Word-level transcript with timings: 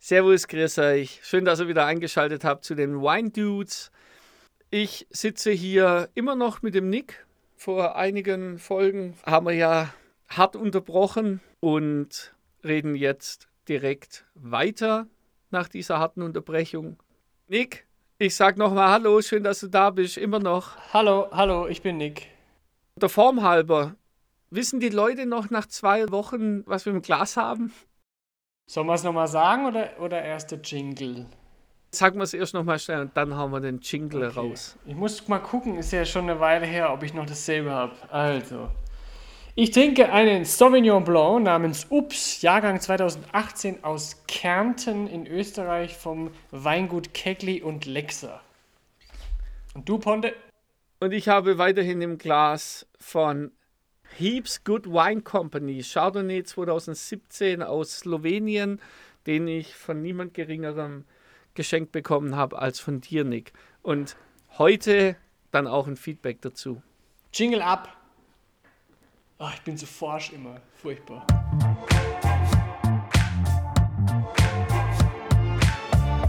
Servus, 0.00 0.46
grüß 0.46 0.78
euch. 0.78 1.20
Schön, 1.24 1.44
dass 1.44 1.58
ihr 1.58 1.66
wieder 1.66 1.84
eingeschaltet 1.84 2.44
habt 2.44 2.64
zu 2.64 2.76
den 2.76 3.02
Wine 3.02 3.30
Dudes. 3.30 3.90
Ich 4.70 5.08
sitze 5.10 5.50
hier 5.50 6.08
immer 6.14 6.36
noch 6.36 6.62
mit 6.62 6.76
dem 6.76 6.88
Nick. 6.88 7.26
Vor 7.56 7.96
einigen 7.96 8.58
Folgen 8.58 9.18
haben 9.26 9.46
wir 9.46 9.54
ja 9.54 9.92
hart 10.28 10.54
unterbrochen 10.54 11.40
und 11.58 12.32
reden 12.62 12.94
jetzt 12.94 13.48
direkt 13.68 14.24
weiter 14.34 15.08
nach 15.50 15.68
dieser 15.68 15.98
harten 15.98 16.22
Unterbrechung. 16.22 17.02
Nick, 17.48 17.88
ich 18.18 18.36
sag 18.36 18.56
nochmal 18.56 18.90
Hallo, 18.90 19.20
schön, 19.20 19.42
dass 19.42 19.60
du 19.60 19.66
da 19.66 19.90
bist, 19.90 20.16
immer 20.16 20.38
noch. 20.38 20.76
Hallo, 20.94 21.26
hallo, 21.32 21.66
ich 21.66 21.82
bin 21.82 21.96
Nick. 21.96 22.28
Der 22.94 23.08
Form 23.08 23.42
halber, 23.42 23.96
wissen 24.50 24.78
die 24.78 24.90
Leute 24.90 25.26
noch 25.26 25.50
nach 25.50 25.66
zwei 25.66 26.08
Wochen, 26.12 26.62
was 26.66 26.86
wir 26.86 26.92
im 26.92 27.02
Glas 27.02 27.36
haben? 27.36 27.72
Sollen 28.68 28.86
wir 28.86 28.92
es 28.92 29.02
nochmal 29.02 29.28
sagen 29.28 29.64
oder, 29.64 29.88
oder 29.98 30.22
erst 30.22 30.50
der 30.50 30.58
Jingle? 30.58 31.24
Sagen 31.90 32.18
wir 32.18 32.24
es 32.24 32.34
erst 32.34 32.52
nochmal 32.52 32.78
schnell 32.78 33.00
und 33.00 33.16
dann 33.16 33.34
haben 33.34 33.50
wir 33.50 33.60
den 33.60 33.80
Jingle 33.80 34.26
okay. 34.28 34.38
raus. 34.38 34.76
Ich 34.84 34.94
muss 34.94 35.26
mal 35.26 35.38
gucken, 35.38 35.78
ist 35.78 35.90
ja 35.90 36.04
schon 36.04 36.28
eine 36.28 36.38
Weile 36.38 36.66
her, 36.66 36.92
ob 36.92 37.02
ich 37.02 37.14
noch 37.14 37.24
dasselbe 37.24 37.70
habe. 37.70 37.94
Also. 38.10 38.68
Ich 39.54 39.70
trinke 39.70 40.12
einen 40.12 40.44
Sauvignon 40.44 41.02
Blanc 41.02 41.44
namens 41.44 41.86
Ups, 41.88 42.42
Jahrgang 42.42 42.78
2018 42.78 43.84
aus 43.84 44.22
Kärnten 44.28 45.06
in 45.06 45.26
Österreich 45.26 45.96
vom 45.96 46.30
Weingut 46.50 47.14
Kegli 47.14 47.62
und 47.62 47.86
Lexer. 47.86 48.42
Und 49.72 49.88
du, 49.88 49.96
Ponte? 49.96 50.34
Und 51.00 51.12
ich 51.12 51.28
habe 51.28 51.56
weiterhin 51.56 52.02
im 52.02 52.18
Glas 52.18 52.86
von 53.00 53.50
Heaps 54.18 54.64
Good 54.64 54.86
Wine 54.86 55.22
Company, 55.22 55.80
Chardonnay 55.80 56.42
2017 56.42 57.62
aus 57.62 58.00
Slowenien, 58.00 58.80
den 59.28 59.46
ich 59.46 59.76
von 59.76 60.02
niemand 60.02 60.34
geringerem 60.34 61.04
geschenkt 61.54 61.92
bekommen 61.92 62.34
habe 62.34 62.58
als 62.58 62.80
von 62.80 63.00
dir, 63.00 63.22
Nick. 63.22 63.52
Und 63.80 64.16
heute 64.58 65.14
dann 65.52 65.68
auch 65.68 65.86
ein 65.86 65.96
Feedback 65.96 66.40
dazu. 66.40 66.82
Jingle 67.32 67.62
ab! 67.62 67.96
Oh, 69.38 69.50
ich 69.54 69.62
bin 69.62 69.76
so 69.76 69.86
forsch 69.86 70.32
immer. 70.32 70.60
Furchtbar. 70.74 71.24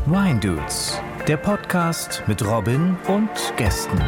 Wine 0.06 0.40
Dudes, 0.40 1.02
der 1.28 1.38
Podcast 1.38 2.22
mit 2.28 2.46
Robin 2.46 2.96
und 3.08 3.32
Gästen. 3.58 4.00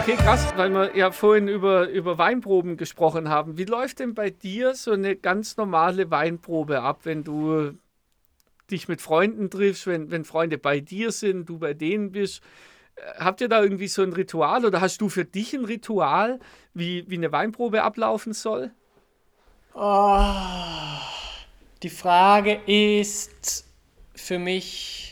Okay, 0.00 0.16
krass, 0.16 0.46
weil 0.56 0.70
wir 0.70 0.96
ja 0.96 1.10
vorhin 1.10 1.46
über, 1.46 1.86
über 1.90 2.16
Weinproben 2.16 2.78
gesprochen 2.78 3.28
haben. 3.28 3.58
Wie 3.58 3.66
läuft 3.66 3.98
denn 3.98 4.14
bei 4.14 4.30
dir 4.30 4.74
so 4.74 4.92
eine 4.92 5.14
ganz 5.14 5.58
normale 5.58 6.10
Weinprobe 6.10 6.80
ab, 6.80 7.00
wenn 7.04 7.22
du 7.22 7.74
dich 8.70 8.88
mit 8.88 9.02
Freunden 9.02 9.50
triffst, 9.50 9.86
wenn, 9.86 10.10
wenn 10.10 10.24
Freunde 10.24 10.56
bei 10.56 10.80
dir 10.80 11.12
sind, 11.12 11.50
du 11.50 11.58
bei 11.58 11.74
denen 11.74 12.12
bist? 12.12 12.42
Äh, 12.96 13.02
habt 13.18 13.42
ihr 13.42 13.50
da 13.50 13.62
irgendwie 13.62 13.88
so 13.88 14.02
ein 14.02 14.14
Ritual 14.14 14.64
oder 14.64 14.80
hast 14.80 15.02
du 15.02 15.10
für 15.10 15.26
dich 15.26 15.52
ein 15.52 15.66
Ritual, 15.66 16.40
wie, 16.72 17.04
wie 17.10 17.16
eine 17.16 17.30
Weinprobe 17.30 17.82
ablaufen 17.82 18.32
soll? 18.32 18.70
Oh, 19.74 20.24
die 21.82 21.90
Frage 21.90 22.54
ist 22.66 23.66
für 24.14 24.38
mich 24.38 25.10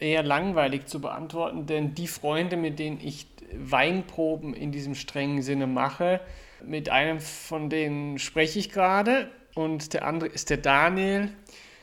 eher 0.00 0.22
langweilig 0.22 0.86
zu 0.86 1.00
beantworten, 1.00 1.66
denn 1.66 1.94
die 1.94 2.08
Freunde, 2.08 2.56
mit 2.56 2.78
denen 2.78 2.98
ich 3.00 3.29
Weinproben 3.54 4.54
in 4.54 4.72
diesem 4.72 4.94
strengen 4.94 5.42
Sinne 5.42 5.66
mache. 5.66 6.20
Mit 6.64 6.88
einem 6.88 7.20
von 7.20 7.70
denen 7.70 8.18
spreche 8.18 8.58
ich 8.58 8.70
gerade 8.70 9.30
und 9.54 9.92
der 9.94 10.04
andere 10.04 10.28
ist 10.28 10.50
der 10.50 10.58
Daniel. 10.58 11.30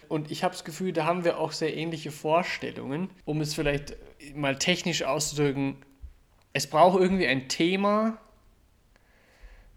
Und 0.07 0.31
ich 0.31 0.43
habe 0.43 0.53
das 0.53 0.63
Gefühl, 0.63 0.93
da 0.93 1.05
haben 1.05 1.25
wir 1.25 1.37
auch 1.39 1.51
sehr 1.51 1.75
ähnliche 1.75 2.11
Vorstellungen. 2.11 3.09
Um 3.25 3.41
es 3.41 3.53
vielleicht 3.53 3.97
mal 4.35 4.57
technisch 4.57 5.03
auszudrücken, 5.03 5.77
es 6.53 6.67
braucht 6.67 6.99
irgendwie 6.99 7.27
ein 7.27 7.49
Thema. 7.49 8.17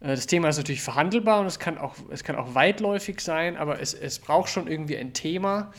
Äh, 0.01 0.09
das 0.09 0.27
Thema 0.27 0.49
ist 0.49 0.59
natürlich 0.59 0.83
verhandelbar 0.83 1.41
und 1.41 1.47
es 1.47 1.59
kann 1.59 1.79
auch, 1.79 1.97
es 2.11 2.25
kann 2.25 2.37
auch 2.37 2.55
weitläufig 2.55 3.21
sein, 3.21 3.57
aber 3.57 3.81
es, 3.81 3.95
es 3.95 4.19
braucht 4.19 4.49
schon 4.49 4.67
irgendwie 4.67 4.97
ein 4.97 5.13
Thema. 5.13 5.73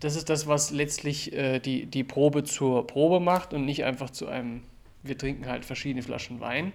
Das 0.00 0.16
ist 0.16 0.28
das, 0.28 0.46
was 0.46 0.70
letztlich 0.70 1.32
äh, 1.32 1.60
die, 1.60 1.86
die 1.86 2.04
Probe 2.04 2.44
zur 2.44 2.86
Probe 2.86 3.20
macht 3.20 3.54
und 3.54 3.64
nicht 3.64 3.84
einfach 3.84 4.10
zu 4.10 4.26
einem 4.28 4.62
wir 5.04 5.16
trinken 5.16 5.46
halt 5.46 5.64
verschiedene 5.64 6.02
Flaschen 6.02 6.40
Wein. 6.40 6.72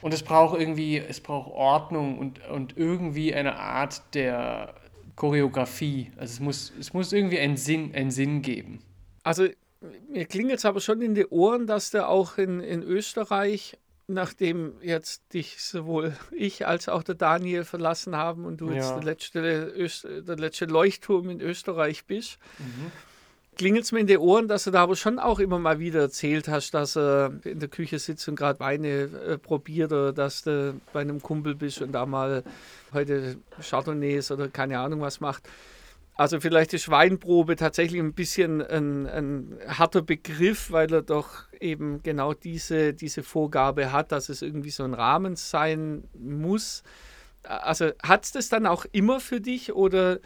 Und 0.00 0.12
es 0.12 0.22
braucht 0.22 0.58
irgendwie, 0.58 0.98
es 0.98 1.20
braucht 1.20 1.50
Ordnung 1.52 2.18
und, 2.18 2.46
und 2.48 2.76
irgendwie 2.76 3.34
eine 3.34 3.56
Art 3.56 4.02
der 4.12 4.74
Choreografie. 5.16 6.10
Also 6.16 6.32
es 6.32 6.40
muss, 6.40 6.72
es 6.78 6.92
muss 6.92 7.12
irgendwie 7.12 7.38
einen 7.38 7.56
Sinn, 7.56 7.94
einen 7.94 8.10
Sinn 8.10 8.42
geben. 8.42 8.82
Also 9.22 9.48
mir 10.08 10.26
klingt 10.26 10.50
jetzt 10.50 10.66
aber 10.66 10.80
schon 10.80 11.00
in 11.00 11.14
die 11.14 11.26
Ohren, 11.26 11.66
dass 11.66 11.90
der 11.90 12.08
auch 12.08 12.36
in, 12.36 12.60
in 12.60 12.82
Österreich, 12.82 13.78
nachdem 14.06 14.74
jetzt 14.82 15.32
dich 15.32 15.62
sowohl 15.62 16.16
ich 16.30 16.66
als 16.66 16.88
auch 16.88 17.02
der 17.02 17.14
Daniel 17.14 17.64
verlassen 17.64 18.14
haben 18.14 18.44
und 18.44 18.60
du 18.60 18.68
ja. 18.68 18.74
jetzt 18.74 18.90
der 18.90 19.02
letzte, 19.02 20.22
der 20.22 20.36
letzte 20.36 20.66
Leuchtturm 20.66 21.30
in 21.30 21.40
Österreich 21.40 22.04
bist, 22.04 22.38
mhm 22.58 22.92
klingelt 23.56 23.84
es 23.84 23.92
mir 23.92 24.00
in 24.00 24.06
die 24.06 24.18
Ohren, 24.18 24.48
dass 24.48 24.64
du 24.64 24.70
da 24.70 24.82
aber 24.82 24.96
schon 24.96 25.18
auch 25.18 25.38
immer 25.38 25.58
mal 25.58 25.78
wieder 25.78 26.00
erzählt 26.00 26.48
hast, 26.48 26.72
dass 26.72 26.96
er 26.96 27.32
in 27.44 27.60
der 27.60 27.68
Küche 27.68 27.98
sitzt 27.98 28.28
und 28.28 28.36
gerade 28.36 28.60
Weine 28.60 28.88
äh, 28.88 29.38
probiert 29.38 29.92
oder 29.92 30.12
dass 30.12 30.42
du 30.42 30.80
bei 30.92 31.00
einem 31.00 31.22
Kumpel 31.22 31.54
bist 31.54 31.82
und 31.82 31.92
da 31.92 32.06
mal 32.06 32.44
heute 32.92 33.36
Chardonnays 33.60 34.30
oder 34.30 34.48
keine 34.48 34.78
Ahnung 34.78 35.00
was 35.00 35.20
macht. 35.20 35.48
Also 36.16 36.38
vielleicht 36.40 36.72
ist 36.74 36.90
Weinprobe 36.90 37.56
tatsächlich 37.56 38.00
ein 38.00 38.12
bisschen 38.12 38.62
ein, 38.62 39.06
ein, 39.06 39.58
harter 39.66 40.00
Begriff, 40.02 40.70
weil 40.70 40.92
er 40.92 41.02
doch 41.02 41.44
eben 41.60 42.02
genau 42.04 42.34
diese, 42.34 42.94
diese 42.94 43.24
Vorgabe 43.24 43.90
hat, 43.90 44.12
dass 44.12 44.28
es 44.28 44.40
irgendwie 44.40 44.70
so 44.70 44.84
ein 44.84 44.94
Rahmen 44.94 45.34
sein 45.34 46.04
muss. 46.16 46.84
Also 47.42 47.90
hat 48.02 48.24
es 48.24 48.32
das 48.32 48.48
dann 48.48 48.66
auch 48.66 48.86
immer 48.92 49.18
für 49.18 49.40
dich 49.40 49.72
oder 49.72 50.20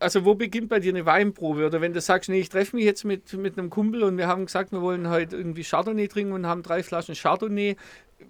also 0.00 0.24
wo 0.24 0.34
beginnt 0.34 0.68
bei 0.68 0.80
dir 0.80 0.92
eine 0.92 1.06
Weinprobe? 1.06 1.66
Oder 1.66 1.80
wenn 1.80 1.92
du 1.92 2.00
sagst, 2.00 2.28
nee, 2.28 2.40
ich 2.40 2.48
treffe 2.48 2.76
mich 2.76 2.84
jetzt 2.84 3.04
mit, 3.04 3.32
mit 3.34 3.58
einem 3.58 3.70
Kumpel 3.70 4.02
und 4.02 4.18
wir 4.18 4.28
haben 4.28 4.46
gesagt, 4.46 4.72
wir 4.72 4.82
wollen 4.82 5.08
heute 5.08 5.36
irgendwie 5.36 5.62
Chardonnay 5.62 6.08
trinken 6.08 6.32
und 6.32 6.46
haben 6.46 6.62
drei 6.62 6.82
Flaschen 6.82 7.14
Chardonnay, 7.14 7.76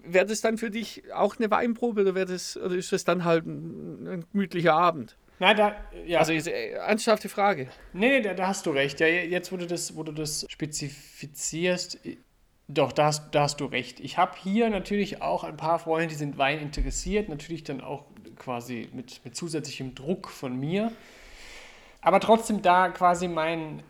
wäre 0.03 0.25
das 0.25 0.41
dann 0.41 0.57
für 0.57 0.69
dich 0.69 1.03
auch 1.13 1.37
eine 1.37 1.49
Weinprobe 1.51 2.01
oder, 2.01 2.25
das, 2.25 2.57
oder 2.57 2.75
ist 2.75 2.91
das 2.91 3.03
dann 3.03 3.23
halt 3.23 3.45
ein, 3.45 4.07
ein 4.07 4.25
gemütlicher 4.31 4.73
Abend? 4.73 5.17
Nein, 5.39 5.57
da, 5.57 5.75
ja. 6.05 6.19
Also, 6.19 6.31
ist 6.31 6.47
eine 6.47 6.55
ernsthafte 6.55 7.27
Frage. 7.27 7.67
Nee, 7.93 8.21
da, 8.21 8.33
da, 8.33 8.47
hast 8.47 8.65
du 8.65 8.71
recht. 8.71 8.99
Ja, 9.01 9.07
jetzt, 9.07 9.51
wo 9.51 9.57
du 9.57 9.67
das, 9.67 9.95
wo 9.95 10.03
du 10.03 10.13
das 10.13 10.45
spezifizierst, 10.49 11.99
doch, 12.67 12.91
da 12.91 13.07
hast, 13.07 13.35
da 13.35 13.41
hast 13.41 13.59
du 13.59 13.65
recht. 13.65 13.99
Ich 13.99 14.17
habe 14.17 14.31
hier 14.41 14.69
natürlich 14.69 15.21
auch 15.21 15.43
ein 15.43 15.57
paar 15.57 15.77
Freunde, 15.77 16.07
die 16.07 16.15
sind 16.15 16.37
Wein 16.37 16.59
interessiert, 16.59 17.29
natürlich 17.29 17.63
dann 17.63 17.81
auch 17.81 18.05
quasi 18.37 18.89
mit, 18.93 19.21
mit 19.23 19.35
zusätzlichem 19.35 19.93
Druck 19.93 20.29
von 20.29 20.57
mir. 20.57 20.91
Aber 22.05 22.19
trotzdem 22.19 22.61
da 22.61 22.89
quasi 22.89 23.27
mein, 23.27 23.81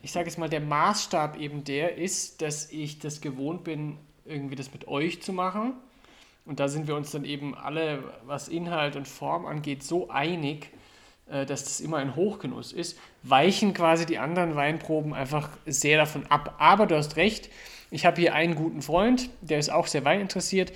ich 0.00 0.12
sage 0.12 0.26
jetzt 0.26 0.38
mal, 0.38 0.48
der 0.48 0.60
Maßstab 0.60 1.36
eben 1.40 1.64
der 1.64 1.98
ist, 1.98 2.40
dass 2.40 2.70
ich 2.70 3.00
das 3.00 3.20
gewohnt 3.20 3.64
bin, 3.64 3.98
irgendwie 4.24 4.54
das 4.54 4.72
mit 4.72 4.86
euch 4.86 5.22
zu 5.22 5.32
machen. 5.32 5.72
Und 6.46 6.60
da 6.60 6.68
sind 6.68 6.86
wir 6.86 6.94
uns 6.94 7.10
dann 7.10 7.24
eben 7.24 7.56
alle, 7.56 8.04
was 8.24 8.46
Inhalt 8.46 8.94
und 8.94 9.08
Form 9.08 9.44
angeht, 9.44 9.82
so 9.82 10.08
einig, 10.08 10.70
äh, 11.26 11.46
dass 11.46 11.64
das 11.64 11.80
immer 11.80 11.96
ein 11.96 12.14
Hochgenuss 12.14 12.72
ist, 12.72 12.96
weichen 13.24 13.74
quasi 13.74 14.06
die 14.06 14.18
anderen 14.18 14.54
Weinproben 14.54 15.12
einfach 15.12 15.48
sehr 15.66 15.98
davon 15.98 16.26
ab. 16.28 16.54
Aber 16.58 16.86
du 16.86 16.96
hast 16.96 17.16
recht, 17.16 17.50
ich 17.90 18.06
habe 18.06 18.20
hier 18.20 18.34
einen 18.34 18.54
guten 18.54 18.82
Freund, 18.82 19.30
der 19.40 19.58
ist 19.58 19.72
auch 19.72 19.88
sehr 19.88 20.04
weininteressiert. 20.04 20.72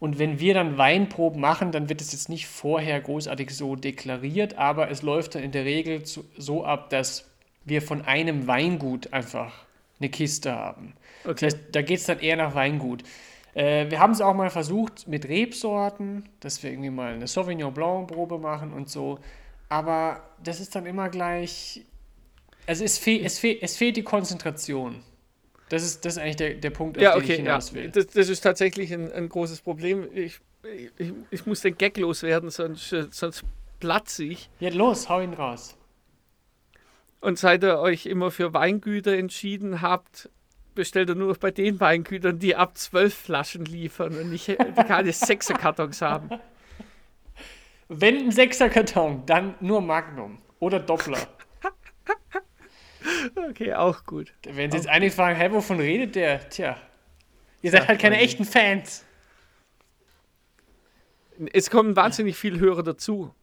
Und 0.00 0.18
wenn 0.18 0.40
wir 0.40 0.54
dann 0.54 0.78
Weinproben 0.78 1.40
machen, 1.40 1.72
dann 1.72 1.90
wird 1.90 2.00
es 2.00 2.12
jetzt 2.12 2.30
nicht 2.30 2.48
vorher 2.48 2.98
großartig 3.00 3.54
so 3.54 3.76
deklariert, 3.76 4.56
aber 4.56 4.90
es 4.90 5.02
läuft 5.02 5.34
dann 5.34 5.42
in 5.42 5.52
der 5.52 5.66
Regel 5.66 6.02
so 6.04 6.64
ab, 6.64 6.88
dass 6.88 7.30
wir 7.66 7.82
von 7.82 8.02
einem 8.02 8.46
Weingut 8.46 9.12
einfach 9.12 9.52
eine 10.00 10.08
Kiste 10.08 10.52
haben. 10.52 10.94
Okay. 11.24 11.34
Das 11.34 11.42
heißt, 11.42 11.58
da 11.72 11.82
geht 11.82 12.00
es 12.00 12.06
dann 12.06 12.18
eher 12.18 12.36
nach 12.36 12.54
Weingut. 12.54 13.04
Äh, 13.52 13.90
wir 13.90 14.00
haben 14.00 14.12
es 14.12 14.22
auch 14.22 14.34
mal 14.34 14.48
versucht 14.48 15.06
mit 15.06 15.28
Rebsorten, 15.28 16.28
dass 16.40 16.62
wir 16.62 16.70
irgendwie 16.70 16.90
mal 16.90 17.12
eine 17.12 17.26
Sauvignon 17.26 17.74
Blanc 17.74 18.08
Probe 18.08 18.38
machen 18.38 18.72
und 18.72 18.88
so. 18.88 19.18
Aber 19.68 20.22
das 20.42 20.60
ist 20.60 20.74
dann 20.74 20.86
immer 20.86 21.10
gleich. 21.10 21.84
Also 22.66 22.84
es, 22.84 22.96
fe 22.96 23.20
es, 23.22 23.38
fe 23.38 23.58
es 23.60 23.76
fehlt 23.76 23.96
die 23.96 24.02
Konzentration. 24.02 25.02
Das 25.70 25.84
ist, 25.84 26.04
das 26.04 26.16
ist 26.16 26.22
eigentlich 26.22 26.36
der, 26.36 26.54
der 26.54 26.70
Punkt, 26.70 26.98
auf 26.98 27.02
ja, 27.02 27.12
den 27.12 27.22
okay, 27.22 27.32
ich 27.32 27.38
hinaus 27.38 27.72
will. 27.72 27.84
Ja. 27.84 27.90
Das, 27.90 28.08
das 28.08 28.28
ist 28.28 28.40
tatsächlich 28.40 28.92
ein, 28.92 29.10
ein 29.12 29.28
großes 29.28 29.62
Problem. 29.62 30.08
Ich, 30.12 30.40
ich, 30.98 31.12
ich 31.30 31.46
muss 31.46 31.60
den 31.60 31.78
Gag 31.78 31.96
loswerden, 31.96 32.50
sonst, 32.50 32.94
sonst 33.10 33.44
platze 33.78 34.24
ich. 34.24 34.50
Ja, 34.58 34.70
los, 34.70 35.08
hau 35.08 35.20
ihn 35.20 35.32
raus. 35.32 35.76
Und 37.20 37.38
seit 37.38 37.62
ihr 37.62 37.78
euch 37.78 38.06
immer 38.06 38.32
für 38.32 38.52
Weingüter 38.52 39.12
entschieden 39.16 39.80
habt, 39.80 40.28
bestellt 40.74 41.08
er 41.08 41.14
nur 41.14 41.28
noch 41.28 41.36
bei 41.36 41.52
den 41.52 41.78
Weingütern, 41.78 42.40
die 42.40 42.56
ab 42.56 42.76
zwölf 42.76 43.14
Flaschen 43.14 43.64
liefern 43.64 44.16
und 44.16 44.30
nicht, 44.30 44.56
keine 44.88 45.12
Sechser-Kartons 45.12 46.02
haben. 46.02 46.30
Wenn 47.88 48.16
ein 48.16 48.32
Sechser-Karton, 48.32 49.24
dann 49.26 49.54
nur 49.60 49.80
Magnum 49.80 50.38
oder 50.58 50.80
Doppler. 50.80 51.28
Okay, 53.48 53.74
auch 53.74 54.04
gut. 54.04 54.32
Wenn 54.44 54.70
Sie 54.70 54.76
jetzt 54.76 54.88
einige 54.88 55.12
fragen, 55.12 55.36
hey, 55.36 55.50
wovon 55.52 55.80
redet 55.80 56.14
der? 56.14 56.48
Tja, 56.48 56.76
ihr 57.62 57.70
seid 57.70 57.82
ja, 57.82 57.88
halt 57.88 58.00
keine 58.00 58.18
echten 58.18 58.44
Fans. 58.44 59.04
Es 61.52 61.70
kommen 61.70 61.96
wahnsinnig 61.96 62.36
viele 62.36 62.60
Hörer 62.60 62.82
dazu. 62.82 63.34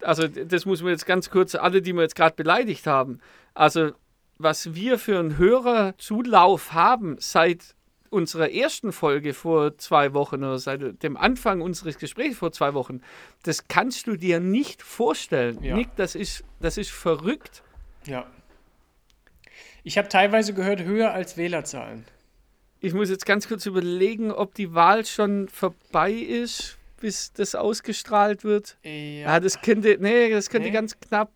Also, 0.00 0.26
das 0.26 0.66
muss 0.66 0.82
man 0.82 0.90
jetzt 0.90 1.06
ganz 1.06 1.30
kurz, 1.30 1.54
alle, 1.54 1.80
die 1.80 1.92
wir 1.92 2.02
jetzt 2.02 2.16
gerade 2.16 2.34
beleidigt 2.34 2.86
haben. 2.86 3.20
Also, 3.54 3.92
was 4.38 4.74
wir 4.74 4.98
für 4.98 5.18
einen 5.18 5.38
Hörerzulauf 5.38 6.72
haben 6.72 7.16
seit 7.18 7.76
unserer 8.12 8.50
ersten 8.50 8.92
Folge 8.92 9.32
vor 9.32 9.78
zwei 9.78 10.12
Wochen 10.12 10.36
oder 10.44 10.58
seit 10.58 11.02
dem 11.02 11.16
Anfang 11.16 11.62
unseres 11.62 11.98
Gesprächs 11.98 12.36
vor 12.36 12.52
zwei 12.52 12.74
Wochen, 12.74 13.00
das 13.42 13.68
kannst 13.68 14.06
du 14.06 14.16
dir 14.16 14.38
nicht 14.38 14.82
vorstellen. 14.82 15.62
Ja. 15.62 15.74
Nick, 15.74 15.96
das 15.96 16.14
ist, 16.14 16.44
das 16.60 16.76
ist 16.76 16.90
verrückt. 16.90 17.62
Ja. 18.04 18.26
Ich 19.84 19.98
habe 19.98 20.08
teilweise 20.08 20.54
gehört, 20.54 20.82
höher 20.82 21.12
als 21.12 21.36
Wählerzahlen. 21.36 22.04
Ich 22.80 22.94
muss 22.94 23.10
jetzt 23.10 23.26
ganz 23.26 23.48
kurz 23.48 23.66
überlegen, 23.66 24.32
ob 24.32 24.54
die 24.54 24.74
Wahl 24.74 25.04
schon 25.06 25.48
vorbei 25.48 26.12
ist, 26.12 26.78
bis 27.00 27.32
das 27.32 27.54
ausgestrahlt 27.54 28.44
wird. 28.44 28.76
Ja, 28.82 28.90
ja 28.90 29.40
das 29.40 29.60
könnte, 29.60 29.96
nee, 30.00 30.30
das 30.30 30.50
könnte 30.50 30.68
nee. 30.68 30.74
ganz 30.74 30.98
knapp. 30.98 31.30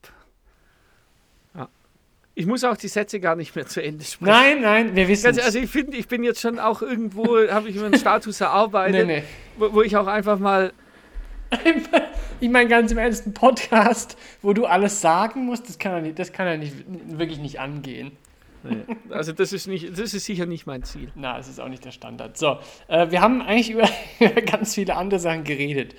Ich 2.39 2.45
muss 2.45 2.65
auch 2.65 2.77
die 2.77 2.89
Sätze 2.89 3.19
gar 3.19 3.35
nicht 3.35 3.57
mehr 3.57 3.67
zu 3.67 3.83
Ende 3.83 4.05
sprechen. 4.05 4.31
Nein, 4.31 4.61
nein, 4.61 4.95
wir 4.95 5.09
wissen 5.09 5.31
es. 5.31 5.39
Also 5.39 5.59
ich 5.59 5.71
finde, 5.71 5.97
ich 5.97 6.07
bin 6.07 6.23
jetzt 6.23 6.39
schon 6.39 6.59
auch 6.59 6.83
irgendwo, 6.83 7.39
habe 7.49 7.71
ich 7.71 7.77
mir 7.77 7.87
einen 7.87 7.99
Status 7.99 8.43
erarbeitet, 8.43 9.07
nee, 9.07 9.21
nee. 9.21 9.23
Wo, 9.57 9.73
wo, 9.73 9.81
ich 9.83 9.97
auch 9.97 10.07
einfach 10.07 10.39
mal. 10.39 10.75
ich 12.41 12.51
meine, 12.51 12.69
ganz 12.69 12.93
im 12.93 12.99
Ernst, 12.99 13.27
ein 13.27 13.33
Podcast, 13.33 14.19
wo 14.43 14.53
du 14.53 14.67
alles 14.67 15.01
sagen 15.01 15.47
musst, 15.47 15.67
das 15.71 15.79
kann 15.79 15.93
ja 15.93 16.01
nicht, 16.03 16.19
das 16.19 16.31
kann 16.31 16.47
ja 16.47 16.59
nicht, 16.59 16.75
wirklich 16.87 17.39
nicht 17.39 17.59
angehen. 17.59 18.13
Nee. 18.71 18.97
Also 19.11 19.33
das 19.33 19.53
ist 19.53 19.67
nicht, 19.67 19.99
das 19.99 20.15
ist 20.15 20.25
sicher 20.25 20.47
nicht 20.47 20.67
mein 20.67 20.83
Ziel. 20.83 21.11
Na, 21.15 21.39
es 21.39 21.49
ist 21.49 21.61
auch 21.61 21.69
nicht 21.69 21.85
der 21.85 21.93
Standard. 21.93 22.37
So, 22.37 22.59
äh, 22.89 23.11
wir 23.11 23.21
haben 23.21 23.43
eigentlich 23.43 23.71
über 24.21 24.41
ganz 24.43 24.75
viele 24.75 24.97
andere 24.97 25.21
Sachen 25.21 25.45
geredet. 25.45 25.95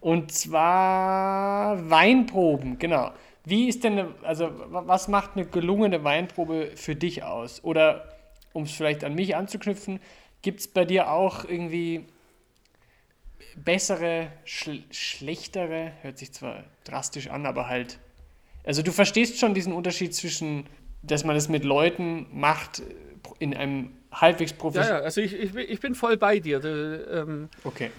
Und 0.00 0.32
zwar 0.32 1.90
Weinproben, 1.90 2.78
genau. 2.78 3.12
Wie 3.44 3.68
ist 3.68 3.84
denn, 3.84 3.98
eine, 3.98 4.14
also 4.22 4.50
was 4.68 5.08
macht 5.08 5.32
eine 5.34 5.46
gelungene 5.46 6.02
Weinprobe 6.04 6.72
für 6.76 6.94
dich 6.94 7.22
aus? 7.22 7.62
Oder 7.64 8.08
um 8.52 8.64
es 8.64 8.72
vielleicht 8.72 9.04
an 9.04 9.14
mich 9.14 9.36
anzuknüpfen, 9.36 10.00
gibt 10.42 10.60
es 10.60 10.68
bei 10.68 10.84
dir 10.84 11.10
auch 11.10 11.44
irgendwie 11.44 12.06
bessere, 13.56 14.28
schl 14.44 14.82
schlechtere, 14.90 15.92
hört 16.02 16.18
sich 16.18 16.32
zwar 16.32 16.64
drastisch 16.84 17.28
an, 17.28 17.46
aber 17.46 17.68
halt, 17.68 17.98
also 18.64 18.82
du 18.82 18.92
verstehst 18.92 19.38
schon 19.38 19.54
diesen 19.54 19.72
Unterschied 19.72 20.14
zwischen, 20.14 20.66
dass 21.06 21.24
man 21.24 21.36
es 21.36 21.48
mit 21.48 21.64
Leuten 21.64 22.26
macht 22.32 22.82
in 23.38 23.54
einem 23.54 23.90
halbwegs 24.12 24.52
professionellen. 24.52 24.96
Ja, 24.96 25.00
ja, 25.00 25.04
also 25.04 25.20
ich, 25.20 25.34
ich, 25.34 25.54
ich 25.54 25.80
bin 25.80 25.94
voll 25.94 26.16
bei 26.16 26.38
dir. 26.38 26.60
Du, 26.60 27.06
ähm, 27.10 27.48
okay. 27.64 27.90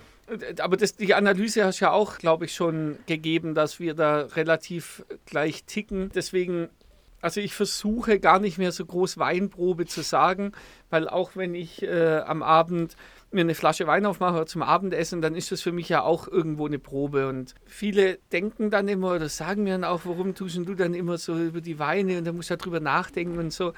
Aber 0.60 0.75
das, 0.75 0.96
die 0.96 1.13
Analyse 1.13 1.66
hast 1.66 1.80
ja 1.81 1.92
auch, 1.92 2.18
glaube 2.18 2.46
ich, 2.46 2.56
schon 2.56 2.98
gegeben, 3.06 3.54
dass 3.54 3.80
wir 3.80 3.94
da 3.94 4.22
relativ 4.22 5.06
gleich 5.25 5.66
ticken. 5.66 6.10
Deswegen, 6.16 6.69
also 7.22 7.42
ich 7.42 7.54
versuche 7.54 8.19
gar 8.19 8.40
nicht 8.40 8.57
mehr 8.57 8.72
so 8.72 8.86
groß 8.86 9.19
Weinprobe 9.19 9.86
zu 9.86 10.02
sagen, 10.02 10.54
weil 10.90 11.07
auch 11.07 11.36
wenn 11.36 11.54
ich 11.54 11.84
äh, 11.84 12.18
am 12.25 12.42
Abend 12.42 12.96
mir 13.35 13.41
eine 13.41 13.55
Flasche 13.55 13.85
Wein 13.85 14.05
aufmache 14.05 14.45
zum 14.45 14.63
Abendessen, 14.63 15.21
dann 15.21 15.35
ist 15.35 15.51
das 15.51 15.61
für 15.61 15.71
mich 15.71 15.89
ja 15.89 16.01
auch 16.01 16.27
irgendwo 16.27 16.65
eine 16.65 16.79
Probe. 16.79 17.27
Und 17.27 17.53
viele 17.65 18.17
denken 18.31 18.71
dann 18.71 18.87
immer 18.87 19.13
oder 19.13 19.29
sagen 19.29 19.63
mir 19.63 19.73
dann 19.73 19.83
auch, 19.83 20.01
warum 20.05 20.33
tust 20.33 20.57
du 20.57 20.73
dann 20.73 20.93
immer 20.93 21.17
so 21.17 21.37
über 21.37 21.61
die 21.61 21.77
Weine 21.77 22.17
und 22.17 22.25
da 22.25 22.31
musst 22.31 22.49
du 22.49 22.53
ja 22.53 22.57
drüber 22.57 22.79
nachdenken 22.79 23.37
und 23.37 23.53
so 23.53 23.73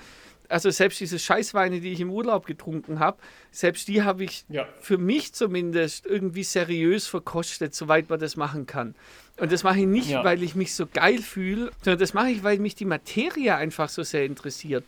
also 0.49 0.69
selbst 0.69 0.99
diese 0.99 1.19
Scheißweine, 1.19 1.79
die 1.79 1.91
ich 1.91 1.99
im 1.99 2.09
Urlaub 2.09 2.45
getrunken 2.45 2.99
habe, 2.99 3.17
selbst 3.51 3.87
die 3.87 4.03
habe 4.03 4.23
ich 4.23 4.45
ja. 4.49 4.67
für 4.79 4.97
mich 4.97 5.33
zumindest 5.33 6.05
irgendwie 6.05 6.43
seriös 6.43 7.07
verkostet, 7.07 7.75
soweit 7.75 8.09
man 8.09 8.19
das 8.19 8.35
machen 8.35 8.65
kann. 8.65 8.95
Und 9.39 9.51
das 9.51 9.63
mache 9.63 9.79
ich 9.79 9.85
nicht, 9.85 10.09
ja. 10.09 10.23
weil 10.23 10.41
ich 10.41 10.55
mich 10.55 10.73
so 10.73 10.87
geil 10.87 11.19
fühle, 11.19 11.71
sondern 11.83 11.99
das 11.99 12.13
mache 12.13 12.29
ich, 12.29 12.43
weil 12.43 12.59
mich 12.59 12.75
die 12.75 12.85
Materie 12.85 13.55
einfach 13.55 13.89
so 13.89 14.03
sehr 14.03 14.25
interessiert. 14.25 14.83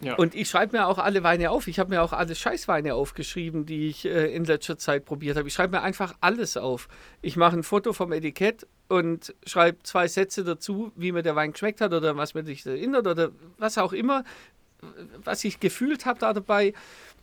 Ja. 0.00 0.14
Und 0.14 0.34
ich 0.34 0.48
schreibe 0.48 0.78
mir 0.78 0.86
auch 0.86 0.98
alle 0.98 1.22
Weine 1.22 1.50
auf. 1.50 1.68
Ich 1.68 1.78
habe 1.78 1.90
mir 1.90 2.02
auch 2.02 2.12
alle 2.12 2.34
Scheißweine 2.34 2.94
aufgeschrieben, 2.94 3.66
die 3.66 3.88
ich 3.88 4.06
äh, 4.06 4.34
in 4.34 4.44
letzter 4.44 4.78
Zeit 4.78 5.04
probiert 5.04 5.36
habe. 5.36 5.48
Ich 5.48 5.54
schreibe 5.54 5.76
mir 5.76 5.82
einfach 5.82 6.14
alles 6.20 6.56
auf. 6.56 6.88
Ich 7.20 7.36
mache 7.36 7.56
ein 7.56 7.62
Foto 7.62 7.92
vom 7.92 8.12
Etikett 8.12 8.66
und 8.88 9.34
schreibe 9.44 9.82
zwei 9.82 10.08
Sätze 10.08 10.42
dazu, 10.42 10.90
wie 10.96 11.12
mir 11.12 11.22
der 11.22 11.36
Wein 11.36 11.52
geschmeckt 11.52 11.82
hat 11.82 11.92
oder 11.92 12.16
was 12.16 12.34
mir 12.34 12.44
sich 12.44 12.64
erinnert 12.64 13.06
oder 13.06 13.30
was 13.58 13.76
auch 13.76 13.92
immer, 13.92 14.24
was 15.22 15.44
ich 15.44 15.60
gefühlt 15.60 16.06
habe 16.06 16.18
da 16.18 16.32
dabei. 16.32 16.72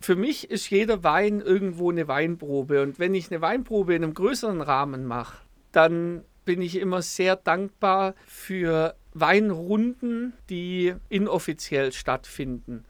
Für 0.00 0.14
mich 0.14 0.48
ist 0.48 0.70
jeder 0.70 1.02
Wein 1.02 1.40
irgendwo 1.40 1.90
eine 1.90 2.06
Weinprobe. 2.06 2.82
Und 2.82 3.00
wenn 3.00 3.14
ich 3.14 3.30
eine 3.30 3.40
Weinprobe 3.40 3.96
in 3.96 4.04
einem 4.04 4.14
größeren 4.14 4.60
Rahmen 4.60 5.04
mache, 5.04 5.38
dann 5.72 6.24
bin 6.44 6.62
ich 6.62 6.76
immer 6.76 7.02
sehr 7.02 7.36
dankbar 7.36 8.14
für 8.24 8.94
Weinrunden, 9.20 10.32
die 10.48 10.94
inoffiziell 11.08 11.92
stattfinden. 11.92 12.84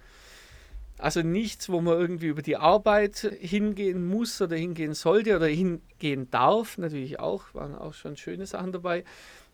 Also 0.98 1.22
nichts, 1.22 1.69
wo 1.69 1.80
man 1.80 1.98
irgendwie 1.98 2.26
über 2.26 2.42
die 2.42 2.56
Arbeit 2.56 3.19
hingehen 3.40 4.06
muss 4.06 4.40
oder 4.42 4.56
hingehen 4.56 4.94
sollte 4.94 5.36
oder 5.36 5.46
hingehen 5.46 6.28
darf, 6.30 6.76
natürlich 6.76 7.20
auch, 7.20 7.54
waren 7.54 7.76
auch 7.76 7.94
schon 7.94 8.16
schöne 8.16 8.46
Sachen 8.46 8.72
dabei, 8.72 9.04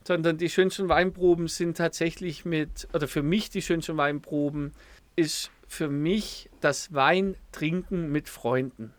sondern 0.07 0.39
die 0.39 0.49
schönsten 0.49 0.89
Weinproben 0.89 1.49
sind 1.49 1.77
tatsächlich 1.77 2.47
mit, 2.47 2.89
oder 2.95 3.09
für 3.09 3.23
mich 3.23 3.51
die 3.51 3.63
schönsten 3.63 3.97
Weinproben 3.99 4.73
ist 5.17 5.51
für 5.69 5.89
mich 5.89 6.49
das 6.61 6.95
Weintrinken 6.95 8.11
mit 8.11 8.29
Freunden 8.29 8.95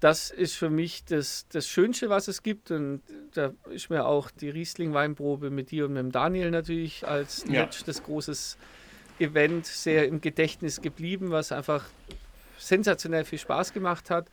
das 0.00 0.30
ist 0.30 0.54
für 0.54 0.70
mich 0.70 1.04
das, 1.04 1.46
das 1.52 1.68
Schönste, 1.68 2.08
was 2.08 2.26
es 2.26 2.42
gibt. 2.42 2.70
Und 2.70 3.02
da 3.34 3.52
ist 3.70 3.90
mir 3.90 4.06
auch 4.06 4.30
die 4.30 4.48
Riesling-Weinprobe 4.48 5.50
mit 5.50 5.70
dir 5.70 5.84
und 5.84 5.92
mit 5.92 6.02
dem 6.02 6.12
Daniel 6.12 6.50
natürlich 6.50 7.06
als 7.06 7.44
ja. 7.46 7.62
letztes 7.62 8.02
großes 8.02 8.56
Event 9.18 9.66
sehr 9.66 10.08
im 10.08 10.22
Gedächtnis 10.22 10.80
geblieben, 10.80 11.30
was 11.30 11.52
einfach 11.52 11.84
sensationell 12.58 13.26
viel 13.26 13.38
Spaß 13.38 13.74
gemacht 13.74 14.08
hat. 14.10 14.30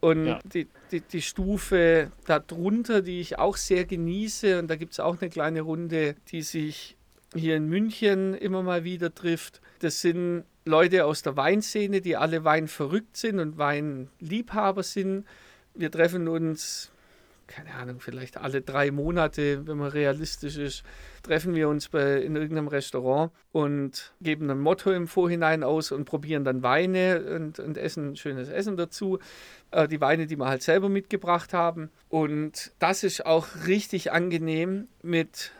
Und 0.00 0.26
ja. 0.26 0.40
die, 0.44 0.66
die, 0.90 1.00
die 1.00 1.22
Stufe 1.22 2.10
darunter, 2.26 3.02
die 3.02 3.20
ich 3.20 3.38
auch 3.38 3.56
sehr 3.56 3.84
genieße, 3.84 4.58
und 4.58 4.68
da 4.68 4.76
gibt 4.76 4.92
es 4.92 5.00
auch 5.00 5.20
eine 5.20 5.30
kleine 5.30 5.60
Runde, 5.60 6.16
die 6.30 6.42
sich 6.42 6.96
hier 7.34 7.56
in 7.56 7.68
München 7.68 8.34
immer 8.34 8.62
mal 8.62 8.84
wieder 8.84 9.14
trifft, 9.14 9.60
das 9.80 10.00
sind 10.00 10.44
Leute 10.66 11.04
aus 11.04 11.22
der 11.22 11.36
Weinszene, 11.36 12.00
die 12.00 12.16
alle 12.16 12.44
Wein 12.44 12.66
verrückt 12.66 13.16
sind 13.16 13.38
und 13.38 13.56
Weinliebhaber 13.56 14.82
sind. 14.82 15.24
Wir 15.74 15.92
treffen 15.92 16.26
uns, 16.26 16.90
keine 17.46 17.72
Ahnung, 17.74 18.00
vielleicht 18.00 18.36
alle 18.36 18.62
drei 18.62 18.90
Monate, 18.90 19.64
wenn 19.68 19.78
man 19.78 19.90
realistisch 19.90 20.56
ist, 20.56 20.82
treffen 21.22 21.54
wir 21.54 21.68
uns 21.68 21.88
bei, 21.88 22.20
in 22.20 22.34
irgendeinem 22.34 22.66
Restaurant 22.66 23.30
und 23.52 24.12
geben 24.20 24.50
ein 24.50 24.58
Motto 24.58 24.90
im 24.90 25.06
Vorhinein 25.06 25.62
aus 25.62 25.92
und 25.92 26.04
probieren 26.04 26.42
dann 26.42 26.64
Weine 26.64 27.22
und, 27.36 27.60
und 27.60 27.78
essen 27.78 28.16
schönes 28.16 28.48
Essen 28.48 28.76
dazu. 28.76 29.20
Äh, 29.70 29.86
die 29.86 30.00
Weine, 30.00 30.26
die 30.26 30.36
wir 30.36 30.46
halt 30.46 30.64
selber 30.64 30.88
mitgebracht 30.88 31.52
haben. 31.52 31.90
Und 32.08 32.72
das 32.80 33.04
ist 33.04 33.24
auch 33.24 33.46
richtig 33.68 34.10
angenehm 34.10 34.88
mit 35.02 35.52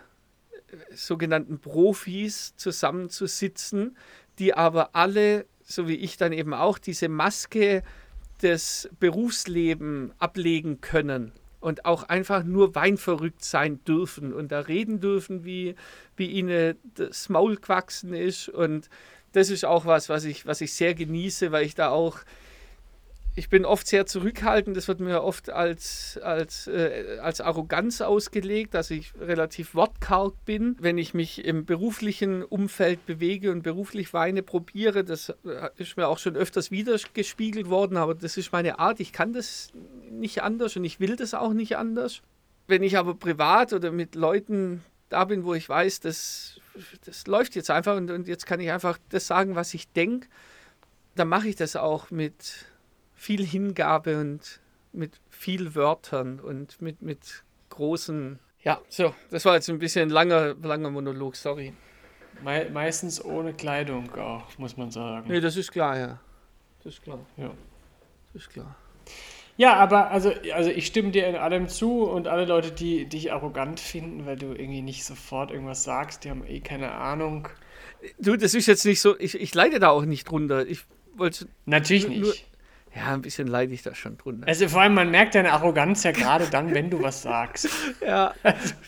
sogenannten 0.93 1.59
Profis 1.59 2.57
zusammenzusitzen, 2.57 3.97
die 4.39 4.55
aber 4.55 4.95
alle, 4.95 5.47
so 5.63 5.89
wie 5.89 5.97
ich 5.97 6.17
dann 6.17 6.33
eben 6.33 6.55
auch, 6.55 6.79
diese 6.79 7.09
Maske 7.09 7.83
des 8.43 8.89
Berufslebens 9.01 10.13
ablegen 10.19 10.81
können 10.81 11.33
und 11.61 11.85
auch 11.85 12.05
einfach 12.05 12.45
nur 12.45 12.75
weinverrückt 12.75 13.45
sein 13.45 13.83
dürfen 13.85 14.33
und 14.33 14.53
da 14.53 14.61
reden 14.61 15.01
dürfen, 15.01 15.45
wie, 15.45 15.75
wie 16.17 16.27
ihnen 16.27 16.77
das 16.95 17.29
Maul 17.29 17.57
gewachsen 17.57 18.13
ist. 18.13 18.49
Und 18.49 18.89
das 19.33 19.51
ist 19.51 19.65
auch 19.65 19.87
was, 19.87 20.09
was 20.09 20.25
ich, 20.25 20.47
was 20.47 20.61
ich 20.61 20.73
sehr 20.75 20.95
genieße, 20.95 21.53
weil 21.53 21.65
ich 21.65 21.75
da 21.75 21.89
auch 21.89 22.19
ich 23.39 23.51
bin 23.51 23.67
oft 23.67 23.87
sehr 23.87 24.07
zurückhaltend. 24.07 24.77
Das 24.77 24.89
wird 24.89 24.99
mir 24.99 25.23
oft 25.23 25.51
als, 25.51 26.19
als, 26.23 26.67
äh, 26.67 27.19
als 27.21 27.43
Arroganz 27.43 28.01
ausgelegt, 28.01 28.73
dass 28.73 28.91
ich 28.91 29.13
relativ 29.21 29.75
wortkarg 29.75 30.33
bin. 30.47 30.75
Wenn 30.81 30.97
ich 30.97 31.13
mich 31.13 31.45
im 31.45 31.67
beruflichen 31.67 32.43
Umfeld 32.43 33.05
bewege 33.05 33.53
und 33.53 33.63
beruflich 33.63 34.15
Weine 34.15 34.43
probiere, 34.43 35.05
das 35.05 35.29
äh, 35.45 35.69
ist 35.77 35.99
mir 35.99 36.09
auch 36.09 36.19
schon 36.19 36.35
öfters 36.35 36.71
wiedergespiegelt 36.71 37.69
worden, 37.69 37.99
aber 37.99 38.15
das 38.15 38.39
ist 38.39 38.53
meine 38.53 38.79
Art. 38.79 39.01
Ich 39.01 39.13
kann 39.13 39.35
das 39.35 39.71
nicht 40.11 40.43
anders 40.43 40.75
und 40.77 40.85
ich 40.85 40.99
will 40.99 41.15
das 41.15 41.35
auch 41.35 41.53
nicht 41.53 41.77
anders. 41.77 42.23
Wenn 42.67 42.83
ich 42.83 42.97
aber 42.97 43.15
privat 43.15 43.75
oder 43.75 43.93
mit 43.93 44.15
Leuten 44.15 44.83
da 45.11 45.25
bin, 45.25 45.45
wo 45.45 45.53
ich 45.55 45.69
weiß, 45.69 46.01
das 46.01 46.59
das 47.05 47.27
läuft 47.27 47.55
jetzt 47.55 47.71
einfach 47.71 47.97
und, 47.97 48.11
und 48.11 48.29
jetzt 48.29 48.47
kann 48.47 48.61
ich 48.61 48.71
einfach 48.71 48.99
das 49.11 49.27
sagen, 49.27 49.55
was 49.55 49.75
ich 49.75 49.89
denke. 49.93 50.29
Dann 51.15 51.29
mache 51.29 51.49
ich 51.49 51.57
das 51.57 51.77
auch 51.77 52.11
mit 52.11 52.67
viel 53.17 53.45
Hingabe 53.45 54.21
und 54.21 54.61
mit 54.93 55.21
viel 55.31 55.75
Wörtern 55.75 56.39
und 56.39 56.81
mit, 56.81 57.03
mit 57.03 57.45
großen. 57.71 58.39
Ja, 58.61 58.81
so, 58.89 59.15
das 59.31 59.45
war 59.45 59.55
jetzt 59.55 59.69
ein 59.69 59.79
bisschen 59.79 60.11
langer, 60.11 60.55
langer 60.63 60.91
Monolog, 60.91 61.35
sorry. 61.35 61.73
Me 62.45 62.69
meistens 62.73 63.25
ohne 63.25 63.55
Kleidung 63.55 64.15
auch, 64.15 64.59
muss 64.59 64.77
man 64.77 64.91
sagen. 64.91 65.29
Nee, 65.29 65.41
das 65.41 65.57
ist 65.57 65.73
klar, 65.73 65.99
ja. 65.99 66.21
Das 66.85 66.95
ist 66.95 67.03
klar. 67.03 67.19
Ja. 67.37 67.53
Das 68.33 68.43
ist 68.43 68.51
klar. 68.51 68.77
Ja, 69.57 69.75
aber 69.77 70.11
also, 70.11 70.33
also 70.53 70.71
ich 70.71 70.87
stimme 70.87 71.11
dir 71.13 71.27
in 71.27 71.37
allem 71.37 71.69
zu 71.69 72.03
und 72.03 72.29
alle 72.29 72.45
Leute, 72.45 72.73
die 72.73 73.07
dich 73.07 73.33
arrogant 73.33 73.81
finden, 73.81 74.27
weil 74.27 74.37
du 74.37 74.49
irgendwie 74.49 74.83
nicht 74.83 75.05
sofort 75.05 75.51
irgendwas 75.51 75.83
sagst, 75.83 76.25
die 76.25 76.31
haben 76.31 76.47
eh 76.47 76.61
keine 76.61 76.93
Ahnung. 76.93 77.49
Du, 78.19 78.37
das 78.37 78.53
ist 78.53 78.67
jetzt 78.67 78.85
nicht 78.85 79.01
so, 79.01 79.19
ich, 79.19 79.41
ich 79.41 79.55
leide 79.55 79.79
da 79.79 79.89
auch 79.89 80.05
nicht 80.05 80.31
drunter. 80.31 80.67
Ich 80.67 80.85
wollte. 81.15 81.49
Natürlich 81.65 82.07
nicht. 82.07 82.47
Ja, 82.97 83.13
ein 83.13 83.21
bisschen 83.21 83.47
leide 83.47 83.75
ich 83.75 83.83
da 83.83 83.95
schon 83.95 84.17
drunter. 84.17 84.49
Also 84.49 84.69
vor 84.69 84.81
allem, 84.81 84.95
man 84.95 85.11
merkt 85.11 85.35
deine 85.35 85.53
Arroganz 85.53 86.03
ja 86.03 86.13
gerade 86.13 86.47
dann, 86.47 86.73
wenn 86.75 86.89
du 86.89 87.03
was 87.03 87.21
sagst. 87.21 87.69
ja, 88.01 88.33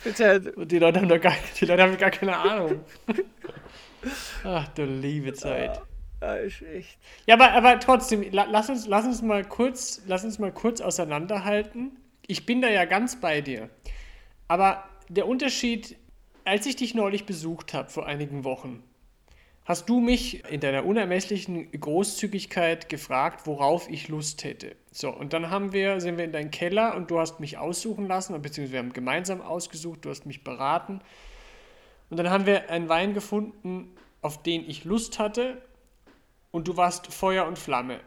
speziell. 0.01 0.49
Und 0.57 0.73
die 0.73 0.79
Leute 0.79 1.01
haben 1.01 1.09
doch 1.09 1.21
gar, 1.21 1.35
die 1.61 1.67
Leute 1.67 1.83
haben 1.83 1.99
gar 1.99 2.11
keine 2.11 2.37
Ahnung. 2.37 2.81
Ach 4.45 4.67
du 4.69 4.85
liebe 4.85 5.35
Zeit. 5.35 5.83
Ja, 6.23 6.37
ist 6.37 6.63
echt. 6.63 6.99
Ja, 7.27 7.35
aber, 7.35 7.53
aber 7.53 7.79
trotzdem, 7.81 8.25
lass 8.33 8.71
uns, 8.71 8.87
lass, 8.87 9.05
uns 9.05 9.21
mal 9.21 9.45
kurz, 9.45 10.01
lass 10.07 10.25
uns 10.25 10.39
mal 10.39 10.53
kurz 10.53 10.81
auseinanderhalten. 10.81 11.93
Ich 12.27 12.47
bin 12.47 12.63
da 12.63 12.69
ja 12.69 12.87
ganz 12.87 13.21
bei 13.21 13.43
dir. 13.43 13.69
Aber 14.49 14.85
der 15.11 15.29
Unterschied, 15.29 15.97
als 16.47 16.65
ich 16.65 16.77
dich 16.77 16.95
neulich 16.95 17.27
besucht 17.27 17.75
habe 17.75 17.91
vor 17.91 18.07
einigen 18.07 18.45
Wochen, 18.45 18.83
hast 19.69 19.87
du 19.91 20.01
mich 20.01 20.51
in 20.51 20.61
deiner 20.61 20.87
unermesslichen 20.87 21.71
Großzügigkeit 21.79 22.89
gefragt, 22.89 23.47
worauf 23.47 23.91
ich 23.91 24.09
Lust 24.09 24.43
hätte. 24.43 24.75
So, 24.91 25.11
und 25.11 25.35
dann 25.35 25.51
haben 25.51 25.75
wir, 25.75 26.01
sind 26.01 26.17
wir 26.17 26.25
in 26.25 26.33
deinen 26.33 26.51
Keller 26.51 26.97
und 26.97 27.11
du 27.11 27.21
hast 27.21 27.39
mich 27.39 27.59
aussuchen 27.59 28.09
lassen, 28.09 28.33
beziehungsweise 28.41 28.73
wir 28.73 28.79
haben 28.79 28.95
gemeinsam 28.95 29.43
ausgesucht, 29.43 30.07
du 30.07 30.09
hast 30.09 30.25
mich 30.25 30.43
beraten. 30.43 31.03
Und 32.09 32.17
dann 32.17 32.31
haben 32.31 32.47
wir 32.47 32.71
einen 32.71 32.89
Wein 32.89 33.13
gefunden, 33.13 33.95
auf 34.23 34.43
den 34.43 34.67
ich 34.67 34.85
Lust 34.85 35.19
hatte 35.19 35.61
und 36.51 36.67
du 36.67 36.79
warst 36.79 37.13
Feuer 37.13 37.47
und 37.47 37.59
Flamme. 37.59 38.01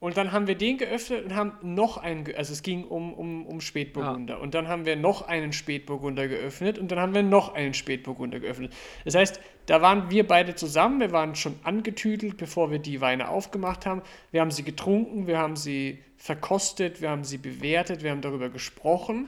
Und 0.00 0.16
dann 0.16 0.30
haben 0.30 0.46
wir 0.46 0.54
den 0.54 0.78
geöffnet 0.78 1.24
und 1.24 1.34
haben 1.34 1.54
noch 1.62 1.96
einen, 1.96 2.24
also 2.36 2.52
es 2.52 2.62
ging 2.62 2.84
um, 2.84 3.12
um, 3.12 3.44
um 3.46 3.60
Spätburgunder. 3.60 4.34
Ja. 4.34 4.40
Und 4.40 4.54
dann 4.54 4.68
haben 4.68 4.86
wir 4.86 4.94
noch 4.94 5.22
einen 5.22 5.52
Spätburgunder 5.52 6.28
geöffnet 6.28 6.78
und 6.78 6.92
dann 6.92 7.00
haben 7.00 7.14
wir 7.14 7.24
noch 7.24 7.54
einen 7.54 7.74
Spätburgunder 7.74 8.38
geöffnet. 8.38 8.72
Das 9.04 9.16
heißt, 9.16 9.40
da 9.66 9.82
waren 9.82 10.08
wir 10.08 10.24
beide 10.24 10.54
zusammen, 10.54 11.00
wir 11.00 11.10
waren 11.10 11.34
schon 11.34 11.56
angetüdelt, 11.64 12.36
bevor 12.36 12.70
wir 12.70 12.78
die 12.78 13.00
Weine 13.00 13.28
aufgemacht 13.28 13.86
haben. 13.86 14.02
Wir 14.30 14.40
haben 14.40 14.52
sie 14.52 14.62
getrunken, 14.62 15.26
wir 15.26 15.38
haben 15.38 15.56
sie 15.56 15.98
verkostet, 16.16 17.00
wir 17.00 17.10
haben 17.10 17.24
sie 17.24 17.38
bewertet, 17.38 18.04
wir 18.04 18.12
haben 18.12 18.20
darüber 18.20 18.50
gesprochen. 18.50 19.26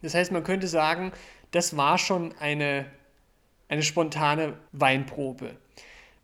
Das 0.00 0.14
heißt, 0.14 0.32
man 0.32 0.42
könnte 0.42 0.68
sagen, 0.68 1.12
das 1.50 1.76
war 1.76 1.98
schon 1.98 2.34
eine, 2.40 2.86
eine 3.68 3.82
spontane 3.82 4.54
Weinprobe. 4.72 5.56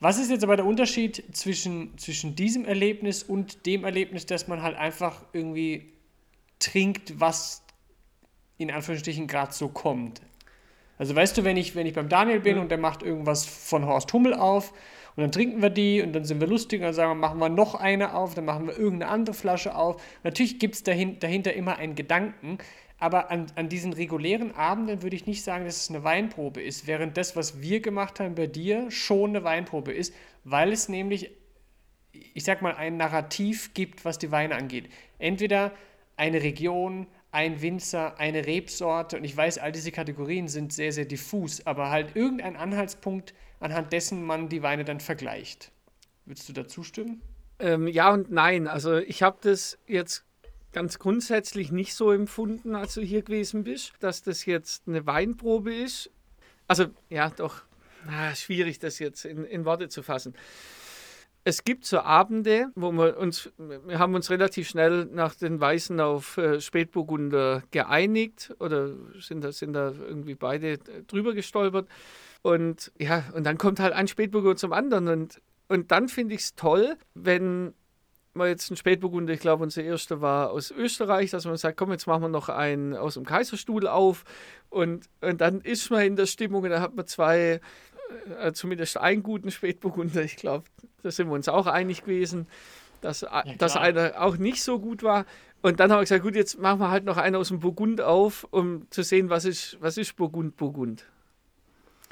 Was 0.03 0.19
ist 0.19 0.33
jetzt 0.33 0.43
aber 0.43 0.57
der 0.57 0.67
Unterschied 0.67 1.23
zwischen, 1.31 1.97
zwischen 1.97 2.35
diesem 2.35 2.65
Erlebnis 2.65 3.23
und 3.23 3.67
dem 3.67 3.85
Erlebnis, 3.85 4.27
dass 4.27 4.49
man 4.49 4.61
halt 4.61 4.77
einfach 4.77 5.23
irgendwie 5.33 5.93
trinkt, 6.59 7.21
was 7.21 7.63
in 8.59 8.73
Anführungsstrichen 8.73 9.29
gerade 9.29 9.53
so 9.53 9.69
kommt? 9.69 10.21
Also 10.99 11.15
weißt 11.15 11.39
du, 11.39 11.45
wenn 11.45 11.57
ich, 11.57 11.77
wenn 11.77 11.87
ich 11.87 11.95
beim 11.95 12.09
Daniel 12.09 12.41
bin 12.41 12.57
ja. 12.57 12.63
und 12.63 12.73
der 12.73 12.79
macht 12.79 13.05
irgendwas 13.05 13.45
von 13.45 13.87
Horst 13.87 14.13
Hummel 14.13 14.35
auf 14.35 14.73
und 15.15 15.23
dann 15.23 15.31
trinken 15.31 15.63
wir 15.63 15.71
die 15.71 16.03
und 16.03 16.13
dann 16.15 16.25
sind 16.25 16.41
wir 16.41 16.49
lustig 16.49 16.81
und 16.81 16.87
dann 16.87 16.95
sagen 16.95 17.11
wir, 17.13 17.15
machen 17.15 17.39
wir 17.39 17.49
noch 17.49 17.77
eine 17.77 18.17
auf, 18.17 18.35
dann 18.35 18.45
machen 18.45 18.67
wir 18.67 18.77
irgendeine 18.77 19.13
andere 19.13 19.37
Flasche 19.37 19.77
auf. 19.77 20.03
Natürlich 20.25 20.59
gibt 20.59 20.75
es 20.75 20.83
dahin, 20.83 21.21
dahinter 21.21 21.53
immer 21.53 21.77
einen 21.77 21.95
Gedanken, 21.95 22.59
aber 23.03 23.33
an, 23.33 23.47
an 23.57 23.69
diesen 23.69 23.93
regulären 23.93 24.55
Abenden 24.55 25.03
würde 25.03 25.17
ich 25.17 25.27
nicht 25.27 25.43
sagen, 25.43 25.65
dass 25.65 25.83
es 25.83 25.91
eine 25.91 26.05
Weinprobe 26.05 26.63
ist, 26.63 26.87
während 26.87 27.17
das, 27.17 27.35
was 27.35 27.61
wir 27.61 27.81
gemacht 27.81 28.21
haben 28.21 28.37
bei 28.37 28.47
dir, 28.47 28.93
schon 28.93 29.31
eine 29.31 29.43
Weinprobe 29.43 29.93
ist, 29.93 30.15
weil 30.45 30.73
es 30.73 30.89
nämlich, 30.89 31.33
ich 32.13 32.45
sag 32.45 32.63
mal, 32.63 32.77
ein 32.77 32.99
Narrativ 32.99 33.75
gibt, 33.75 34.05
was 34.05 34.19
die 34.19 34.31
Weine 34.31 34.55
angeht. 34.55 34.89
Entweder 35.19 35.73
eine 36.17 36.45
Region, 36.45 37.09
ein 37.33 37.61
Winzer, 37.61 38.21
eine 38.21 38.47
Rebsorte 38.47 39.17
und 39.17 39.25
ich 39.25 39.37
weiß, 39.37 39.59
all 39.59 39.73
diese 39.73 39.91
Kategorien 39.91 40.47
sind 40.47 40.73
sehr, 40.73 40.93
sehr 40.93 41.05
diffus, 41.05 41.67
aber 41.67 41.91
halt 41.91 42.15
irgendein 42.15 42.55
Anhaltspunkt, 42.55 43.35
anhand 43.59 43.93
dessen 43.93 44.23
man 44.23 44.49
die 44.49 44.63
Weine 44.63 44.85
dann 44.85 45.01
vergleicht. 45.01 45.73
Würdest 46.25 46.49
du 46.49 46.53
dazu 46.53 46.85
stimmen? 46.85 47.21
Ähm, 47.59 47.89
ja 47.89 48.13
und 48.13 48.31
nein. 48.31 48.69
Also 48.69 48.99
ich 48.99 49.25
habe 49.25 49.39
das 49.43 49.77
jetzt 49.89 50.25
ganz 50.73 50.99
grundsätzlich 50.99 51.71
nicht 51.71 51.95
so 51.95 52.13
empfunden, 52.13 52.75
als 52.75 52.95
du 52.95 53.03
hier 53.03 53.23
gewesen 53.23 53.65
bist, 53.65 53.93
dass 54.01 54.23
das 54.23 54.47
jetzt 54.47 54.89
eine 54.89 55.07
Weinprobe 55.07 55.75
ist. 55.75 56.11
Also 56.67 56.87
ja, 57.11 57.31
doch, 57.31 57.63
na, 58.07 58.35
schwierig 58.35 58.79
das 58.79 58.99
jetzt 58.99 59.25
in, 59.25 59.45
in 59.45 59.65
Worte 59.65 59.89
zu 59.89 60.03
fassen. 60.03 60.35
Es 61.45 61.65
gibt 61.65 61.85
so 61.85 61.99
Abende, 61.99 62.69
wo 62.77 62.93
wir 62.93 63.17
uns, 63.19 63.51
wir 63.59 63.99
haben 63.99 64.15
uns 64.15 64.31
relativ 64.31 64.69
schnell 64.69 65.07
nach 65.07 65.35
den 65.35 65.61
Weißen 65.61 65.99
auf 66.01 66.37
äh, 66.37 66.61
Spätburgunder 66.61 67.65
geeinigt 67.73 68.55
oder 68.61 68.95
sind 69.19 69.43
da, 69.43 69.51
sind 69.51 69.73
da 69.73 69.91
irgendwie 69.91 70.37
beide 70.37 70.79
drüber 70.79 71.35
gestolpert. 71.35 71.89
Und 72.43 72.93
ja, 72.97 73.25
und 73.35 73.45
dann 73.45 73.59
kommt 73.59 73.81
halt 73.81 73.93
ein 73.93 74.07
Spätburgunder 74.07 74.57
zum 74.57 74.73
anderen. 74.73 75.09
Und, 75.09 75.43
und 75.67 75.91
dann 75.91 76.09
finde 76.09 76.37
ich 76.37 76.43
es 76.43 76.55
toll, 76.55 76.97
wenn 77.15 77.75
mal 78.35 78.49
jetzt 78.49 78.71
ein 78.71 78.77
Spätburgunder, 78.77 79.33
ich 79.33 79.41
glaube, 79.41 79.63
unser 79.63 79.83
erster 79.83 80.21
war 80.21 80.51
aus 80.51 80.71
Österreich, 80.71 81.31
dass 81.31 81.45
man 81.45 81.57
sagt, 81.57 81.77
komm, 81.77 81.93
jetzt 81.93 82.07
machen 82.07 82.23
wir 82.23 82.29
noch 82.29 82.49
einen 82.49 82.95
aus 82.95 83.15
dem 83.15 83.25
Kaiserstuhl 83.25 83.87
auf. 83.87 84.25
Und, 84.71 85.09
und 85.21 85.41
dann 85.41 85.61
ist 85.61 85.91
man 85.91 86.03
in 86.03 86.17
der 86.17 86.27
Stimmung 86.27 86.63
und 86.63 86.71
dann 86.71 86.81
hat 86.81 86.95
man 86.95 87.07
zwei, 87.07 87.61
äh, 88.41 88.53
zumindest 88.53 88.97
einen 88.97 89.23
guten 89.23 89.51
Spätburgunder. 89.51 90.23
Ich 90.23 90.37
glaube, 90.37 90.65
da 91.03 91.11
sind 91.11 91.29
wir 91.29 91.35
uns 91.35 91.49
auch 91.49 91.67
einig 91.67 92.03
gewesen, 92.03 92.47
dass, 93.01 93.23
ja, 93.23 93.45
dass 93.59 93.77
einer 93.77 94.21
auch 94.21 94.37
nicht 94.37 94.63
so 94.63 94.79
gut 94.79 95.03
war. 95.03 95.27
Und 95.61 95.79
dann 95.79 95.93
habe 95.93 96.03
ich 96.03 96.09
gesagt, 96.09 96.25
gut, 96.25 96.35
jetzt 96.35 96.59
machen 96.59 96.81
wir 96.81 96.91
halt 96.91 97.05
noch 97.05 97.17
einen 97.17 97.37
aus 97.37 97.49
dem 97.49 97.61
Burgund 97.61 98.01
auf, 98.01 98.47
um 98.51 98.91
zu 98.91 99.03
sehen, 99.03 99.31
was 99.31 99.45
ist, 99.45 99.77
was 99.81 99.97
ist 99.97 100.17
Burgund, 100.17 100.57
Burgund. 100.57 101.07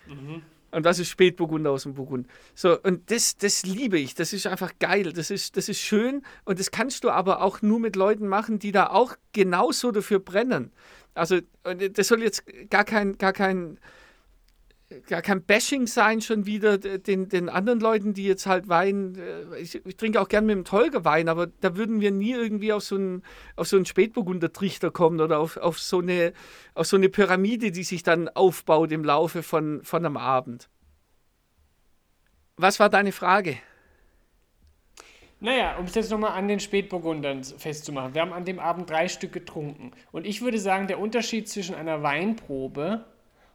Mhm. 0.07 0.43
Und 0.71 0.87
das 0.87 0.99
ist 0.99 1.09
Spätburgunder 1.09 1.71
aus 1.71 1.83
dem 1.83 1.95
Burgund. 1.95 2.27
So, 2.55 2.81
und 2.81 3.11
das, 3.11 3.37
das 3.37 3.65
liebe 3.65 3.99
ich. 3.99 4.15
Das 4.15 4.33
ist 4.33 4.47
einfach 4.47 4.73
geil. 4.79 5.12
Das 5.12 5.31
ist, 5.31 5.57
das 5.57 5.69
ist 5.69 5.81
schön. 5.81 6.23
Und 6.45 6.61
das 6.61 6.71
kannst 6.71 7.05
du 7.05 7.11
aber 7.11 7.43
auch 7.43 7.62
nur 7.62 7.81
mit 7.81 7.97
Leuten 7.97 8.29
machen, 8.29 8.59
die 8.59 8.73
da 8.73 8.87
auch 8.89 9.17
genauso 9.33 9.91
dafür 9.91 10.21
brennen. 10.21 10.73
Also, 11.15 11.41
das 11.93 12.09
soll 12.09 12.23
jetzt 12.23 12.45
gar 12.71 12.85
kein, 12.85 13.19
gar 13.19 13.33
kein 13.33 13.79
gar 15.06 15.23
kein 15.23 15.42
Bashing 15.42 15.87
sein 15.87 16.20
schon 16.20 16.47
wieder 16.47 16.78
den, 16.78 17.28
den 17.28 17.49
anderen 17.49 17.80
Leuten, 17.80 18.12
die 18.12 18.25
jetzt 18.25 18.47
halt 18.47 18.68
Wein, 18.68 19.16
äh, 19.16 19.59
ich, 19.59 19.85
ich 19.87 19.97
trinke 19.97 20.20
auch 20.20 20.28
gern 20.28 20.47
mit 20.47 20.56
dem 20.56 20.64
Tolga 20.64 21.04
Wein, 21.04 21.28
aber 21.28 21.47
da 21.47 21.76
würden 21.76 22.00
wir 22.00 22.11
nie 22.11 22.32
irgendwie 22.32 22.73
auf 22.73 22.82
so 22.82 22.97
einen, 22.97 23.23
auf 23.56 23.68
so 23.68 23.76
einen 23.76 23.87
Spätburgunder-Trichter 23.87 24.90
kommen 24.90 25.20
oder 25.20 25.38
auf, 25.38 25.56
auf, 25.56 25.78
so 25.78 26.00
eine, 26.00 26.32
auf 26.75 26.87
so 26.87 26.97
eine 26.97 27.09
Pyramide, 27.09 27.70
die 27.70 27.85
sich 27.85 28.02
dann 28.02 28.28
aufbaut 28.28 28.90
im 28.92 29.04
Laufe 29.04 29.42
von, 29.42 29.82
von 29.85 30.04
einem 30.04 30.16
Abend. 30.16 30.68
Was 32.56 32.80
war 32.80 32.90
deine 32.90 33.12
Frage? 33.12 33.56
Naja, 35.42 35.76
um 35.78 35.87
es 35.87 35.94
jetzt 35.94 36.11
nochmal 36.11 36.32
an 36.32 36.49
den 36.49 36.61
Spätburgundern 36.61 37.42
festzumachen. 37.42 38.12
Wir 38.12 38.20
haben 38.20 38.35
an 38.35 38.44
dem 38.44 38.59
Abend 38.59 38.90
drei 38.90 39.09
Stück 39.09 39.32
getrunken. 39.32 39.92
Und 40.12 40.26
ich 40.26 40.42
würde 40.42 40.59
sagen, 40.59 40.87
der 40.87 40.99
Unterschied 40.99 41.49
zwischen 41.49 41.75
einer 41.75 42.02
Weinprobe 42.02 43.06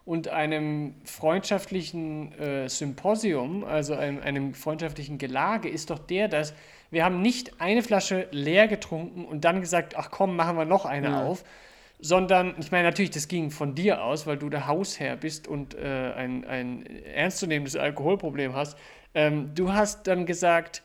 und 0.06 0.28
einem 0.28 0.94
freundschaftlichen 1.04 2.32
äh, 2.40 2.70
Symposium, 2.70 3.64
also 3.64 3.96
einem, 3.96 4.22
einem, 4.22 4.54
freundschaftlichen 4.54 5.18
Gelage, 5.18 5.68
ist 5.68 5.90
doch 5.90 6.00
der, 6.00 6.28
dass 6.28 6.54
wir 6.92 7.04
haben 7.04 7.22
nicht 7.22 7.60
eine 7.60 7.82
Flasche 7.82 8.28
leer 8.32 8.68
getrunken 8.68 9.26
und 9.26 9.44
dann 9.44 9.62
gesagt, 9.62 9.96
ach 9.98 10.12
komm, 10.12 10.36
machen 10.36 10.58
wir 10.58 10.66
noch 10.66 10.86
eine 10.86 11.10
ja. 11.10 11.26
auf, 11.26 11.44
sondern, 12.00 12.54
ich 12.60 12.72
meine 12.72 12.84
natürlich, 12.84 13.12
das 13.12 13.28
ging 13.28 13.50
von 13.50 13.74
dir 13.74 14.04
aus, 14.04 14.28
weil 14.28 14.38
du 14.38 14.50
der 14.50 14.68
Hausherr 14.68 15.16
bist 15.16 15.48
und 15.48 15.74
äh, 15.74 16.14
ein, 16.16 16.46
ein 16.46 16.86
ernstzunehmendes 16.86 17.76
Alkoholproblem 17.76 18.54
hast. 18.54 18.78
Ähm, 19.16 19.56
du 19.56 19.74
hast 19.74 20.06
dann 20.06 20.28
gesagt, 20.28 20.84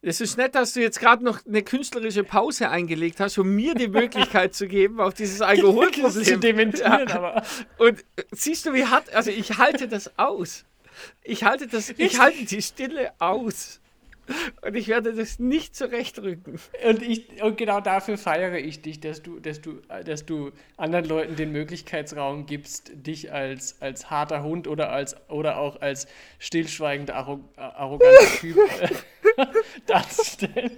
es 0.00 0.20
ist 0.20 0.36
nett, 0.36 0.54
dass 0.54 0.74
du 0.74 0.80
jetzt 0.80 1.00
gerade 1.00 1.24
noch 1.24 1.44
eine 1.44 1.62
künstlerische 1.62 2.22
Pause 2.22 2.70
eingelegt 2.70 3.18
hast, 3.20 3.38
um 3.38 3.54
mir 3.54 3.74
die 3.74 3.88
Möglichkeit 3.88 4.54
zu 4.54 4.68
geben, 4.68 5.00
auf 5.00 5.14
dieses 5.14 5.40
Alkoholproblem 5.40 6.10
zu 6.10 6.38
dementieren. 6.38 7.08
Und 7.78 8.04
siehst 8.30 8.66
du, 8.66 8.74
wie 8.74 8.84
hart, 8.84 9.12
also 9.12 9.30
ich 9.30 9.58
halte 9.58 9.88
das 9.88 10.16
aus. 10.18 10.64
Ich 11.22 11.44
halte 11.44 11.66
das, 11.66 11.90
ich 11.90 12.18
halte 12.18 12.44
die 12.44 12.62
Stille 12.62 13.12
aus. 13.18 13.80
Und 14.62 14.76
ich 14.76 14.88
werde 14.88 15.14
das 15.14 15.38
nicht 15.38 15.74
zurechtrücken. 15.74 16.60
Und, 16.86 17.02
ich, 17.02 17.42
und 17.42 17.56
genau 17.56 17.80
dafür 17.80 18.18
feiere 18.18 18.58
ich 18.58 18.82
dich, 18.82 19.00
dass 19.00 19.22
du, 19.22 19.40
dass, 19.40 19.60
du, 19.60 19.80
dass 20.04 20.26
du 20.26 20.52
anderen 20.76 21.06
Leuten 21.06 21.36
den 21.36 21.50
Möglichkeitsraum 21.52 22.46
gibst, 22.46 22.92
dich 22.94 23.32
als, 23.32 23.80
als 23.80 24.10
harter 24.10 24.42
Hund 24.42 24.68
oder, 24.68 24.90
als, 24.90 25.16
oder 25.28 25.58
auch 25.58 25.80
als 25.80 26.06
stillschweigender, 26.38 27.14
arroganter 27.56 28.26
Typ 28.38 28.58
darzustellen. 29.86 30.72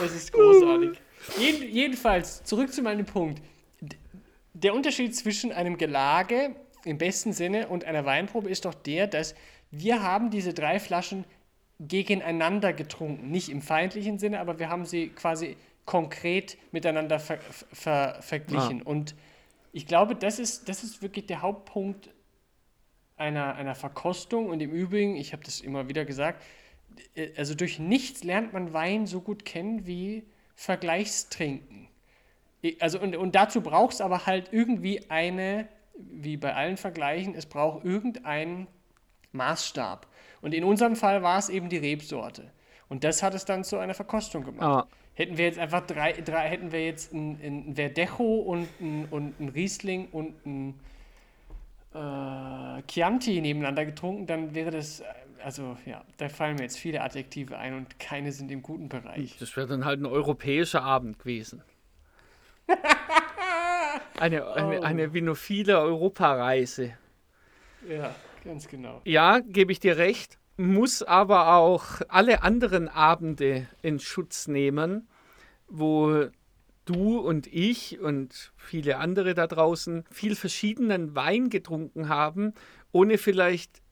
Das 0.00 0.12
ist 0.12 0.32
großartig. 0.32 0.98
Jeden, 1.38 1.70
jedenfalls, 1.70 2.42
zurück 2.44 2.72
zu 2.72 2.82
meinem 2.82 3.06
Punkt. 3.06 3.42
Der 4.54 4.74
Unterschied 4.74 5.14
zwischen 5.14 5.52
einem 5.52 5.76
Gelage 5.76 6.54
im 6.84 6.98
besten 6.98 7.32
Sinne 7.32 7.68
und 7.68 7.84
einer 7.84 8.04
Weinprobe 8.04 8.48
ist 8.48 8.64
doch 8.64 8.74
der, 8.74 9.06
dass 9.06 9.34
wir 9.70 10.02
haben 10.02 10.30
diese 10.30 10.54
drei 10.54 10.80
Flaschen 10.80 11.24
gegeneinander 11.78 12.72
getrunken. 12.72 13.30
Nicht 13.30 13.50
im 13.50 13.62
feindlichen 13.62 14.18
Sinne, 14.18 14.40
aber 14.40 14.58
wir 14.58 14.68
haben 14.68 14.84
sie 14.84 15.08
quasi 15.08 15.56
konkret 15.84 16.58
miteinander 16.72 17.18
ver 17.18 17.38
ver 17.72 18.18
verglichen. 18.20 18.82
Ah. 18.84 18.88
Und 18.88 19.14
ich 19.72 19.86
glaube, 19.86 20.14
das 20.14 20.38
ist, 20.38 20.68
das 20.68 20.82
ist 20.82 21.02
wirklich 21.02 21.26
der 21.26 21.42
Hauptpunkt 21.42 22.10
einer, 23.16 23.54
einer 23.54 23.74
Verkostung. 23.74 24.48
Und 24.48 24.60
im 24.60 24.70
Übrigen, 24.70 25.16
ich 25.16 25.32
habe 25.32 25.44
das 25.44 25.60
immer 25.60 25.88
wieder 25.88 26.04
gesagt, 26.04 26.42
also 27.36 27.54
durch 27.54 27.78
nichts 27.78 28.24
lernt 28.24 28.52
man 28.52 28.72
Wein 28.72 29.06
so 29.06 29.20
gut 29.20 29.44
kennen 29.44 29.86
wie 29.86 30.24
Vergleichstrinken. 30.54 31.88
Also 32.80 33.00
und, 33.00 33.16
und 33.16 33.34
dazu 33.34 33.60
braucht 33.60 33.94
es 33.94 34.00
aber 34.00 34.26
halt 34.26 34.48
irgendwie 34.52 35.08
eine, 35.10 35.68
wie 35.96 36.36
bei 36.36 36.54
allen 36.54 36.76
Vergleichen, 36.76 37.34
es 37.34 37.46
braucht 37.46 37.84
irgendeinen 37.84 38.66
Maßstab. 39.32 40.06
Und 40.40 40.54
in 40.54 40.64
unserem 40.64 40.96
Fall 40.96 41.22
war 41.22 41.38
es 41.38 41.48
eben 41.48 41.68
die 41.68 41.76
Rebsorte. 41.76 42.50
Und 42.88 43.04
das 43.04 43.22
hat 43.22 43.34
es 43.34 43.44
dann 43.44 43.64
zu 43.64 43.78
einer 43.78 43.94
Verkostung 43.94 44.44
gemacht. 44.44 44.62
Ah. 44.62 44.86
Hätten 45.14 45.36
wir 45.36 45.46
jetzt 45.46 45.58
einfach 45.58 45.84
drei, 45.86 46.12
drei 46.12 46.48
hätten 46.48 46.72
wir 46.72 46.84
jetzt 46.84 47.12
ein, 47.12 47.40
ein 47.42 47.74
Verdecho 47.74 48.36
und 48.38 48.68
ein, 48.80 49.06
und 49.10 49.38
ein 49.40 49.48
Riesling 49.48 50.08
und 50.12 50.46
ein 50.46 50.80
äh, 51.98 52.82
Chianti 52.86 53.40
nebeneinander 53.40 53.84
getrunken, 53.84 54.26
dann 54.26 54.54
wäre 54.54 54.70
das, 54.70 55.02
also 55.42 55.76
ja, 55.84 56.04
da 56.16 56.28
fallen 56.28 56.56
mir 56.56 56.62
jetzt 56.62 56.78
viele 56.78 57.02
Adjektive 57.02 57.58
ein 57.58 57.74
und 57.74 57.98
keine 57.98 58.32
sind 58.32 58.50
im 58.50 58.62
guten 58.62 58.88
Bereich. 58.88 59.36
Das 59.38 59.56
wäre 59.56 59.66
dann 59.66 59.84
halt 59.84 60.00
ein 60.00 60.06
europäischer 60.06 60.82
Abend 60.82 61.18
gewesen. 61.18 61.62
eine, 64.20 64.46
eine, 64.52 64.80
oh. 64.80 64.82
eine 64.82 65.12
vinophile 65.12 65.78
Europareise. 65.80 66.94
Ja. 67.88 68.14
Ganz 68.44 68.68
genau. 68.68 69.00
Ja, 69.04 69.40
gebe 69.40 69.72
ich 69.72 69.80
dir 69.80 69.96
recht. 69.96 70.38
Muss 70.56 71.02
aber 71.02 71.54
auch 71.54 72.00
alle 72.08 72.42
anderen 72.42 72.88
Abende 72.88 73.68
in 73.82 74.00
Schutz 74.00 74.48
nehmen, 74.48 75.08
wo 75.68 76.28
du 76.88 77.18
und 77.18 77.46
ich 77.46 78.00
und 78.00 78.52
viele 78.56 78.98
andere 78.98 79.34
da 79.34 79.46
draußen 79.46 80.04
viel 80.10 80.34
verschiedenen 80.34 81.14
Wein 81.14 81.50
getrunken 81.50 82.08
haben, 82.08 82.54
ohne 82.92 83.18
vielleicht 83.18 83.82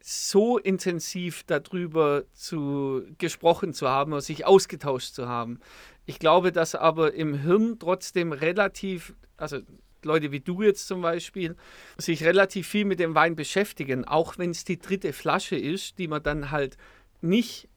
so 0.00 0.58
intensiv 0.58 1.44
darüber 1.44 2.24
zu 2.32 3.02
gesprochen 3.18 3.72
zu 3.72 3.88
haben 3.88 4.12
oder 4.12 4.20
sich 4.20 4.44
ausgetauscht 4.44 5.14
zu 5.14 5.28
haben. 5.28 5.60
Ich 6.04 6.18
glaube, 6.18 6.52
dass 6.52 6.74
aber 6.74 7.14
im 7.14 7.34
Hirn 7.34 7.78
trotzdem 7.78 8.32
relativ, 8.32 9.14
also 9.36 9.60
Leute 10.02 10.32
wie 10.32 10.40
du 10.40 10.62
jetzt 10.62 10.88
zum 10.88 11.00
Beispiel, 11.00 11.56
sich 11.96 12.24
relativ 12.24 12.66
viel 12.66 12.84
mit 12.84 12.98
dem 12.98 13.14
Wein 13.14 13.36
beschäftigen, 13.36 14.04
auch 14.04 14.36
wenn 14.36 14.50
es 14.50 14.64
die 14.64 14.78
dritte 14.78 15.12
Flasche 15.12 15.56
ist, 15.56 15.98
die 15.98 16.08
man 16.08 16.22
dann 16.22 16.50
halt 16.50 16.76
nicht, 17.20 17.68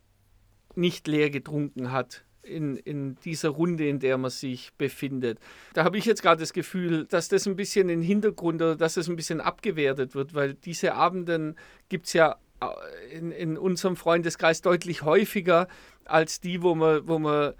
nicht 0.73 1.07
leer 1.07 1.29
getrunken 1.29 1.91
hat. 1.91 2.24
In, 2.45 2.77
in 2.77 3.15
dieser 3.25 3.49
Runde, 3.49 3.87
in 3.87 3.99
der 3.99 4.17
man 4.17 4.29
sich 4.29 4.71
befindet. 4.77 5.39
Da 5.73 5.83
habe 5.83 5.97
ich 5.97 6.05
jetzt 6.05 6.21
gerade 6.21 6.39
das 6.39 6.53
Gefühl, 6.53 7.05
dass 7.05 7.27
das 7.27 7.47
ein 7.47 7.55
bisschen 7.55 7.89
in 7.89 8.01
den 8.01 8.07
Hintergrund 8.07 8.61
oder 8.61 8.75
dass 8.75 8.93
das 8.93 9.07
ein 9.09 9.15
bisschen 9.15 9.41
abgewertet 9.41 10.13
wird, 10.13 10.35
weil 10.35 10.53
diese 10.53 10.93
Abenden 10.93 11.55
gibt 11.89 12.05
es 12.05 12.13
ja 12.13 12.35
äh, 12.61 13.17
in, 13.17 13.31
in 13.31 13.57
unserem 13.57 13.95
Freundeskreis 13.95 14.61
deutlich 14.61 15.01
häufiger 15.01 15.67
als 16.05 16.39
die, 16.39 16.61
wo 16.61 16.75
man, 16.75 17.07
wo 17.07 17.17
man 17.17 17.53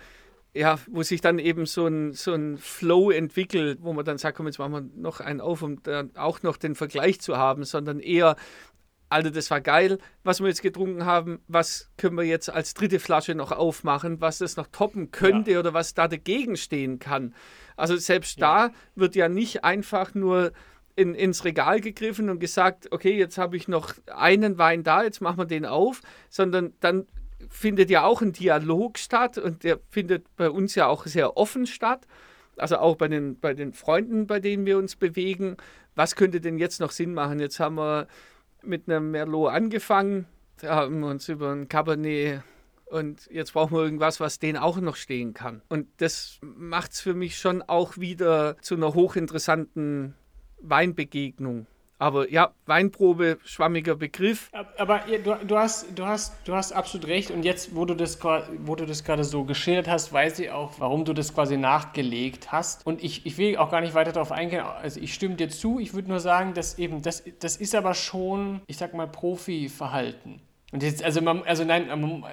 ja, 0.56 0.80
wo 0.88 1.04
sich 1.04 1.20
dann 1.20 1.38
eben 1.38 1.65
so 1.65 1.86
ein, 1.86 2.13
so 2.13 2.34
ein 2.34 2.58
Flow 2.58 3.12
entwickelt, 3.12 3.80
wo 3.82 3.91
man 3.91 4.06
dann 4.06 4.17
sagt, 4.17 4.38
komm, 4.38 4.45
jetzt 4.45 4.58
machen 4.58 4.71
wir 4.71 5.02
noch 5.02 5.19
einen 5.19 5.41
auf, 5.41 5.62
um 5.62 5.84
dann 5.84 6.15
auch 6.15 6.43
noch 6.43 6.56
den 6.56 6.76
Vergleich 6.76 7.19
zu 7.19 7.36
haben, 7.36 7.65
sondern 7.65 8.00
eher, 8.00 8.38
Alter, 9.15 9.32
das 9.32 9.49
war 9.49 9.62
geil, 9.62 9.97
was 10.25 10.41
wir 10.41 10.47
jetzt 10.49 10.62
getrunken 10.62 11.06
haben, 11.06 11.39
was 11.47 11.89
können 11.97 12.17
wir 12.17 12.25
jetzt 12.25 12.49
als 12.49 12.73
dritte 12.73 12.99
Flasche 12.99 13.34
noch 13.34 13.54
aufmachen, 13.54 14.19
was 14.19 14.39
das 14.39 14.58
noch 14.58 14.67
toppen 14.67 15.12
könnte 15.12 15.51
ja. 15.51 15.60
oder 15.60 15.73
was 15.73 15.93
da 15.93 16.10
dagegen 16.10 16.58
stehen 16.58 16.99
kann. 16.99 17.34
Also 17.78 17.95
selbst 17.95 18.39
ja. 18.39 18.67
da 18.67 18.73
wird 18.95 19.15
ja 19.15 19.30
nicht 19.30 19.63
einfach 19.63 20.13
nur 20.15 20.51
in, 20.97 21.15
ins 21.15 21.45
Regal 21.45 21.80
gegriffen 21.80 22.30
und 22.30 22.39
gesagt, 22.39 22.91
okay, 22.91 23.17
jetzt 23.17 23.38
habe 23.38 23.56
ich 23.56 23.69
noch 23.69 23.93
einen 24.13 24.58
Wein 24.58 24.84
da, 24.84 25.04
jetzt 25.04 25.21
machen 25.21 25.38
wir 25.38 25.45
den 25.45 25.65
auf, 25.65 26.01
sondern 26.30 26.73
dann 26.82 27.08
findet 27.49 27.89
ja 27.89 28.04
auch 28.04 28.21
ein 28.21 28.34
Dialog 28.34 28.97
statt 28.97 29.38
und 29.38 29.63
der 29.63 29.80
findet 29.89 30.25
bei 30.36 30.49
uns 30.49 30.75
ja 30.75 30.88
auch 30.88 31.06
sehr 31.06 31.38
offen 31.38 31.67
statt. 31.67 32.06
Also 32.58 32.80
auch 32.80 32.97
bei 32.97 33.08
den, 33.08 33.39
bei 33.39 33.54
den 33.54 33.71
Freunden, 33.71 34.28
bei 34.28 34.41
denen 34.41 34.65
wir 34.65 34.78
uns 34.78 34.97
bewegen. 34.97 35.56
Was 35.95 36.17
könnte 36.17 36.41
denn 36.41 36.58
jetzt 36.58 36.82
noch 36.82 36.91
Sinn 36.91 37.13
machen? 37.13 37.39
Jetzt 37.39 37.62
haben 37.62 37.75
wir 37.75 38.08
mit 38.67 38.89
einem 38.89 39.12
Merlot 39.12 39.51
angefangen, 39.51 40.25
da 40.62 40.75
haben 40.75 40.99
wir 40.99 41.08
uns 41.08 41.28
über 41.30 41.51
ein 41.51 41.67
Cabernet 41.67 42.41
und 42.86 43.28
jetzt 43.32 43.54
brauchen 43.54 43.75
wir 43.75 43.84
irgendwas, 43.84 44.19
was 44.19 44.39
den 44.39 44.58
auch 44.58 44.78
noch 44.78 44.95
stehen 44.95 45.34
kann. 45.34 45.62
Und 45.69 45.88
das 45.97 46.39
macht 46.41 46.93
es 46.93 47.01
für 47.01 47.13
mich 47.13 47.38
schon 47.38 47.62
auch 47.62 47.97
wieder 47.97 48.58
zu 48.62 48.75
einer 48.75 48.93
hochinteressanten 48.93 50.15
Weinbegegnung. 50.62 51.67
Aber 51.97 52.29
ja, 52.29 52.51
Weinprobe, 52.65 53.38
schwammiger 53.45 53.95
Begriff. 53.95 54.51
Aber 54.77 55.01
du, 55.23 55.38
du, 55.45 55.58
hast, 55.58 55.97
du, 55.97 56.05
hast, 56.05 56.36
du 56.45 56.53
hast 56.53 56.73
absolut 56.73 57.08
recht. 57.08 57.31
Und 57.31 57.43
jetzt, 57.43 57.73
wo 57.73 57.86
du, 57.86 57.95
das, 57.95 58.19
wo 58.23 58.75
du 58.75 58.86
das 58.86 59.03
gerade 59.03 59.23
so 59.23 59.45
geschildert 59.45 59.88
hast, 59.88 60.12
weiß 60.12 60.39
ich 60.39 60.51
auch, 60.51 60.73
warum 60.79 61.05
du 61.05 61.13
das 61.13 61.34
quasi 61.34 61.55
nachgelegt 61.55 62.51
hast. 62.51 62.86
Und 62.86 63.01
ich, 63.01 63.25
ich 63.25 63.38
will 63.38 63.58
auch 63.58 63.71
gar 63.71 63.79
nicht 63.79 63.93
weiter 63.93 64.12
darauf 64.12 64.34
eingehen. 64.34 64.62
Also 64.62 64.99
ich 64.99 65.13
stimme 65.13 65.36
dir 65.36 65.49
zu. 65.49 65.79
Ich 65.79 65.93
würde 65.93 66.10
nur 66.10 66.19
sagen, 66.19 66.53
dass 66.53 66.77
eben, 66.77 67.01
das, 67.01 67.23
das 67.39 67.55
ist 67.55 67.73
aber 67.75 67.93
schon, 67.93 68.62
ich 68.67 68.77
sag 68.77 68.93
mal, 68.93 69.08
Profi-Verhalten. 69.08 70.41
Und 70.73 70.84
jetzt, 70.84 71.01
also, 71.01 71.21
man, 71.21 71.43
also 71.43 71.63
nein, 71.63 71.88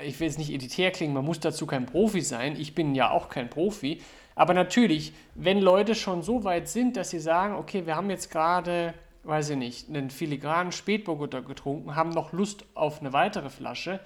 ich 0.05 0.19
will 0.19 0.27
jetzt 0.27 0.39
nicht 0.39 0.51
editär 0.51 0.91
klingen, 0.91 1.15
man 1.15 1.25
muss 1.25 1.39
dazu 1.39 1.67
kein 1.67 1.87
Profi 1.87 2.23
sein. 2.23 2.57
Ich 2.59 2.75
bin 2.75 2.97
ja 2.97 3.11
auch 3.11 3.29
kein 3.29 3.49
Profi. 3.49 4.01
Aber 4.35 4.55
natürlich, 4.55 5.13
wenn 5.37 5.61
Leute 5.61 5.95
schon 5.95 6.23
so 6.23 6.43
weit 6.43 6.69
sind, 6.69 6.97
dass 6.97 7.11
sie 7.11 7.21
sagen, 7.21 7.55
okay, 7.55 7.87
wir 7.87 7.95
haben 7.95 8.11
jetzt 8.11 8.31
gerade 8.31 8.95
weiß 9.25 9.51
ich 9.51 9.57
nicht, 9.57 9.89
einen 9.89 10.11
filigranen 10.11 10.73
Spätburgunder 10.73 11.43
getrunken, 11.43 11.95
haben 11.95 12.11
noch 12.11 12.33
Lust 12.33 12.65
auf 12.75 13.01
eine 13.01 13.13
weitere 13.13 13.51
Flasche. 13.51 14.01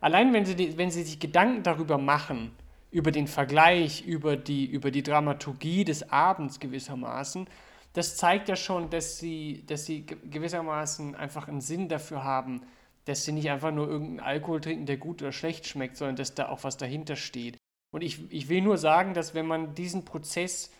Allein 0.00 0.32
wenn 0.32 0.44
sie, 0.44 0.76
wenn 0.78 0.90
sie 0.90 1.02
sich 1.02 1.20
Gedanken 1.20 1.62
darüber 1.62 1.98
machen, 1.98 2.52
über 2.90 3.10
den 3.10 3.26
Vergleich, 3.26 4.04
über 4.04 4.36
die, 4.36 4.66
über 4.66 4.90
die 4.90 5.02
Dramaturgie 5.02 5.84
des 5.84 6.10
Abends 6.10 6.60
gewissermaßen, 6.60 7.46
das 7.94 8.16
zeigt 8.16 8.48
ja 8.48 8.56
schon, 8.56 8.90
dass 8.90 9.18
sie, 9.18 9.64
dass 9.66 9.84
sie 9.84 10.06
gewissermaßen 10.06 11.14
einfach 11.14 11.48
einen 11.48 11.60
Sinn 11.60 11.88
dafür 11.88 12.24
haben, 12.24 12.62
dass 13.04 13.24
sie 13.24 13.32
nicht 13.32 13.50
einfach 13.50 13.72
nur 13.72 13.88
irgendeinen 13.88 14.20
Alkohol 14.20 14.60
trinken, 14.60 14.86
der 14.86 14.96
gut 14.96 15.20
oder 15.22 15.32
schlecht 15.32 15.66
schmeckt, 15.66 15.96
sondern 15.96 16.16
dass 16.16 16.34
da 16.34 16.48
auch 16.48 16.64
was 16.64 16.76
dahinter 16.76 17.16
steht. 17.16 17.58
Und 17.90 18.02
ich, 18.02 18.32
ich 18.32 18.48
will 18.48 18.62
nur 18.62 18.78
sagen, 18.78 19.12
dass 19.12 19.34
wenn 19.34 19.46
man 19.46 19.74
diesen 19.74 20.04
Prozess 20.04 20.70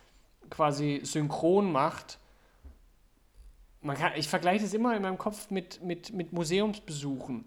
quasi 0.49 1.01
synchron 1.03 1.71
macht, 1.71 2.19
man 3.83 3.97
kann, 3.97 4.13
ich 4.17 4.29
vergleiche 4.29 4.65
es 4.65 4.75
immer 4.75 4.97
in 4.97 5.03
meinem 5.03 5.19
Kopf 5.19 5.51
mit, 5.51 5.83
mit, 5.83 6.13
mit 6.13 6.33
Museumsbesuchen. 6.33 7.45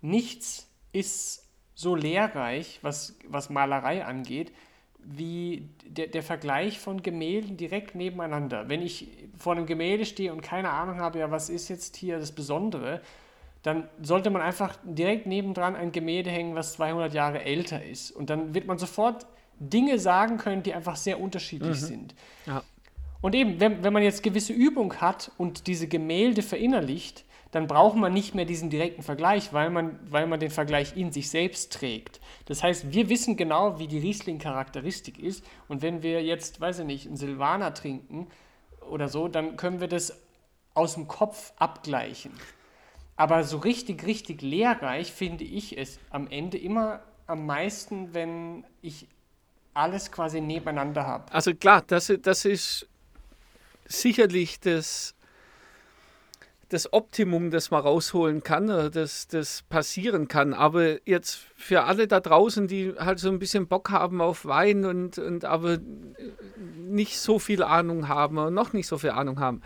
Nichts 0.00 0.68
ist 0.92 1.48
so 1.74 1.94
lehrreich, 1.94 2.80
was, 2.82 3.16
was 3.28 3.48
Malerei 3.48 4.04
angeht, 4.04 4.52
wie 4.98 5.68
der, 5.84 6.08
der 6.08 6.22
Vergleich 6.22 6.78
von 6.78 7.02
Gemälden 7.02 7.56
direkt 7.56 7.94
nebeneinander. 7.94 8.68
Wenn 8.68 8.82
ich 8.82 9.08
vor 9.36 9.52
einem 9.52 9.66
Gemälde 9.66 10.04
stehe 10.04 10.32
und 10.32 10.42
keine 10.42 10.70
Ahnung 10.70 11.00
habe, 11.00 11.18
ja, 11.18 11.30
was 11.30 11.48
ist 11.48 11.68
jetzt 11.68 11.96
hier 11.96 12.18
das 12.18 12.32
Besondere, 12.32 13.00
dann 13.62 13.88
sollte 14.00 14.30
man 14.30 14.42
einfach 14.42 14.76
direkt 14.82 15.26
nebendran 15.26 15.76
ein 15.76 15.92
Gemälde 15.92 16.30
hängen, 16.30 16.54
was 16.54 16.74
200 16.74 17.14
Jahre 17.14 17.42
älter 17.42 17.84
ist. 17.84 18.10
Und 18.10 18.30
dann 18.30 18.54
wird 18.54 18.66
man 18.66 18.78
sofort 18.78 19.26
Dinge 19.58 19.98
sagen 19.98 20.38
können, 20.38 20.62
die 20.62 20.74
einfach 20.74 20.96
sehr 20.96 21.20
unterschiedlich 21.20 21.80
mhm. 21.80 21.86
sind. 21.86 22.14
Ja. 22.46 22.62
Und 23.22 23.34
eben, 23.34 23.60
wenn, 23.60 23.82
wenn 23.82 23.92
man 23.92 24.02
jetzt 24.02 24.22
gewisse 24.22 24.52
Übung 24.52 25.00
hat 25.00 25.30
und 25.38 25.66
diese 25.66 25.88
Gemälde 25.88 26.42
verinnerlicht, 26.42 27.24
dann 27.52 27.66
braucht 27.66 27.96
man 27.96 28.12
nicht 28.12 28.34
mehr 28.34 28.46
diesen 28.46 28.70
direkten 28.70 29.02
Vergleich, 29.02 29.52
weil 29.52 29.70
man, 29.70 29.98
weil 30.10 30.26
man 30.26 30.40
den 30.40 30.50
Vergleich 30.50 30.96
in 30.96 31.12
sich 31.12 31.30
selbst 31.30 31.72
trägt. 31.72 32.20
Das 32.46 32.62
heißt, 32.62 32.92
wir 32.92 33.08
wissen 33.10 33.36
genau, 33.36 33.78
wie 33.78 33.86
die 33.86 33.98
Riesling-Charakteristik 33.98 35.18
ist. 35.18 35.44
Und 35.68 35.82
wenn 35.82 36.02
wir 36.02 36.22
jetzt, 36.22 36.60
weiß 36.60 36.80
ich 36.80 36.86
nicht, 36.86 37.06
einen 37.06 37.16
Silvaner 37.16 37.74
trinken 37.74 38.26
oder 38.90 39.08
so, 39.08 39.28
dann 39.28 39.56
können 39.56 39.80
wir 39.80 39.88
das 39.88 40.18
aus 40.74 40.94
dem 40.94 41.08
Kopf 41.08 41.52
abgleichen. 41.56 42.32
Aber 43.16 43.44
so 43.44 43.58
richtig, 43.58 44.06
richtig 44.06 44.40
lehrreich 44.40 45.12
finde 45.12 45.44
ich 45.44 45.78
es 45.78 46.00
am 46.10 46.28
Ende 46.28 46.56
immer 46.56 47.00
am 47.26 47.44
meisten, 47.44 48.14
wenn 48.14 48.64
ich 48.80 49.06
alles 49.74 50.10
quasi 50.10 50.40
nebeneinander 50.40 51.06
habe. 51.06 51.32
Also 51.32 51.54
klar, 51.54 51.82
das, 51.86 52.12
das 52.22 52.46
ist 52.46 52.88
sicherlich 53.92 54.60
das, 54.60 55.14
das 56.68 56.92
Optimum, 56.92 57.50
das 57.50 57.70
man 57.70 57.82
rausholen 57.82 58.42
kann, 58.42 58.66
das, 58.66 59.28
das 59.28 59.62
passieren 59.68 60.28
kann. 60.28 60.54
Aber 60.54 61.06
jetzt 61.06 61.38
für 61.56 61.84
alle 61.84 62.08
da 62.08 62.20
draußen, 62.20 62.66
die 62.66 62.94
halt 62.98 63.18
so 63.18 63.28
ein 63.28 63.38
bisschen 63.38 63.68
Bock 63.68 63.90
haben 63.90 64.20
auf 64.20 64.44
Wein 64.46 64.84
und, 64.84 65.18
und 65.18 65.44
aber 65.44 65.78
nicht 66.76 67.18
so 67.18 67.38
viel 67.38 67.62
Ahnung 67.62 68.08
haben 68.08 68.38
und 68.38 68.54
noch 68.54 68.72
nicht 68.72 68.86
so 68.86 68.98
viel 68.98 69.10
Ahnung 69.10 69.38
haben. 69.38 69.62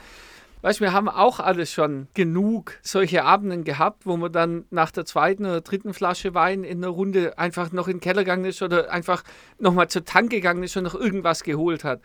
Weißt 0.63 0.81
du, 0.81 0.85
wir 0.85 0.93
haben 0.93 1.09
auch 1.09 1.39
alle 1.39 1.65
schon 1.65 2.09
genug 2.15 2.79
solche 2.83 3.23
Abenden 3.25 3.63
gehabt, 3.63 4.05
wo 4.05 4.17
man 4.17 4.33
dann 4.33 4.65
nach 4.71 4.91
der 4.91 5.05
zweiten 5.05 5.45
oder 5.45 5.61
dritten 5.61 5.95
Flasche 5.95 6.35
Wein 6.35 6.65
in 6.65 6.83
einer 6.83 6.93
Runde 6.93 7.39
einfach 7.39 7.71
noch 7.71 7.87
in 7.87 7.99
den 7.99 8.01
Keller 8.01 8.25
gegangen 8.25 8.47
ist 8.47 8.63
oder 8.63 8.91
einfach 8.91 9.23
nochmal 9.61 9.87
zur 9.89 10.05
Tank 10.05 10.31
gegangen 10.31 10.65
ist 10.65 10.77
und 10.77 10.83
noch 10.83 10.97
irgendwas 10.97 11.45
geholt 11.45 11.85
hat. 11.85 12.01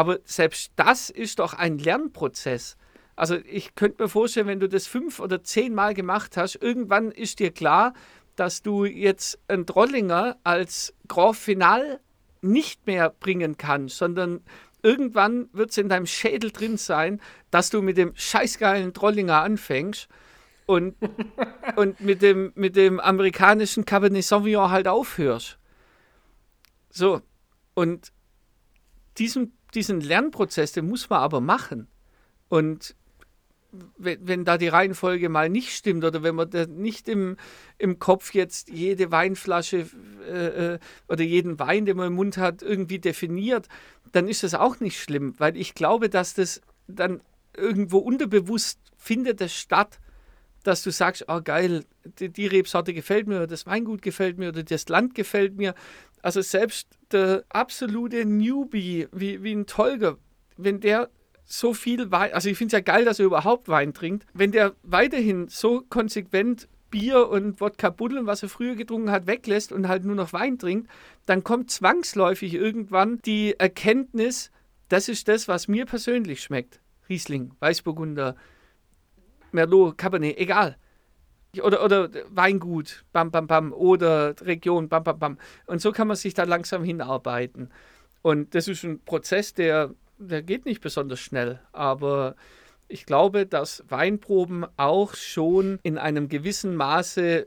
Aber 0.00 0.18
selbst 0.24 0.72
das 0.76 1.10
ist 1.10 1.40
doch 1.40 1.52
ein 1.52 1.76
Lernprozess. 1.76 2.78
Also 3.16 3.36
ich 3.36 3.74
könnte 3.74 4.02
mir 4.02 4.08
vorstellen, 4.08 4.46
wenn 4.46 4.58
du 4.58 4.66
das 4.66 4.86
fünf 4.86 5.20
oder 5.20 5.44
zehn 5.44 5.74
Mal 5.74 5.92
gemacht 5.92 6.38
hast, 6.38 6.54
irgendwann 6.54 7.10
ist 7.10 7.38
dir 7.38 7.50
klar, 7.50 7.92
dass 8.34 8.62
du 8.62 8.86
jetzt 8.86 9.38
einen 9.46 9.66
Trollinger 9.66 10.38
als 10.42 10.94
Grand 11.06 11.36
Final 11.36 12.00
nicht 12.40 12.86
mehr 12.86 13.10
bringen 13.10 13.58
kannst, 13.58 13.98
sondern 13.98 14.40
irgendwann 14.82 15.50
wird 15.52 15.68
es 15.68 15.76
in 15.76 15.90
deinem 15.90 16.06
Schädel 16.06 16.50
drin 16.50 16.78
sein, 16.78 17.20
dass 17.50 17.68
du 17.68 17.82
mit 17.82 17.98
dem 17.98 18.12
scheißgeilen 18.14 18.94
Trollinger 18.94 19.42
anfängst 19.42 20.08
und, 20.64 20.96
und 21.76 22.00
mit, 22.00 22.22
dem, 22.22 22.52
mit 22.54 22.74
dem 22.74 23.00
amerikanischen 23.00 23.84
Cabernet 23.84 24.24
Sauvignon 24.24 24.70
halt 24.70 24.88
aufhörst. 24.88 25.58
So, 26.88 27.20
und 27.74 28.10
diesen, 29.18 29.52
diesen 29.74 30.00
Lernprozess, 30.00 30.72
den 30.72 30.88
muss 30.88 31.10
man 31.10 31.20
aber 31.20 31.40
machen. 31.40 31.88
Und 32.48 32.94
wenn, 33.96 34.26
wenn 34.26 34.44
da 34.44 34.58
die 34.58 34.68
Reihenfolge 34.68 35.28
mal 35.28 35.48
nicht 35.48 35.70
stimmt 35.72 36.04
oder 36.04 36.22
wenn 36.22 36.34
man 36.34 36.50
nicht 36.68 37.08
im, 37.08 37.36
im 37.78 37.98
Kopf 37.98 38.34
jetzt 38.34 38.68
jede 38.68 39.12
Weinflasche 39.12 39.86
äh, 40.28 40.74
äh, 40.74 40.78
oder 41.08 41.22
jeden 41.22 41.58
Wein, 41.58 41.86
den 41.86 41.96
man 41.96 42.08
im 42.08 42.14
Mund 42.14 42.36
hat, 42.36 42.62
irgendwie 42.62 42.98
definiert, 42.98 43.68
dann 44.12 44.28
ist 44.28 44.42
das 44.42 44.54
auch 44.54 44.80
nicht 44.80 45.00
schlimm, 45.00 45.34
weil 45.38 45.56
ich 45.56 45.74
glaube, 45.74 46.08
dass 46.08 46.34
das 46.34 46.60
dann 46.88 47.22
irgendwo 47.56 47.98
unterbewusst 47.98 48.80
findet 48.96 49.40
es 49.40 49.54
statt, 49.54 50.00
dass 50.62 50.82
du 50.82 50.90
sagst, 50.90 51.24
oh 51.28 51.40
geil, 51.42 51.84
die, 52.18 52.28
die 52.28 52.46
Rebsorte 52.46 52.92
gefällt 52.92 53.26
mir 53.28 53.36
oder 53.36 53.46
das 53.46 53.66
Weingut 53.66 54.02
gefällt 54.02 54.38
mir 54.38 54.48
oder 54.48 54.62
das 54.62 54.88
Land 54.88 55.14
gefällt 55.14 55.56
mir. 55.56 55.74
Also 56.22 56.42
selbst 56.42 56.88
der 57.12 57.44
absolute 57.48 58.24
Newbie, 58.24 59.08
wie, 59.12 59.42
wie 59.42 59.52
ein 59.52 59.66
Tolger, 59.66 60.18
wenn 60.56 60.80
der 60.80 61.10
so 61.44 61.74
viel 61.74 62.10
Wein, 62.10 62.32
also 62.32 62.48
ich 62.48 62.56
finde 62.56 62.76
es 62.76 62.78
ja 62.78 62.80
geil, 62.80 63.04
dass 63.04 63.18
er 63.18 63.26
überhaupt 63.26 63.68
Wein 63.68 63.92
trinkt, 63.92 64.26
wenn 64.32 64.52
der 64.52 64.74
weiterhin 64.82 65.48
so 65.48 65.82
konsequent 65.88 66.68
Bier 66.90 67.28
und 67.28 67.60
Wodka 67.60 67.90
Buddeln, 67.90 68.26
was 68.26 68.42
er 68.42 68.48
früher 68.48 68.74
getrunken 68.74 69.10
hat, 69.10 69.26
weglässt 69.26 69.72
und 69.72 69.88
halt 69.88 70.04
nur 70.04 70.16
noch 70.16 70.32
Wein 70.32 70.58
trinkt, 70.58 70.88
dann 71.26 71.44
kommt 71.44 71.70
zwangsläufig 71.70 72.54
irgendwann 72.54 73.18
die 73.24 73.54
Erkenntnis, 73.58 74.50
das 74.88 75.08
ist 75.08 75.28
das, 75.28 75.48
was 75.48 75.68
mir 75.68 75.86
persönlich 75.86 76.42
schmeckt. 76.42 76.80
Riesling, 77.08 77.52
Weißburgunder, 77.60 78.36
Merlot, 79.52 79.98
Cabernet, 79.98 80.38
egal. 80.38 80.76
Oder, 81.62 81.84
oder 81.84 82.08
Weingut, 82.30 83.04
bam, 83.12 83.30
bam, 83.30 83.46
bam, 83.46 83.72
oder 83.72 84.34
Region, 84.42 84.88
bam, 84.88 85.02
bam, 85.02 85.18
bam. 85.18 85.38
Und 85.66 85.80
so 85.80 85.90
kann 85.90 86.06
man 86.06 86.16
sich 86.16 86.34
da 86.34 86.44
langsam 86.44 86.84
hinarbeiten. 86.84 87.70
Und 88.22 88.54
das 88.54 88.68
ist 88.68 88.84
ein 88.84 89.00
Prozess, 89.04 89.54
der 89.54 89.90
der 90.20 90.42
geht 90.42 90.66
nicht 90.66 90.80
besonders 90.80 91.20
schnell, 91.20 91.60
aber 91.72 92.36
ich 92.88 93.06
glaube, 93.06 93.46
dass 93.46 93.84
Weinproben 93.88 94.66
auch 94.76 95.14
schon 95.14 95.78
in 95.82 95.96
einem 95.96 96.28
gewissen 96.28 96.76
Maße 96.76 97.42
äh, 97.42 97.46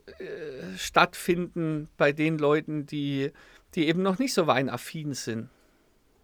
stattfinden 0.77 1.89
bei 1.97 2.11
den 2.13 2.37
Leuten, 2.37 2.85
die, 2.85 3.31
die 3.75 3.87
eben 3.87 4.01
noch 4.01 4.19
nicht 4.19 4.33
so 4.33 4.47
weinaffin 4.47 5.13
sind. 5.13 5.49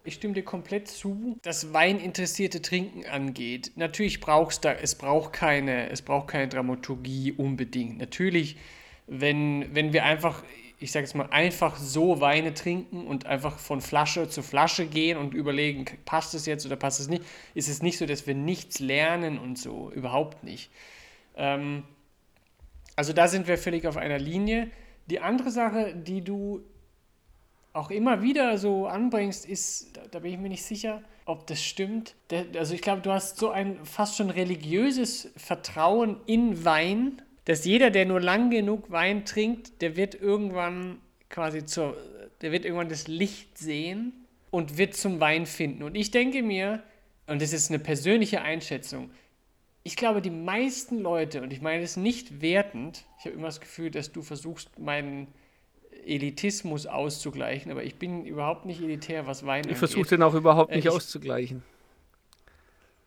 Ich 0.09 0.15
stimme 0.15 0.33
dir 0.33 0.41
komplett 0.41 0.87
zu, 0.87 1.37
dass 1.43 1.71
weininteressierte 1.71 2.63
Trinken 2.63 3.05
angeht. 3.05 3.73
Natürlich 3.75 4.19
brauchst 4.19 4.65
da, 4.65 4.73
es 4.73 4.95
braucht 4.95 5.33
keine, 5.33 5.91
es 5.91 6.01
braucht 6.01 6.29
keine 6.29 6.47
Dramaturgie 6.47 7.31
unbedingt. 7.31 7.99
Natürlich, 7.99 8.57
wenn, 9.05 9.75
wenn 9.75 9.93
wir 9.93 10.05
einfach 10.05 10.43
ich 10.79 10.91
sage 10.91 11.05
jetzt 11.05 11.13
mal, 11.13 11.27
einfach 11.29 11.75
so 11.77 12.21
Weine 12.21 12.55
trinken 12.55 13.05
und 13.05 13.27
einfach 13.27 13.59
von 13.59 13.81
Flasche 13.81 14.29
zu 14.29 14.41
Flasche 14.41 14.87
gehen 14.87 15.15
und 15.17 15.35
überlegen, 15.35 15.85
passt 16.05 16.33
es 16.33 16.47
jetzt 16.47 16.65
oder 16.65 16.75
passt 16.75 16.99
es 16.99 17.07
nicht, 17.07 17.21
ist 17.53 17.69
es 17.69 17.83
nicht 17.83 17.99
so, 17.99 18.07
dass 18.07 18.25
wir 18.25 18.33
nichts 18.33 18.79
lernen 18.79 19.37
und 19.37 19.59
so, 19.59 19.91
überhaupt 19.91 20.43
nicht. 20.43 20.71
Ähm, 21.35 21.83
also 22.95 23.13
da 23.13 23.27
sind 23.27 23.47
wir 23.47 23.59
völlig 23.59 23.85
auf 23.85 23.97
einer 23.97 24.17
Linie. 24.17 24.71
Die 25.07 25.19
andere 25.19 25.51
Sache, 25.51 25.93
die 25.93 26.23
du 26.23 26.63
auch 27.73 27.91
immer 27.91 28.21
wieder 28.21 28.57
so 28.57 28.87
anbringst, 28.87 29.45
ist, 29.45 29.95
da, 29.95 30.01
da 30.09 30.19
bin 30.19 30.33
ich 30.33 30.39
mir 30.39 30.49
nicht 30.49 30.63
sicher, 30.63 31.03
ob 31.25 31.47
das 31.47 31.63
stimmt. 31.63 32.15
Der, 32.29 32.45
also 32.57 32.73
ich 32.73 32.81
glaube, 32.81 33.01
du 33.01 33.11
hast 33.11 33.37
so 33.37 33.49
ein 33.49 33.85
fast 33.85 34.17
schon 34.17 34.29
religiöses 34.29 35.31
Vertrauen 35.37 36.17
in 36.25 36.65
Wein 36.65 37.21
dass 37.49 37.65
jeder, 37.65 37.89
der 37.89 38.05
nur 38.05 38.21
lang 38.21 38.51
genug 38.51 38.91
Wein 38.91 39.25
trinkt, 39.25 39.81
der 39.81 39.95
wird 39.95 40.13
irgendwann 40.13 40.99
quasi 41.31 41.65
zur, 41.65 41.97
der 42.41 42.51
wird 42.51 42.63
irgendwann 42.63 42.89
das 42.89 43.07
Licht 43.07 43.57
sehen 43.57 44.13
und 44.51 44.77
wird 44.77 44.95
zum 44.95 45.19
Wein 45.19 45.47
finden. 45.47 45.81
Und 45.81 45.95
ich 45.95 46.11
denke 46.11 46.43
mir, 46.43 46.83
und 47.25 47.41
das 47.41 47.51
ist 47.51 47.71
eine 47.71 47.79
persönliche 47.79 48.43
Einschätzung, 48.43 49.09
ich 49.81 49.95
glaube, 49.95 50.21
die 50.21 50.29
meisten 50.29 50.99
Leute, 50.99 51.41
und 51.41 51.51
ich 51.51 51.59
meine 51.59 51.81
es 51.81 51.97
nicht 51.97 52.39
wertend, 52.39 53.05
ich 53.17 53.25
habe 53.25 53.33
immer 53.33 53.47
das 53.47 53.59
Gefühl, 53.59 53.89
dass 53.89 54.11
du 54.11 54.21
versuchst, 54.21 54.77
meinen 54.77 55.25
Elitismus 56.09 56.85
auszugleichen, 56.85 57.71
aber 57.71 57.83
ich 57.83 57.95
bin 57.95 58.25
überhaupt 58.25 58.65
nicht 58.65 58.81
elitär, 58.81 59.27
was 59.27 59.45
Wein 59.45 59.61
angeht. 59.61 59.73
Ich 59.73 59.77
versuche 59.77 60.09
den 60.09 60.23
auch 60.23 60.33
überhaupt 60.33 60.71
nicht 60.71 60.85
äh, 60.85 60.89
ich, 60.89 60.95
auszugleichen. 60.95 61.63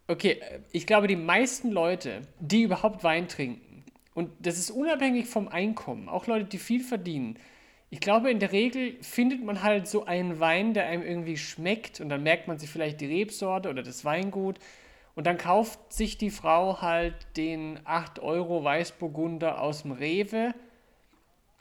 Okay, 0.09 0.41
ich 0.73 0.87
glaube, 0.87 1.07
die 1.07 1.17
meisten 1.17 1.71
Leute, 1.71 2.23
die 2.41 2.63
überhaupt 2.63 3.05
Wein 3.05 3.29
trinken, 3.29 3.73
und 4.15 4.31
das 4.41 4.59
ist 4.59 4.71
unabhängig 4.71 5.27
vom 5.27 5.49
Einkommen. 5.49 6.09
Auch 6.09 6.27
Leute, 6.27 6.45
die 6.45 6.59
viel 6.59 6.81
verdienen. 6.81 7.39
Ich 7.89 8.01
glaube, 8.01 8.31
in 8.31 8.39
der 8.39 8.53
Regel 8.53 8.97
findet 9.03 9.45
man 9.45 9.63
halt 9.63 9.87
so 9.87 10.05
einen 10.05 10.41
Wein, 10.41 10.75
der 10.75 10.87
einem 10.87 11.03
irgendwie 11.03 11.37
schmeckt 11.37 12.01
und 12.01 12.09
dann 12.09 12.23
merkt 12.23 12.49
man 12.49 12.59
sich 12.59 12.71
vielleicht 12.71 13.01
die 13.01 13.07
Rebsorte 13.07 13.69
oder 13.69 13.83
das 13.83 14.05
Weingut 14.05 14.59
und 15.15 15.27
dann 15.27 15.37
kauft 15.37 15.93
sich 15.93 16.17
die 16.17 16.31
Frau 16.31 16.81
halt 16.81 17.15
den 17.37 17.81
8 17.85 18.19
Euro 18.21 18.65
Weißburgunder 18.65 19.61
aus 19.61 19.83
dem 19.83 19.93
Rewe. 19.93 20.55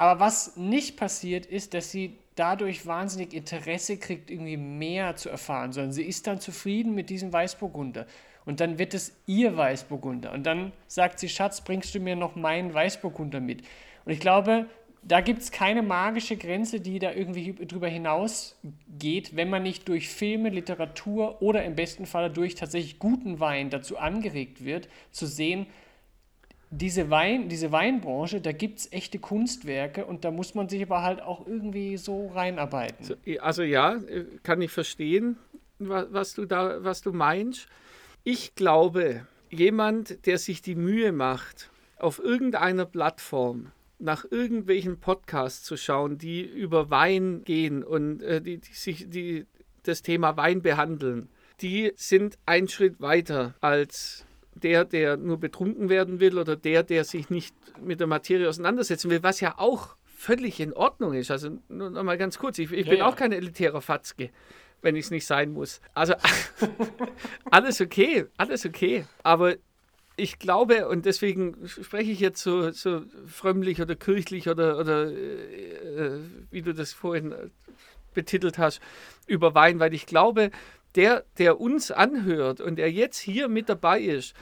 Aber 0.02 0.20
was 0.20 0.58
nicht 0.58 0.98
passiert 0.98 1.46
ist, 1.46 1.76
dass 1.76 1.92
sie 1.92 2.18
dadurch 2.34 2.88
wahnsinnig 2.88 3.36
Interesse 3.36 3.98
kriegt, 3.98 4.32
irgendwie 4.32 4.58
mehr 4.58 5.16
zu 5.16 5.30
erfahren, 5.30 5.74
sondern 5.74 5.92
sie 5.92 6.02
ist 6.02 6.26
dann 6.26 6.40
zufrieden 6.40 6.96
mit 6.96 7.12
diesem 7.12 7.32
Weißburgunder. 7.32 8.08
Und 8.44 8.62
dann 8.62 8.80
wird 8.80 8.96
es 8.96 9.14
ihr 9.28 9.56
Weißburgunder. 9.56 10.32
Und 10.32 10.48
dann 10.48 10.72
sagt 10.88 11.20
sie, 11.20 11.30
Schatz, 11.30 11.62
bringst 11.62 11.94
du 11.94 12.00
mir 12.00 12.16
noch 12.16 12.36
meinen 12.36 12.74
Weißburgunder 12.74 13.42
mit? 13.42 13.62
Und 14.04 14.12
ich 14.12 14.20
glaube, 14.20 14.66
da 15.04 15.22
gibt 15.22 15.44
es 15.44 15.52
keine 15.52 15.84
magische 15.84 16.36
Grenze, 16.36 16.80
die 16.80 16.98
da 16.98 17.12
irgendwie 17.12 17.54
drüber 17.54 17.88
hinausgeht, 17.88 19.36
wenn 19.36 19.52
man 19.52 19.62
nicht 19.62 19.88
durch 19.88 20.10
Filme, 20.10 20.50
Literatur 20.50 21.44
oder 21.44 21.64
im 21.64 21.76
besten 21.76 22.08
Fall 22.08 22.32
durch 22.32 22.56
tatsächlich 22.56 22.98
guten 22.98 23.40
Wein 23.40 23.70
dazu 23.70 24.00
angeregt 24.00 24.66
wird, 24.66 24.90
zu 25.12 25.28
sehen, 25.28 25.68
diese, 26.72 27.10
Wein, 27.10 27.50
diese 27.50 27.72
Weinbranche, 27.72 28.40
da 28.42 28.54
gibt 28.54 28.80
es 28.80 28.92
echte 28.92 29.20
Kunstwerke 29.20 30.06
und 30.06 30.24
da 30.24 30.32
muss 30.32 30.56
man 30.56 30.70
sich 30.70 30.82
aber 30.82 31.04
halt 31.04 31.22
auch 31.22 31.46
irgendwie 31.46 31.98
so 31.98 32.28
reinarbeiten. 32.30 33.18
Also 33.40 33.64
ja, 33.64 33.96
äh, 33.96 34.26
kann 34.42 34.62
ich 34.62 34.72
verstehen, 34.72 35.38
was 35.80 36.34
du 36.34 36.46
da, 36.46 36.84
was 36.84 37.02
du 37.02 37.12
meinst. 37.12 37.68
Ich 38.24 38.56
glaube, 38.56 39.26
jemand, 39.50 40.26
der 40.26 40.38
sich 40.38 40.62
die 40.62 40.76
Mühe 40.76 41.12
macht, 41.12 41.70
auf 41.98 42.20
irgendeiner 42.20 42.86
Plattform 42.86 43.72
nach 44.00 44.26
irgendwelchen 44.30 45.00
Podcasts 45.00 45.64
zu 45.64 45.78
schauen, 45.78 46.18
die 46.18 46.42
über 46.42 46.90
Wein 46.90 47.44
gehen 47.44 47.84
und 47.84 48.24
äh, 48.24 48.42
die, 48.42 48.58
die, 48.58 48.74
sich 48.74 49.10
die 49.10 49.46
das 49.84 50.02
Thema 50.02 50.38
Wein 50.38 50.62
behandeln, 50.62 51.30
die 51.62 51.92
sind 51.96 52.38
einen 52.46 52.68
Schritt 52.68 53.00
weiter 53.02 53.56
als 53.62 54.26
der, 54.56 54.86
der 54.86 55.18
nur 55.18 55.40
betrunken 55.40 55.90
werden 55.90 56.20
will 56.20 56.38
oder 56.38 56.56
der, 56.56 56.84
der 56.84 57.04
sich 57.04 57.30
nicht 57.30 57.56
mit 57.82 58.00
der 58.00 58.08
Materie 58.08 58.48
auseinandersetzen 58.48 59.10
will, 59.10 59.24
was 59.24 59.40
ja 59.40 59.56
auch 59.58 59.96
völlig 60.06 60.60
in 60.60 60.74
Ordnung 60.74 61.14
ist. 61.14 61.32
Also 61.32 61.58
nur 61.70 61.90
noch 61.90 62.04
mal 62.04 62.18
ganz 62.18 62.38
kurz, 62.38 62.60
ich, 62.60 62.72
ich 62.72 62.86
ja, 62.86 62.92
bin 62.92 63.00
ja. 63.00 63.08
auch 63.08 63.16
kein 63.16 63.32
elitärer 63.32 63.82
Fatzke 63.82 64.30
wenn 64.82 64.96
ich 64.96 65.06
es 65.06 65.12
nicht 65.12 65.26
sein 65.26 65.54
muss. 65.54 65.82
Also 65.94 66.14
alles 67.52 67.82
okay, 67.82 68.26
alles 68.38 68.66
okay. 68.66 69.06
Aber 69.24 69.56
ich 70.16 70.40
glaube, 70.40 70.88
und 70.88 71.06
deswegen 71.06 71.68
spreche 71.68 72.12
ich 72.12 72.20
jetzt 72.20 72.42
so, 72.42 72.72
so 72.72 73.04
frömmlich 73.28 73.82
oder 73.82 73.96
kirchlich 73.96 74.50
oder, 74.50 74.78
oder 74.78 75.08
äh, 75.10 76.20
wie 76.50 76.62
du 76.62 76.74
das 76.74 76.94
vorhin 76.94 77.34
betitelt 78.14 78.58
hast, 78.58 78.82
über 79.26 79.56
Wein, 79.56 79.80
weil 79.80 79.94
ich 79.94 80.06
glaube, 80.06 80.52
der, 80.96 81.26
der 81.38 81.60
uns 81.60 81.92
anhört 81.92 82.62
und 82.62 82.76
der 82.76 82.92
jetzt 82.92 83.20
hier 83.20 83.48
mit 83.48 83.70
dabei 83.70 84.02
ist, 84.02 84.34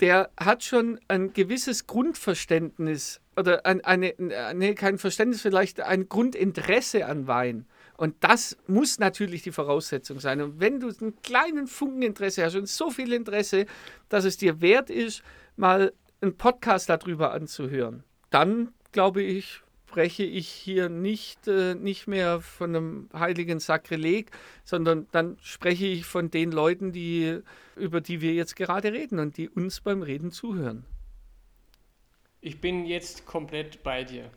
der 0.00 0.30
hat 0.38 0.64
schon 0.64 0.98
ein 1.08 1.32
gewisses 1.32 1.86
Grundverständnis 1.86 3.20
oder 3.36 3.64
ein, 3.66 3.84
eine, 3.84 4.14
nee, 4.54 4.74
kein 4.74 4.98
Verständnis, 4.98 5.42
vielleicht 5.42 5.80
ein 5.80 6.08
Grundinteresse 6.08 7.06
an 7.06 7.26
Wein. 7.26 7.66
Und 7.96 8.16
das 8.20 8.56
muss 8.66 8.98
natürlich 8.98 9.42
die 9.42 9.52
Voraussetzung 9.52 10.18
sein. 10.18 10.40
Und 10.40 10.60
wenn 10.60 10.80
du 10.80 10.88
einen 10.88 11.20
kleinen 11.22 11.66
Funken 11.66 12.02
Interesse 12.02 12.44
hast 12.44 12.56
und 12.56 12.68
so 12.68 12.90
viel 12.90 13.12
Interesse, 13.12 13.66
dass 14.08 14.24
es 14.24 14.36
dir 14.36 14.60
wert 14.60 14.90
ist, 14.90 15.22
mal 15.56 15.92
einen 16.20 16.36
Podcast 16.36 16.88
darüber 16.88 17.32
anzuhören, 17.32 18.02
dann 18.30 18.72
glaube 18.90 19.22
ich, 19.22 19.62
spreche 19.94 20.24
ich 20.24 20.48
hier 20.48 20.88
nicht, 20.88 21.46
äh, 21.46 21.76
nicht 21.76 22.08
mehr 22.08 22.40
von 22.40 22.74
einem 22.74 23.08
heiligen 23.14 23.60
Sakrileg, 23.60 24.32
sondern 24.64 25.06
dann 25.12 25.36
spreche 25.40 25.86
ich 25.86 26.04
von 26.04 26.32
den 26.32 26.50
Leuten, 26.50 26.90
die, 26.90 27.38
über 27.76 28.00
die 28.00 28.20
wir 28.20 28.34
jetzt 28.34 28.56
gerade 28.56 28.92
reden 28.92 29.20
und 29.20 29.36
die 29.36 29.48
uns 29.48 29.80
beim 29.80 30.02
Reden 30.02 30.32
zuhören. 30.32 30.84
Ich 32.40 32.60
bin 32.60 32.86
jetzt 32.86 33.24
komplett 33.24 33.84
bei 33.84 34.02
dir. 34.02 34.28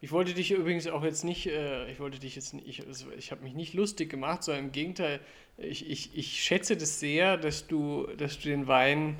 Ich 0.00 0.12
wollte 0.12 0.32
dich 0.32 0.52
übrigens 0.52 0.86
auch 0.86 1.04
jetzt 1.04 1.22
nicht, 1.22 1.46
äh, 1.46 1.90
ich 1.92 2.00
wollte 2.00 2.18
dich 2.18 2.36
jetzt 2.36 2.54
nicht, 2.54 2.66
ich, 2.66 2.86
also 2.86 3.10
ich 3.18 3.32
habe 3.32 3.42
mich 3.42 3.52
nicht 3.52 3.74
lustig 3.74 4.08
gemacht, 4.08 4.44
sondern 4.44 4.64
im 4.64 4.72
Gegenteil, 4.72 5.20
ich, 5.58 5.90
ich, 5.90 6.16
ich 6.16 6.42
schätze 6.42 6.78
das 6.78 7.00
sehr, 7.00 7.36
dass 7.36 7.66
du, 7.66 8.06
dass 8.16 8.40
du 8.40 8.48
den 8.48 8.66
Wein 8.66 9.18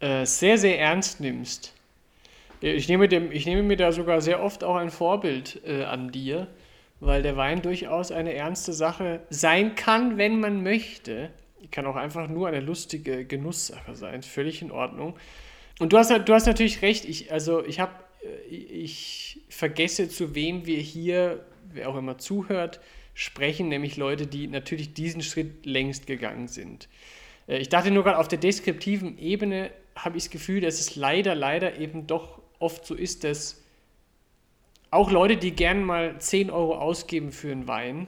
äh, 0.00 0.24
sehr, 0.24 0.56
sehr 0.56 0.80
ernst 0.80 1.20
nimmst. 1.20 1.74
Ich 2.60 2.88
nehme, 2.88 3.08
dem, 3.08 3.30
ich 3.30 3.46
nehme 3.46 3.62
mir 3.62 3.76
da 3.76 3.92
sogar 3.92 4.20
sehr 4.20 4.42
oft 4.42 4.64
auch 4.64 4.76
ein 4.76 4.90
Vorbild 4.90 5.60
äh, 5.64 5.84
an 5.84 6.10
dir, 6.10 6.48
weil 7.00 7.22
der 7.22 7.36
Wein 7.36 7.62
durchaus 7.62 8.10
eine 8.10 8.34
ernste 8.34 8.72
Sache 8.72 9.20
sein 9.30 9.76
kann, 9.76 10.18
wenn 10.18 10.40
man 10.40 10.62
möchte. 10.62 11.30
Kann 11.70 11.86
auch 11.86 11.96
einfach 11.96 12.28
nur 12.28 12.48
eine 12.48 12.60
lustige 12.60 13.24
Genusssache 13.24 13.94
sein, 13.94 14.22
völlig 14.22 14.62
in 14.62 14.72
Ordnung. 14.72 15.14
Und 15.78 15.92
du 15.92 15.98
hast, 15.98 16.10
du 16.10 16.34
hast 16.34 16.46
natürlich 16.46 16.82
recht, 16.82 17.04
ich, 17.04 17.32
also 17.32 17.64
ich 17.64 17.78
habe, 17.78 17.92
äh, 18.22 18.54
ich 18.54 19.40
vergesse, 19.48 20.08
zu 20.08 20.34
wem 20.34 20.66
wir 20.66 20.78
hier, 20.78 21.44
wer 21.72 21.88
auch 21.88 21.96
immer 21.96 22.18
zuhört, 22.18 22.80
sprechen, 23.14 23.68
nämlich 23.68 23.96
Leute, 23.96 24.26
die 24.26 24.48
natürlich 24.48 24.94
diesen 24.94 25.22
Schritt 25.22 25.64
längst 25.64 26.06
gegangen 26.06 26.48
sind. 26.48 26.88
Äh, 27.46 27.58
ich 27.58 27.68
dachte 27.68 27.92
nur 27.92 28.02
gerade 28.02 28.18
auf 28.18 28.28
der 28.28 28.38
deskriptiven 28.38 29.18
Ebene 29.18 29.70
habe 29.94 30.16
ich 30.16 30.24
das 30.24 30.30
Gefühl, 30.30 30.60
dass 30.60 30.80
es 30.80 30.96
leider, 30.96 31.34
leider 31.34 31.78
eben 31.78 32.06
doch 32.06 32.40
oft 32.58 32.86
so 32.86 32.94
ist, 32.94 33.24
dass 33.24 33.62
auch 34.90 35.10
Leute, 35.10 35.36
die 35.36 35.52
gern 35.52 35.84
mal 35.84 36.18
10 36.18 36.50
Euro 36.50 36.76
ausgeben 36.76 37.32
für 37.32 37.52
einen 37.52 37.68
Wein, 37.68 38.06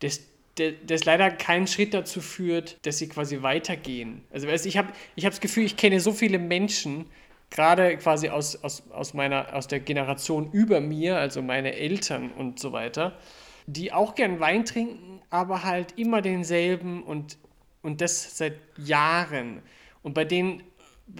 das, 0.00 0.20
das, 0.56 0.72
das 0.86 1.04
leider 1.04 1.30
keinen 1.30 1.66
Schritt 1.66 1.94
dazu 1.94 2.20
führt, 2.20 2.78
dass 2.86 2.98
sie 2.98 3.08
quasi 3.08 3.42
weitergehen. 3.42 4.22
Also 4.32 4.48
ich 4.48 4.76
habe 4.76 4.92
ich 5.14 5.24
hab 5.24 5.32
das 5.32 5.40
Gefühl, 5.40 5.64
ich 5.64 5.76
kenne 5.76 6.00
so 6.00 6.12
viele 6.12 6.38
Menschen, 6.38 7.06
gerade 7.50 7.96
quasi 7.98 8.30
aus, 8.30 8.62
aus, 8.64 8.82
aus, 8.90 9.14
meiner, 9.14 9.54
aus 9.54 9.68
der 9.68 9.80
Generation 9.80 10.50
über 10.52 10.80
mir, 10.80 11.18
also 11.18 11.42
meine 11.42 11.74
Eltern 11.74 12.32
und 12.32 12.58
so 12.58 12.72
weiter, 12.72 13.18
die 13.66 13.92
auch 13.92 14.14
gern 14.14 14.40
Wein 14.40 14.64
trinken, 14.64 15.20
aber 15.30 15.62
halt 15.62 15.98
immer 15.98 16.22
denselben 16.22 17.02
und, 17.02 17.38
und 17.82 18.00
das 18.00 18.36
seit 18.36 18.54
Jahren. 18.78 19.62
Und 20.02 20.14
bei 20.14 20.24
denen 20.24 20.62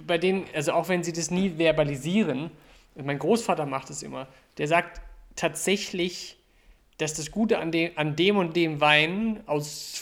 bei 0.07 0.17
denen, 0.17 0.45
also 0.53 0.73
auch 0.73 0.89
wenn 0.89 1.03
sie 1.03 1.13
das 1.13 1.31
nie 1.31 1.57
verbalisieren, 1.57 2.51
mein 2.95 3.19
Großvater 3.19 3.65
macht 3.65 3.89
es 3.89 4.03
immer, 4.03 4.27
der 4.57 4.67
sagt 4.67 5.01
tatsächlich, 5.35 6.37
dass 6.97 7.13
das 7.15 7.31
Gute 7.31 7.59
an 7.59 7.71
dem, 7.71 7.91
an 7.95 8.15
dem 8.15 8.37
und 8.37 8.55
dem 8.55 8.81
Wein 8.81 9.41
aus 9.45 10.01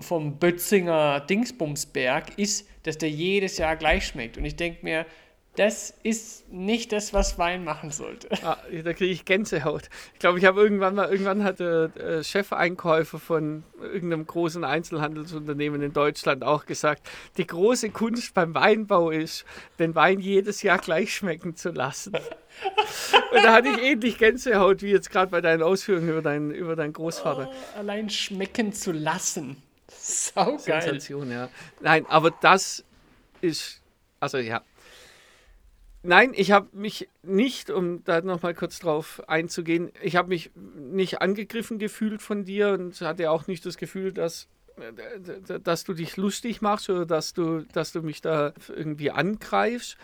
vom 0.00 0.38
Bötzinger 0.38 1.20
Dingsbumsberg 1.20 2.36
ist, 2.36 2.68
dass 2.82 2.98
der 2.98 3.10
jedes 3.10 3.58
Jahr 3.58 3.76
gleich 3.76 4.06
schmeckt. 4.06 4.36
Und 4.36 4.44
ich 4.44 4.56
denke 4.56 4.84
mir, 4.84 5.06
das 5.58 5.92
ist 6.04 6.52
nicht 6.52 6.92
das, 6.92 7.12
was 7.12 7.36
Wein 7.36 7.64
machen 7.64 7.90
sollte. 7.90 8.28
Ah, 8.44 8.58
da 8.70 8.92
kriege 8.92 9.12
ich 9.12 9.24
Gänsehaut. 9.24 9.90
Ich 10.14 10.20
glaube, 10.20 10.38
ich 10.38 10.44
habe 10.44 10.60
irgendwann 10.60 10.94
mal, 10.94 11.10
irgendwann 11.10 11.42
hat 11.42 11.58
der 11.58 11.90
äh, 11.96 12.22
Chefeinkäufer 12.22 13.18
von 13.18 13.64
irgendeinem 13.82 14.24
großen 14.26 14.62
Einzelhandelsunternehmen 14.62 15.82
in 15.82 15.92
Deutschland 15.92 16.44
auch 16.44 16.64
gesagt, 16.64 17.08
die 17.38 17.46
große 17.46 17.90
Kunst 17.90 18.34
beim 18.34 18.54
Weinbau 18.54 19.10
ist, 19.10 19.44
den 19.80 19.96
Wein 19.96 20.20
jedes 20.20 20.62
Jahr 20.62 20.78
gleich 20.78 21.12
schmecken 21.12 21.56
zu 21.56 21.70
lassen. 21.70 22.12
Und 23.32 23.42
da 23.42 23.52
hatte 23.52 23.68
ich 23.68 23.78
ähnlich 23.78 24.16
Gänsehaut 24.16 24.82
wie 24.82 24.90
jetzt 24.90 25.10
gerade 25.10 25.30
bei 25.30 25.40
deinen 25.40 25.62
Ausführungen 25.62 26.08
über, 26.08 26.22
dein, 26.22 26.52
über 26.52 26.76
deinen 26.76 26.92
Großvater. 26.92 27.50
Oh, 27.50 27.78
allein 27.78 28.10
schmecken 28.10 28.72
zu 28.72 28.92
lassen. 28.92 29.60
Saugeil. 29.88 30.58
Sensation, 30.58 31.32
ja. 31.32 31.48
Nein, 31.80 32.06
aber 32.08 32.30
das 32.30 32.84
ist, 33.40 33.82
also 34.20 34.38
ja, 34.38 34.62
Nein, 36.02 36.32
ich 36.34 36.52
habe 36.52 36.68
mich 36.72 37.08
nicht, 37.22 37.70
um 37.70 38.04
da 38.04 38.20
nochmal 38.20 38.54
kurz 38.54 38.78
drauf 38.78 39.20
einzugehen, 39.28 39.90
ich 40.00 40.14
habe 40.14 40.28
mich 40.28 40.52
nicht 40.54 41.20
angegriffen 41.20 41.78
gefühlt 41.78 42.22
von 42.22 42.44
dir 42.44 42.70
und 42.70 43.00
hatte 43.00 43.30
auch 43.30 43.48
nicht 43.48 43.66
das 43.66 43.76
Gefühl, 43.76 44.12
dass, 44.12 44.46
dass 45.64 45.84
du 45.84 45.94
dich 45.94 46.16
lustig 46.16 46.62
machst 46.62 46.88
oder 46.88 47.04
dass 47.04 47.34
du, 47.34 47.62
dass 47.72 47.92
du 47.92 48.02
mich 48.02 48.20
da 48.20 48.52
irgendwie 48.68 49.10
angreifst. 49.10 49.96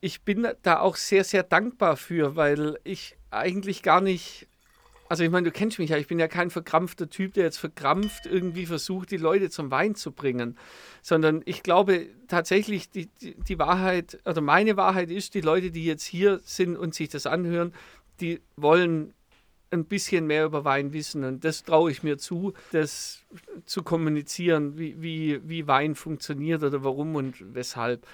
Ich 0.00 0.22
bin 0.22 0.48
da 0.62 0.80
auch 0.80 0.96
sehr, 0.96 1.22
sehr 1.22 1.42
dankbar 1.42 1.96
für, 1.96 2.34
weil 2.34 2.78
ich 2.82 3.16
eigentlich 3.30 3.82
gar 3.82 4.00
nicht 4.00 4.48
also 5.12 5.24
ich 5.24 5.30
meine, 5.30 5.44
du 5.44 5.50
kennst 5.50 5.78
mich 5.78 5.90
ja, 5.90 5.98
ich 5.98 6.06
bin 6.06 6.18
ja 6.18 6.26
kein 6.26 6.48
verkrampfter 6.48 7.10
Typ, 7.10 7.34
der 7.34 7.44
jetzt 7.44 7.58
verkrampft 7.58 8.24
irgendwie 8.24 8.64
versucht, 8.64 9.10
die 9.10 9.18
Leute 9.18 9.50
zum 9.50 9.70
Wein 9.70 9.94
zu 9.94 10.10
bringen, 10.10 10.56
sondern 11.02 11.42
ich 11.44 11.62
glaube 11.62 12.06
tatsächlich, 12.28 12.88
die, 12.88 13.10
die, 13.20 13.34
die 13.34 13.58
Wahrheit, 13.58 14.20
oder 14.24 14.40
meine 14.40 14.78
Wahrheit 14.78 15.10
ist, 15.10 15.34
die 15.34 15.42
Leute, 15.42 15.70
die 15.70 15.84
jetzt 15.84 16.04
hier 16.06 16.40
sind 16.44 16.78
und 16.78 16.94
sich 16.94 17.10
das 17.10 17.26
anhören, 17.26 17.74
die 18.22 18.40
wollen 18.56 19.12
ein 19.70 19.84
bisschen 19.84 20.26
mehr 20.26 20.46
über 20.46 20.64
Wein 20.64 20.94
wissen. 20.94 21.24
Und 21.24 21.44
das 21.44 21.62
traue 21.62 21.90
ich 21.90 22.02
mir 22.02 22.16
zu, 22.16 22.54
das 22.70 23.20
zu 23.66 23.82
kommunizieren, 23.82 24.78
wie, 24.78 25.02
wie, 25.02 25.46
wie 25.46 25.66
Wein 25.66 25.94
funktioniert 25.94 26.62
oder 26.62 26.84
warum 26.84 27.16
und 27.16 27.54
weshalb. 27.54 28.06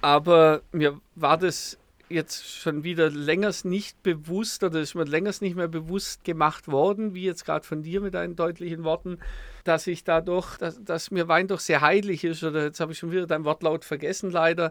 Aber 0.00 0.62
mir 0.72 0.98
war 1.16 1.36
das 1.36 1.76
jetzt 2.08 2.48
schon 2.48 2.84
wieder 2.84 3.10
längers 3.10 3.64
nicht 3.64 4.02
bewusst 4.02 4.62
oder 4.62 4.80
ist 4.80 4.94
mir 4.94 5.04
längers 5.04 5.40
nicht 5.40 5.56
mehr 5.56 5.68
bewusst 5.68 6.24
gemacht 6.24 6.68
worden, 6.68 7.14
wie 7.14 7.24
jetzt 7.24 7.44
gerade 7.44 7.66
von 7.66 7.82
dir 7.82 8.00
mit 8.00 8.14
deinen 8.14 8.36
deutlichen 8.36 8.84
Worten, 8.84 9.18
dass 9.64 9.86
ich 9.88 10.04
dadurch, 10.04 10.56
dass, 10.58 10.82
dass, 10.82 11.10
mir 11.10 11.26
Wein 11.26 11.48
doch 11.48 11.58
sehr 11.58 11.80
heilig 11.80 12.22
ist 12.22 12.44
oder 12.44 12.64
jetzt 12.64 12.78
habe 12.78 12.92
ich 12.92 12.98
schon 12.98 13.10
wieder 13.10 13.26
dein 13.26 13.44
Wortlaut 13.44 13.84
vergessen 13.84 14.30
leider. 14.30 14.70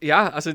Ja, 0.00 0.28
also 0.28 0.52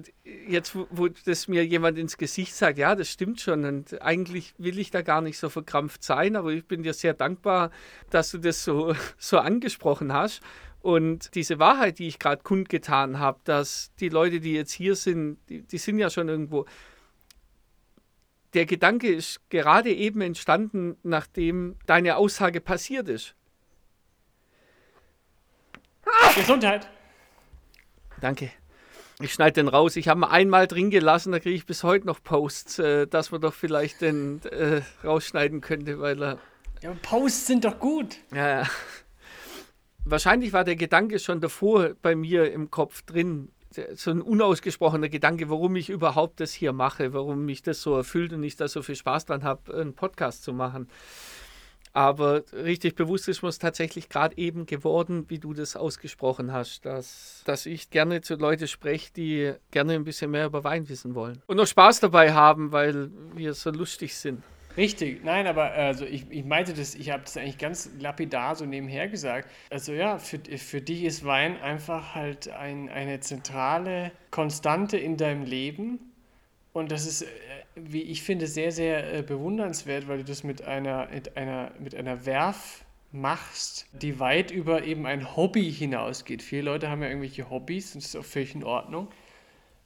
jetzt, 0.48 0.76
wo, 0.76 0.88
wo 0.90 1.08
das 1.10 1.48
mir 1.48 1.66
jemand 1.66 1.98
ins 1.98 2.18
Gesicht 2.18 2.56
sagt, 2.56 2.78
ja, 2.78 2.96
das 2.96 3.10
stimmt 3.10 3.42
schon 3.42 3.66
und 3.66 4.02
eigentlich 4.02 4.54
will 4.58 4.80
ich 4.80 4.92
da 4.92 5.02
gar 5.02 5.22
nicht 5.22 5.38
so 5.38 5.50
verkrampft 5.50 6.04
sein, 6.04 6.36
aber 6.36 6.52
ich 6.52 6.66
bin 6.66 6.84
dir 6.84 6.94
sehr 6.94 7.14
dankbar, 7.14 7.72
dass 8.10 8.32
du 8.32 8.38
das 8.38 8.64
so, 8.64 8.96
so 9.18 9.38
angesprochen 9.38 10.14
hast 10.14 10.42
und 10.82 11.36
diese 11.36 11.60
Wahrheit, 11.60 12.00
die 12.00 12.08
ich 12.08 12.18
gerade 12.18 12.42
kundgetan 12.42 13.20
habe, 13.20 13.40
dass 13.44 13.92
die 14.00 14.10
Leute, 14.10 14.40
die 14.40 14.54
jetzt 14.54 14.72
hier 14.72 14.96
sind, 14.96 15.38
die, 15.48 15.62
die 15.62 15.78
sind 15.78 16.00
ja 16.00 16.10
schon 16.10 16.28
irgendwo. 16.28 16.66
Der 18.54 18.66
Gedanke 18.66 19.08
ist 19.14 19.40
gerade 19.50 19.94
eben 19.94 20.22
entstanden, 20.22 20.98
nachdem 21.04 21.78
deine 21.86 22.18
Aussage 22.18 22.62
passiert 22.62 23.08
ist. 23.08 23.36
Gesundheit. 26.36 26.90
Danke. 28.20 28.52
Ich 29.22 29.34
schneide 29.34 29.54
den 29.54 29.68
raus. 29.68 29.96
Ich 29.96 30.08
habe 30.08 30.22
ihn 30.22 30.24
einmal 30.26 30.68
drin 30.68 30.90
gelassen, 30.90 31.32
da 31.32 31.40
kriege 31.40 31.56
ich 31.56 31.66
bis 31.66 31.84
heute 31.84 32.08
noch 32.08 32.24
Posts, 32.24 32.80
äh, 32.80 33.08
dass 33.08 33.32
man 33.32 33.40
doch 33.40 33.54
vielleicht 33.54 34.02
den 34.02 34.42
äh, 34.46 34.82
rausschneiden 35.04 35.62
könnte, 35.62 36.00
weil 36.00 36.22
er. 36.22 36.40
Ja, 36.82 36.96
Posts 37.04 37.46
sind 37.46 37.66
doch 37.66 37.78
gut. 37.78 38.18
Ja, 38.34 38.62
ja 38.62 38.70
wahrscheinlich 40.06 40.54
war 40.54 40.64
der 40.64 40.76
Gedanke 40.76 41.20
schon 41.20 41.42
davor 41.42 41.92
bei 42.02 42.16
mir 42.16 42.52
im 42.52 42.70
Kopf 42.70 43.02
drin, 43.04 43.50
so 43.96 44.12
ein 44.12 44.22
unausgesprochener 44.22 45.10
Gedanke, 45.10 45.50
warum 45.50 45.76
ich 45.76 45.90
überhaupt 45.90 46.40
das 46.40 46.52
hier 46.52 46.74
mache, 46.74 47.14
warum 47.14 47.46
mich 47.46 47.62
das 47.62 47.82
so 47.82 47.96
erfüllt 47.96 48.34
und 48.34 48.44
ich 48.44 48.56
da 48.56 48.68
so 48.68 48.82
viel 48.82 48.96
Spaß 48.96 49.26
dran 49.26 49.44
habe, 49.44 49.74
einen 49.74 49.94
Podcast 49.94 50.44
zu 50.44 50.54
machen. 50.54 50.90
Aber 51.94 52.44
richtig 52.54 52.96
bewusst 52.96 53.28
ist 53.28 53.42
mir 53.42 53.50
es 53.50 53.60
tatsächlich 53.60 54.08
gerade 54.08 54.38
eben 54.38 54.66
geworden, 54.66 55.26
wie 55.28 55.40
du 55.40 55.54
das 55.54 55.76
ausgesprochen 55.76 56.54
hast, 56.54 56.86
dass, 56.86 57.42
dass 57.46 57.66
ich 57.66 57.90
gerne 57.90 58.22
zu 58.22 58.36
Leuten 58.36 58.68
spreche, 58.68 59.12
die 59.14 59.54
gerne 59.72 59.94
ein 59.94 60.06
bisschen 60.06 60.32
mehr 60.32 60.46
über 60.46 60.64
Wein 60.64 60.88
wissen 60.88 61.16
wollen. 61.16 61.42
Und 61.48 61.58
noch 61.58 61.68
Spaß 61.68 62.00
dabei 62.00 62.34
haben, 62.34 62.72
weil 62.72 63.12
wir 63.36 63.54
so 63.54 63.72
lustig 63.72 64.16
sind. 64.16 64.42
Richtig, 64.78 65.24
nein, 65.24 65.48
aber 65.48 65.72
also 65.72 66.06
ich, 66.06 66.26
ich 66.30 66.46
meinte 66.46 66.74
das, 66.74 66.96
ich 66.96 67.10
habe 67.10 67.24
das 67.24 67.36
eigentlich 67.36 67.58
ganz 67.58 67.90
lapidar 68.00 68.56
so 68.56 68.66
nebenher 68.66 69.10
gesagt. 69.10 69.50
Also 69.70 69.92
ja, 69.94 70.18
für, 70.18 70.40
für 70.58 70.82
dich 70.82 71.04
ist 71.04 71.26
Wein 71.26 71.60
einfach 71.62 72.16
halt 72.16 72.50
ein, 72.50 72.90
eine 72.90 73.20
zentrale 73.20 74.12
Konstante 74.30 74.98
in 74.98 75.18
deinem 75.18 75.44
Leben. 75.44 76.00
Und 76.74 76.92
das 76.92 77.06
ist, 77.06 77.24
äh, 77.24 77.28
wie 77.76 78.04
ich 78.04 78.24
finde, 78.24 78.48
sehr, 78.48 78.72
sehr 78.72 79.14
äh, 79.14 79.22
bewundernswert, 79.24 80.08
weil 80.08 80.20
du 80.20 80.24
das 80.24 80.44
mit 80.44 80.62
einer, 80.62 81.10
mit 81.12 81.36
einer, 81.36 81.72
mit 81.80 81.94
einer 81.94 82.26
Werf 82.26 82.86
machst, 83.12 83.88
die 83.92 84.20
weit 84.20 84.52
über 84.52 84.84
eben 84.84 85.06
ein 85.06 85.36
Hobby 85.36 85.70
hinausgeht. 85.72 86.42
Viele 86.42 86.64
Leute 86.64 86.90
haben 86.90 87.02
ja 87.02 87.10
irgendwelche 87.10 87.50
Hobbys, 87.50 87.94
das 87.94 88.06
ist 88.06 88.16
auch 88.16 88.24
völlig 88.24 88.56
in 88.56 88.64
Ordnung. 88.64 89.10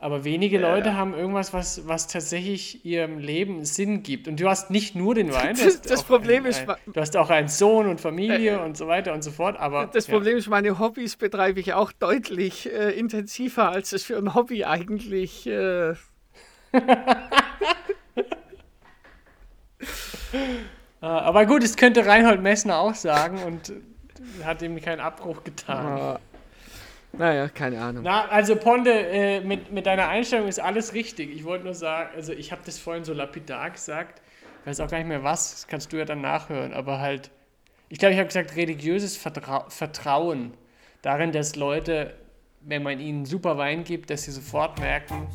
Aber 0.05 0.23
wenige 0.23 0.59
Leute 0.59 0.89
ja. 0.89 0.93
haben 0.97 1.15
irgendwas, 1.15 1.51
was, 1.51 1.87
was 1.87 2.05
tatsächlich 2.05 2.85
ihrem 2.85 3.17
Leben 3.17 3.65
Sinn 3.65 4.03
gibt. 4.03 4.27
Und 4.27 4.39
du 4.39 4.47
hast 4.47 4.69
nicht 4.69 4.93
nur 4.93 5.15
den 5.15 5.33
Wein. 5.33 5.57
Das, 5.57 5.81
das 5.81 6.03
Problem 6.03 6.43
ein, 6.43 6.51
ist. 6.51 6.69
Ein, 6.69 6.75
du 6.85 7.01
hast 7.01 7.17
auch 7.17 7.31
einen 7.31 7.47
Sohn 7.47 7.87
und 7.87 7.99
Familie 7.99 8.57
äh, 8.57 8.63
und 8.63 8.77
so 8.77 8.87
weiter 8.87 9.13
und 9.13 9.23
so 9.23 9.31
fort. 9.31 9.57
Aber, 9.57 9.87
das 9.87 10.05
Problem 10.05 10.33
ja. 10.33 10.37
ist, 10.37 10.47
meine 10.47 10.77
Hobbys 10.77 11.15
betreibe 11.15 11.59
ich 11.59 11.73
auch 11.73 11.91
deutlich 11.91 12.71
äh, 12.71 12.91
intensiver, 12.91 13.71
als 13.71 13.93
es 13.93 14.03
für 14.03 14.15
ein 14.15 14.35
Hobby 14.35 14.63
eigentlich. 14.63 15.47
Äh 15.47 15.95
Ah, 21.01 21.19
aber 21.19 21.45
gut, 21.47 21.63
es 21.63 21.77
könnte 21.77 22.05
Reinhold 22.05 22.41
Messner 22.41 22.77
auch 22.77 22.95
sagen 22.95 23.39
und 23.43 23.73
hat 24.43 24.61
ihm 24.61 24.79
keinen 24.81 24.99
Abbruch 24.99 25.43
getan. 25.43 25.97
Ja. 25.97 26.19
Naja, 27.17 27.47
keine 27.49 27.81
Ahnung. 27.81 28.03
Na, 28.03 28.27
also 28.27 28.55
Ponde, 28.55 28.91
äh, 28.91 29.39
mit, 29.41 29.71
mit 29.71 29.85
deiner 29.85 30.09
Einstellung 30.09 30.47
ist 30.47 30.59
alles 30.59 30.93
richtig. 30.93 31.33
Ich 31.33 31.43
wollte 31.43 31.65
nur 31.65 31.73
sagen, 31.73 32.09
also 32.15 32.33
ich 32.33 32.51
habe 32.51 32.61
das 32.65 32.77
vorhin 32.77 33.03
so 33.03 33.13
lapidar 33.13 33.69
gesagt, 33.71 34.21
ich 34.61 34.67
weiß 34.67 34.79
auch 34.81 34.89
gar 34.89 34.97
nicht 34.97 35.07
mehr 35.07 35.23
was, 35.23 35.51
das 35.51 35.67
kannst 35.67 35.93
du 35.93 35.97
ja 35.97 36.05
dann 36.05 36.21
nachhören, 36.21 36.73
aber 36.73 36.99
halt, 36.99 37.29
ich 37.89 37.99
glaube, 37.99 38.13
ich 38.13 38.19
habe 38.19 38.27
gesagt, 38.27 38.55
religiöses 38.55 39.15
Vertra 39.15 39.69
Vertrauen 39.69 40.53
darin, 41.01 41.31
dass 41.31 41.55
Leute, 41.55 42.15
wenn 42.61 42.81
man 42.83 42.99
ihnen 42.99 43.25
super 43.25 43.57
Wein 43.57 43.83
gibt, 43.83 44.09
dass 44.09 44.23
sie 44.23 44.31
sofort 44.31 44.79
merken, 44.79 45.27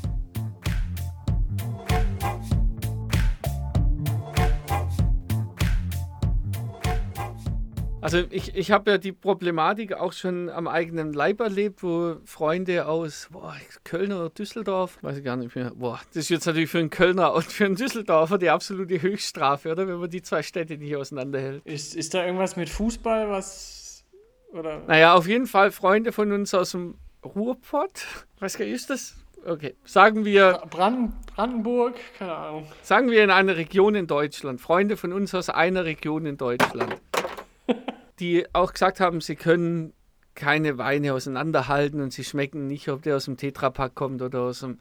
Also 8.03 8.23
ich, 8.31 8.57
ich 8.57 8.71
habe 8.71 8.93
ja 8.93 8.99
die 8.99 9.13
Problematik 9.13 9.93
auch 9.93 10.13
schon 10.13 10.49
am 10.49 10.67
eigenen 10.67 11.13
Leib 11.13 11.41
erlebt, 11.41 11.83
wo 11.83 12.17
Freunde 12.25 12.87
aus 12.87 13.29
boah, 13.31 13.55
Köln 13.85 14.13
oder 14.13 14.31
Düsseldorf, 14.31 14.99
weiß 15.03 15.19
ich 15.19 15.25
gar 15.25 15.37
nicht 15.37 15.55
mehr, 15.55 15.73
boah, 15.75 16.01
das 16.09 16.25
ist 16.25 16.29
jetzt 16.31 16.47
natürlich 16.47 16.71
für 16.71 16.79
einen 16.79 16.91
Kölner 16.91 17.35
und 17.35 17.45
für 17.45 17.67
einen 17.67 17.77
Düsseldorfer 17.77 18.39
die 18.39 18.49
absolute 18.49 19.03
Höchststrafe, 19.03 19.73
oder? 19.73 19.87
Wenn 19.87 19.99
man 19.99 20.09
die 20.09 20.23
zwei 20.23 20.43
Städte 20.43 20.79
nicht 20.79 20.97
auseinanderhält. 20.97 21.65
Ist, 21.67 21.95
ist 21.95 22.15
da 22.15 22.25
irgendwas 22.25 22.57
mit 22.57 22.71
Fußball, 22.71 23.29
was, 23.29 24.05
oder? 24.53 24.83
Naja, 24.87 25.15
auf 25.15 25.29
jeden 25.29 25.47
Fall 25.47 25.71
Freunde 25.71 26.13
von 26.13 26.33
uns 26.33 26.55
aus 26.55 26.71
dem 26.71 26.95
Ruhrpott, 27.23 28.07
was 28.39 28.55
ist 28.55 28.89
das? 28.89 29.15
Okay, 29.45 29.75
sagen 29.85 30.25
wir. 30.25 30.63
Brand, 30.71 31.15
Brandenburg, 31.35 31.95
keine 32.19 32.35
Ahnung. 32.35 32.67
Sagen 32.83 33.11
wir 33.11 33.25
in 33.25 33.31
einer 33.31 33.57
Region 33.57 33.95
in 33.95 34.07
Deutschland, 34.07 34.61
Freunde 34.61 34.99
von 34.99 35.13
uns 35.15 35.35
aus 35.35 35.49
einer 35.49 35.85
Region 35.87 36.27
in 36.27 36.37
Deutschland 36.37 37.01
die 38.21 38.47
auch 38.53 38.73
gesagt 38.73 39.01
haben, 39.01 39.21
sie 39.21 39.37
können 39.37 39.93
keine 40.35 40.79
Weine 40.79 41.13
auseinanderhalten 41.13 42.01
und 42.01 42.13
sie 42.13 42.25
schmecken 42.25 42.67
nicht, 42.67 42.89
ob 42.89 43.03
der 43.03 43.17
aus 43.17 43.25
dem 43.25 43.37
Tetrapack 43.37 43.95
kommt 43.95 44.23
oder 44.23 44.43
aus 44.43 44.61
dem. 44.61 44.79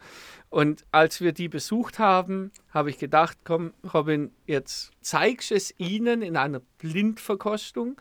Und 0.50 0.86
als 0.92 1.22
wir 1.22 1.32
die 1.32 1.50
besucht 1.50 2.00
haben, 2.00 2.52
habe 2.70 2.90
ich 2.90 2.98
gedacht, 2.98 3.38
komm, 3.44 3.74
Robin, 3.94 4.32
jetzt 4.46 4.92
zeigst 5.02 5.52
es 5.52 5.74
ihnen 5.78 6.22
in 6.22 6.38
einer 6.38 6.62
Blindverkostung, 6.78 8.00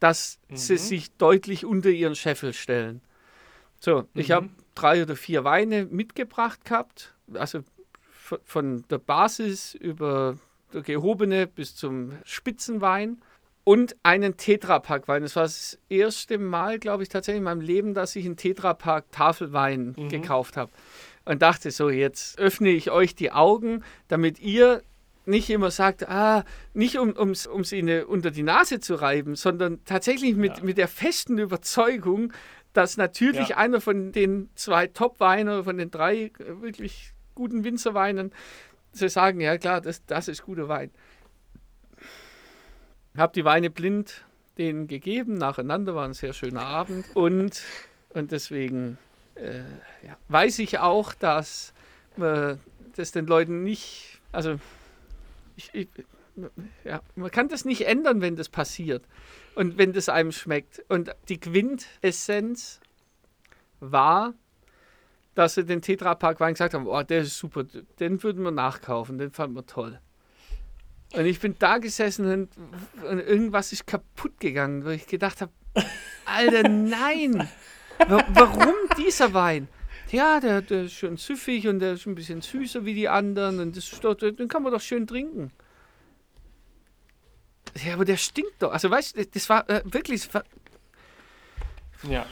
dass 0.00 0.38
mhm. 0.48 0.56
sie 0.56 0.76
sich 0.76 1.12
deutlich 1.16 1.64
unter 1.64 1.88
ihren 1.88 2.14
Scheffel 2.14 2.52
stellen. 2.52 3.00
So, 3.80 4.00
mhm. 4.00 4.06
ich 4.14 4.30
habe 4.30 4.48
drei 4.74 5.02
oder 5.02 5.16
vier 5.16 5.44
Weine 5.44 5.86
mitgebracht 5.86 6.64
gehabt, 6.64 7.14
also 7.34 7.60
von 8.44 8.84
der 8.90 8.98
Basis 8.98 9.74
über 9.74 10.36
der 10.72 10.82
gehobene 10.82 11.46
bis 11.46 11.74
zum 11.74 12.12
Spitzenwein 12.24 13.22
und 13.68 13.96
einen 14.02 14.38
Tetrapack-Wein. 14.38 15.20
Das 15.20 15.36
war 15.36 15.42
das 15.42 15.78
erste 15.90 16.38
Mal, 16.38 16.78
glaube 16.78 17.02
ich, 17.02 17.10
tatsächlich 17.10 17.40
in 17.40 17.44
meinem 17.44 17.60
Leben, 17.60 17.92
dass 17.92 18.16
ich 18.16 18.24
einen 18.24 18.38
Tetrapack 18.38 19.12
Tafelwein 19.12 19.94
mhm. 19.94 20.08
gekauft 20.08 20.56
habe. 20.56 20.72
Und 21.26 21.42
dachte 21.42 21.70
so, 21.70 21.90
jetzt 21.90 22.38
öffne 22.38 22.70
ich 22.70 22.90
euch 22.90 23.14
die 23.14 23.30
Augen, 23.30 23.84
damit 24.08 24.40
ihr 24.40 24.82
nicht 25.26 25.50
immer 25.50 25.70
sagt, 25.70 26.08
ah, 26.08 26.46
nicht 26.72 26.96
um 26.96 27.10
es 27.30 27.46
um, 27.46 27.62
ihnen 27.70 28.04
unter 28.04 28.30
die 28.30 28.42
Nase 28.42 28.80
zu 28.80 28.94
reiben, 28.94 29.36
sondern 29.36 29.84
tatsächlich 29.84 30.34
mit, 30.34 30.56
ja. 30.56 30.64
mit 30.64 30.78
der 30.78 30.88
festen 30.88 31.36
Überzeugung, 31.36 32.32
dass 32.72 32.96
natürlich 32.96 33.50
ja. 33.50 33.58
einer 33.58 33.82
von 33.82 34.12
den 34.12 34.48
zwei 34.54 34.86
Top-Weinen, 34.86 35.64
von 35.64 35.76
den 35.76 35.90
drei 35.90 36.32
wirklich 36.38 37.12
guten 37.34 37.64
Winzerweinen, 37.64 38.32
sie 38.92 39.10
sagen, 39.10 39.42
ja 39.42 39.58
klar, 39.58 39.82
das, 39.82 40.06
das 40.06 40.28
ist 40.28 40.42
guter 40.42 40.68
Wein. 40.68 40.90
Habe 43.18 43.32
die 43.34 43.44
Weine 43.44 43.70
blind 43.70 44.24
denen 44.56 44.88
gegeben, 44.88 45.34
nacheinander, 45.34 45.94
war 45.94 46.04
ein 46.04 46.14
sehr 46.14 46.32
schöner 46.32 46.62
Abend. 46.62 47.04
Und, 47.14 47.62
und 48.10 48.32
deswegen 48.32 48.98
äh, 49.36 49.60
ja, 50.06 50.16
weiß 50.28 50.58
ich 50.58 50.78
auch, 50.78 51.14
dass 51.14 51.72
äh, 52.16 52.56
das 52.96 53.12
den 53.12 53.26
Leuten 53.26 53.62
nicht, 53.62 54.20
also 54.32 54.58
ich, 55.56 55.70
ich, 55.72 55.88
ja, 56.84 57.00
man 57.14 57.30
kann 57.30 57.48
das 57.48 57.64
nicht 57.64 57.86
ändern, 57.86 58.20
wenn 58.20 58.36
das 58.36 58.48
passiert 58.48 59.04
und 59.54 59.78
wenn 59.78 59.92
das 59.92 60.08
einem 60.08 60.32
schmeckt. 60.32 60.84
Und 60.88 61.14
die 61.28 61.38
Quintessenz 61.38 62.80
war, 63.80 64.34
dass 65.34 65.54
sie 65.54 65.64
den 65.64 65.82
Tetrapack 65.82 66.40
Wein 66.40 66.54
gesagt 66.54 66.74
haben, 66.74 66.86
oh, 66.86 67.02
der 67.02 67.20
ist 67.20 67.38
super, 67.38 67.64
den 68.00 68.22
würden 68.22 68.42
wir 68.42 68.50
nachkaufen, 68.50 69.18
den 69.18 69.30
fanden 69.30 69.56
wir 69.56 69.66
toll. 69.66 70.00
Und 71.14 71.24
ich 71.24 71.40
bin 71.40 71.56
da 71.58 71.78
gesessen 71.78 72.30
und, 72.30 72.50
und 73.02 73.18
irgendwas 73.20 73.72
ist 73.72 73.86
kaputt 73.86 74.38
gegangen, 74.40 74.84
wo 74.84 74.90
ich 74.90 75.06
gedacht 75.06 75.40
habe, 75.40 75.52
Alter, 76.24 76.68
nein! 76.68 77.48
Warum 78.06 78.74
dieser 78.96 79.32
Wein? 79.32 79.68
Ja, 80.10 80.40
der, 80.40 80.62
der, 80.62 80.84
ist 80.84 80.92
schön 80.92 81.16
süffig 81.16 81.66
und 81.68 81.80
der 81.80 81.94
ist 81.94 82.06
ein 82.06 82.14
bisschen 82.14 82.40
süßer 82.40 82.84
wie 82.84 82.94
die 82.94 83.08
anderen 83.08 83.60
und 83.60 83.76
das, 83.76 83.90
den 84.20 84.48
kann 84.48 84.62
man 84.62 84.72
doch 84.72 84.80
schön 84.80 85.06
trinken. 85.06 85.50
Ja, 87.84 87.94
aber 87.94 88.04
der 88.04 88.16
stinkt 88.16 88.62
doch. 88.62 88.72
Also, 88.72 88.90
weißt 88.90 89.16
du, 89.16 89.26
das 89.26 89.48
war 89.48 89.68
äh, 89.68 89.82
wirklich. 89.84 90.24
Das 90.24 90.34
war 90.34 90.44
ja. 92.08 92.26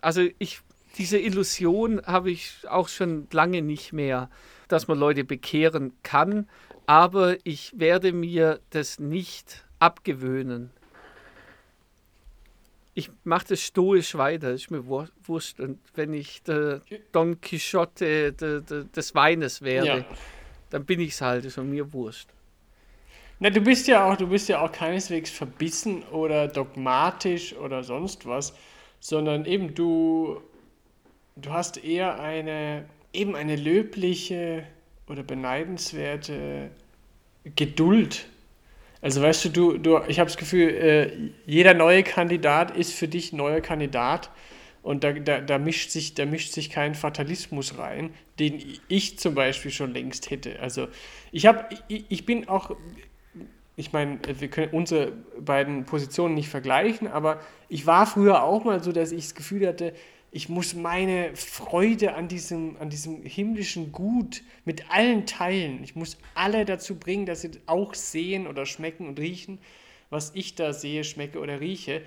Also, 0.00 0.26
ich, 0.38 0.60
diese 0.96 1.18
Illusion 1.18 2.02
habe 2.04 2.30
ich 2.30 2.56
auch 2.68 2.88
schon 2.88 3.28
lange 3.30 3.62
nicht 3.62 3.92
mehr, 3.92 4.30
dass 4.66 4.88
man 4.88 4.98
Leute 4.98 5.24
bekehren 5.24 5.92
kann 6.02 6.48
aber 6.88 7.36
ich 7.44 7.78
werde 7.78 8.14
mir 8.14 8.60
das 8.70 8.98
nicht 8.98 9.62
abgewöhnen. 9.78 10.70
Ich 12.94 13.10
mache 13.24 13.48
das 13.48 13.60
stoisch 13.60 14.14
weiter, 14.14 14.52
ist 14.52 14.70
mir 14.70 14.86
wurscht. 14.86 15.60
Und 15.60 15.78
wenn 15.94 16.14
ich 16.14 16.42
der 16.44 16.80
Don 17.12 17.38
Quixote 17.42 18.32
de, 18.32 18.62
de, 18.62 18.84
des 18.86 19.14
Weines 19.14 19.60
werde, 19.60 19.86
ja. 19.86 20.04
dann 20.70 20.86
bin 20.86 20.98
ich 21.00 21.10
es 21.10 21.20
halt, 21.20 21.44
ist 21.44 21.58
mir 21.58 21.92
wurscht. 21.92 22.30
Na, 23.38 23.50
du 23.50 23.60
bist 23.60 23.86
ja 23.86 24.10
auch, 24.10 24.16
du 24.16 24.26
bist 24.26 24.48
ja 24.48 24.62
auch 24.62 24.72
keineswegs 24.72 25.30
verbissen 25.30 26.02
oder 26.04 26.48
dogmatisch 26.48 27.54
oder 27.54 27.84
sonst 27.84 28.24
was, 28.24 28.54
sondern 28.98 29.44
eben 29.44 29.74
du, 29.74 30.40
du 31.36 31.50
hast 31.50 31.84
eher 31.84 32.18
eine, 32.18 32.86
eben 33.12 33.36
eine 33.36 33.56
löbliche 33.56 34.66
oder 35.08 35.22
beneidenswerte 35.22 36.70
Geduld. 37.56 38.26
Also 39.00 39.22
weißt 39.22 39.46
du, 39.46 39.48
du, 39.50 39.78
du 39.78 40.00
ich 40.08 40.18
habe 40.18 40.28
das 40.28 40.36
Gefühl, 40.36 40.68
äh, 40.70 41.30
jeder 41.46 41.74
neue 41.74 42.02
Kandidat 42.02 42.76
ist 42.76 42.92
für 42.92 43.08
dich 43.08 43.32
neuer 43.32 43.60
Kandidat 43.60 44.30
und 44.82 45.04
da, 45.04 45.12
da, 45.12 45.40
da, 45.40 45.58
mischt 45.58 45.90
sich, 45.90 46.14
da 46.14 46.26
mischt 46.26 46.52
sich 46.52 46.70
kein 46.70 46.94
Fatalismus 46.94 47.78
rein, 47.78 48.10
den 48.38 48.62
ich 48.88 49.18
zum 49.18 49.34
Beispiel 49.34 49.70
schon 49.70 49.92
längst 49.92 50.30
hätte. 50.30 50.60
Also 50.60 50.88
ich 51.30 51.46
habe, 51.46 51.66
ich, 51.88 52.04
ich 52.08 52.26
bin 52.26 52.48
auch, 52.48 52.76
ich 53.76 53.92
meine, 53.92 54.18
wir 54.26 54.48
können 54.48 54.72
unsere 54.72 55.12
beiden 55.40 55.84
Positionen 55.84 56.34
nicht 56.34 56.48
vergleichen, 56.48 57.06
aber 57.06 57.40
ich 57.68 57.86
war 57.86 58.06
früher 58.06 58.42
auch 58.42 58.64
mal 58.64 58.82
so, 58.82 58.90
dass 58.90 59.12
ich 59.12 59.24
das 59.24 59.34
Gefühl 59.34 59.66
hatte, 59.66 59.94
ich 60.30 60.48
muss 60.48 60.74
meine 60.74 61.34
Freude 61.34 62.14
an 62.14 62.28
diesem, 62.28 62.76
an 62.78 62.90
diesem 62.90 63.22
himmlischen 63.22 63.92
Gut 63.92 64.42
mit 64.64 64.90
allen 64.90 65.26
teilen. 65.26 65.82
Ich 65.82 65.96
muss 65.96 66.18
alle 66.34 66.64
dazu 66.64 66.96
bringen, 66.96 67.24
dass 67.24 67.40
sie 67.40 67.50
auch 67.66 67.94
sehen 67.94 68.46
oder 68.46 68.66
schmecken 68.66 69.08
und 69.08 69.18
riechen, 69.18 69.58
was 70.10 70.32
ich 70.34 70.54
da 70.54 70.72
sehe, 70.72 71.04
schmecke 71.04 71.38
oder 71.38 71.60
rieche. 71.60 72.02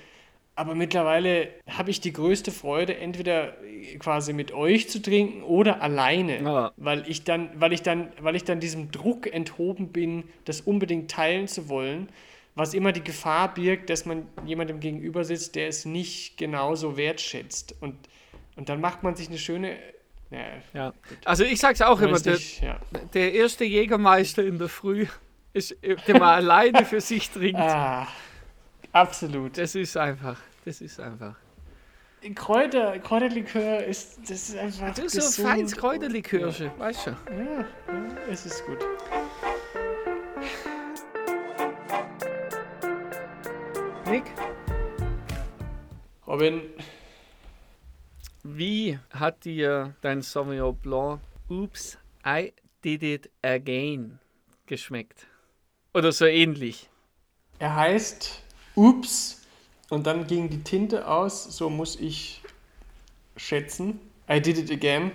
aber 0.55 0.75
mittlerweile 0.75 1.47
habe 1.67 1.89
ich 1.89 2.01
die 2.01 2.13
größte 2.13 2.51
Freude, 2.51 2.97
entweder 2.97 3.55
quasi 3.97 4.33
mit 4.33 4.51
euch 4.51 4.89
zu 4.89 5.01
trinken 5.01 5.41
oder 5.43 5.81
alleine, 5.81 6.43
ja. 6.43 6.71
weil 6.77 7.03
ich 7.07 7.23
dann, 7.23 7.49
weil 7.55 7.73
ich 7.73 7.81
dann, 7.81 8.09
weil 8.19 8.35
ich 8.35 8.43
dann 8.43 8.59
diesem 8.59 8.91
Druck 8.91 9.33
enthoben 9.33 9.87
bin, 9.87 10.25
das 10.45 10.61
unbedingt 10.61 11.09
teilen 11.09 11.47
zu 11.47 11.69
wollen, 11.69 12.09
was 12.55 12.73
immer 12.73 12.91
die 12.91 13.03
Gefahr 13.03 13.53
birgt, 13.53 13.89
dass 13.89 14.05
man 14.05 14.27
jemandem 14.45 14.79
gegenüber 14.79 15.23
sitzt, 15.23 15.55
der 15.55 15.67
es 15.67 15.85
nicht 15.85 16.37
genauso 16.37 16.97
wertschätzt 16.97 17.75
und 17.81 17.95
und 18.57 18.67
dann 18.69 18.81
macht 18.81 19.01
man 19.01 19.15
sich 19.15 19.29
eine 19.29 19.37
schöne 19.37 19.77
ja, 20.29 20.45
ja. 20.73 20.93
Also 21.25 21.43
ich 21.43 21.59
sage 21.59 21.73
es 21.73 21.81
auch 21.81 21.99
immer, 21.99 22.19
der, 22.19 22.37
ja. 22.61 22.79
der, 23.13 23.33
erste 23.33 23.65
Jägermeister 23.65 24.43
in 24.45 24.57
der 24.57 24.69
Früh 24.69 25.05
ist, 25.51 25.75
der 25.81 26.19
mal 26.19 26.35
alleine 26.35 26.85
für 26.85 27.01
sich 27.01 27.29
trinkt. 27.29 27.59
Ah, 27.59 28.07
absolut. 28.93 29.57
Das 29.57 29.75
ist 29.75 29.97
einfach. 29.97 30.39
Das 30.63 30.79
ist 30.79 31.01
einfach. 31.01 31.35
Kräuter, 32.35 32.97
Kräuterlikör 32.99 33.83
ist, 33.83 34.19
das 34.21 34.49
ist 34.49 34.57
einfach. 34.57 34.97
Ist 34.97 35.19
so 35.19 35.43
ein 35.43 35.49
feines 35.49 35.75
Kräuterlikörchen, 35.75 36.67
ja. 36.67 36.79
weißt 36.79 37.07
du? 37.07 37.09
Ja, 37.09 37.59
ja, 37.59 37.65
es 38.29 38.45
ist 38.45 38.65
gut. 38.65 38.77
Nick? 44.05 44.23
Robin. 46.27 46.61
Wie 48.43 48.97
hat 49.11 49.45
dir 49.45 49.95
dein 50.01 50.21
Sauvignon 50.21 50.75
Blanc 50.75 51.21
Oops, 51.49 51.97
I 52.25 52.53
Did 52.83 53.03
It 53.03 53.29
Again 53.41 54.19
geschmeckt? 54.65 55.27
Oder 55.93 56.11
so 56.11 56.25
ähnlich? 56.25 56.89
Er 57.59 57.75
heißt 57.75 58.41
Oops 58.75 59.41
und 59.89 60.07
dann 60.07 60.25
ging 60.25 60.49
die 60.49 60.63
Tinte 60.63 61.07
aus, 61.07 61.43
so 61.55 61.69
muss 61.69 61.99
ich 61.99 62.41
schätzen. 63.37 63.99
I 64.29 64.41
did 64.41 64.57
it 64.57 64.71
again. 64.71 65.11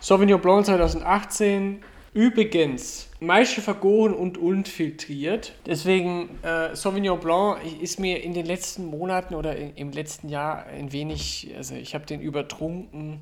Sauvignon 0.00 0.40
Blanc 0.40 0.66
2018. 0.66 1.82
Übrigens, 2.14 3.07
Maische 3.20 3.60
vergoren 3.60 4.14
und 4.14 4.38
unfiltriert. 4.38 5.52
Deswegen, 5.66 6.28
äh, 6.42 6.74
Sauvignon 6.76 7.18
Blanc 7.18 7.58
ist 7.80 7.98
mir 7.98 8.22
in 8.22 8.32
den 8.32 8.46
letzten 8.46 8.86
Monaten 8.86 9.34
oder 9.34 9.56
in, 9.56 9.74
im 9.74 9.90
letzten 9.90 10.28
Jahr 10.28 10.66
ein 10.66 10.92
wenig, 10.92 11.52
also 11.56 11.74
ich 11.74 11.94
habe 11.94 12.06
den 12.06 12.20
übertrunken 12.20 13.20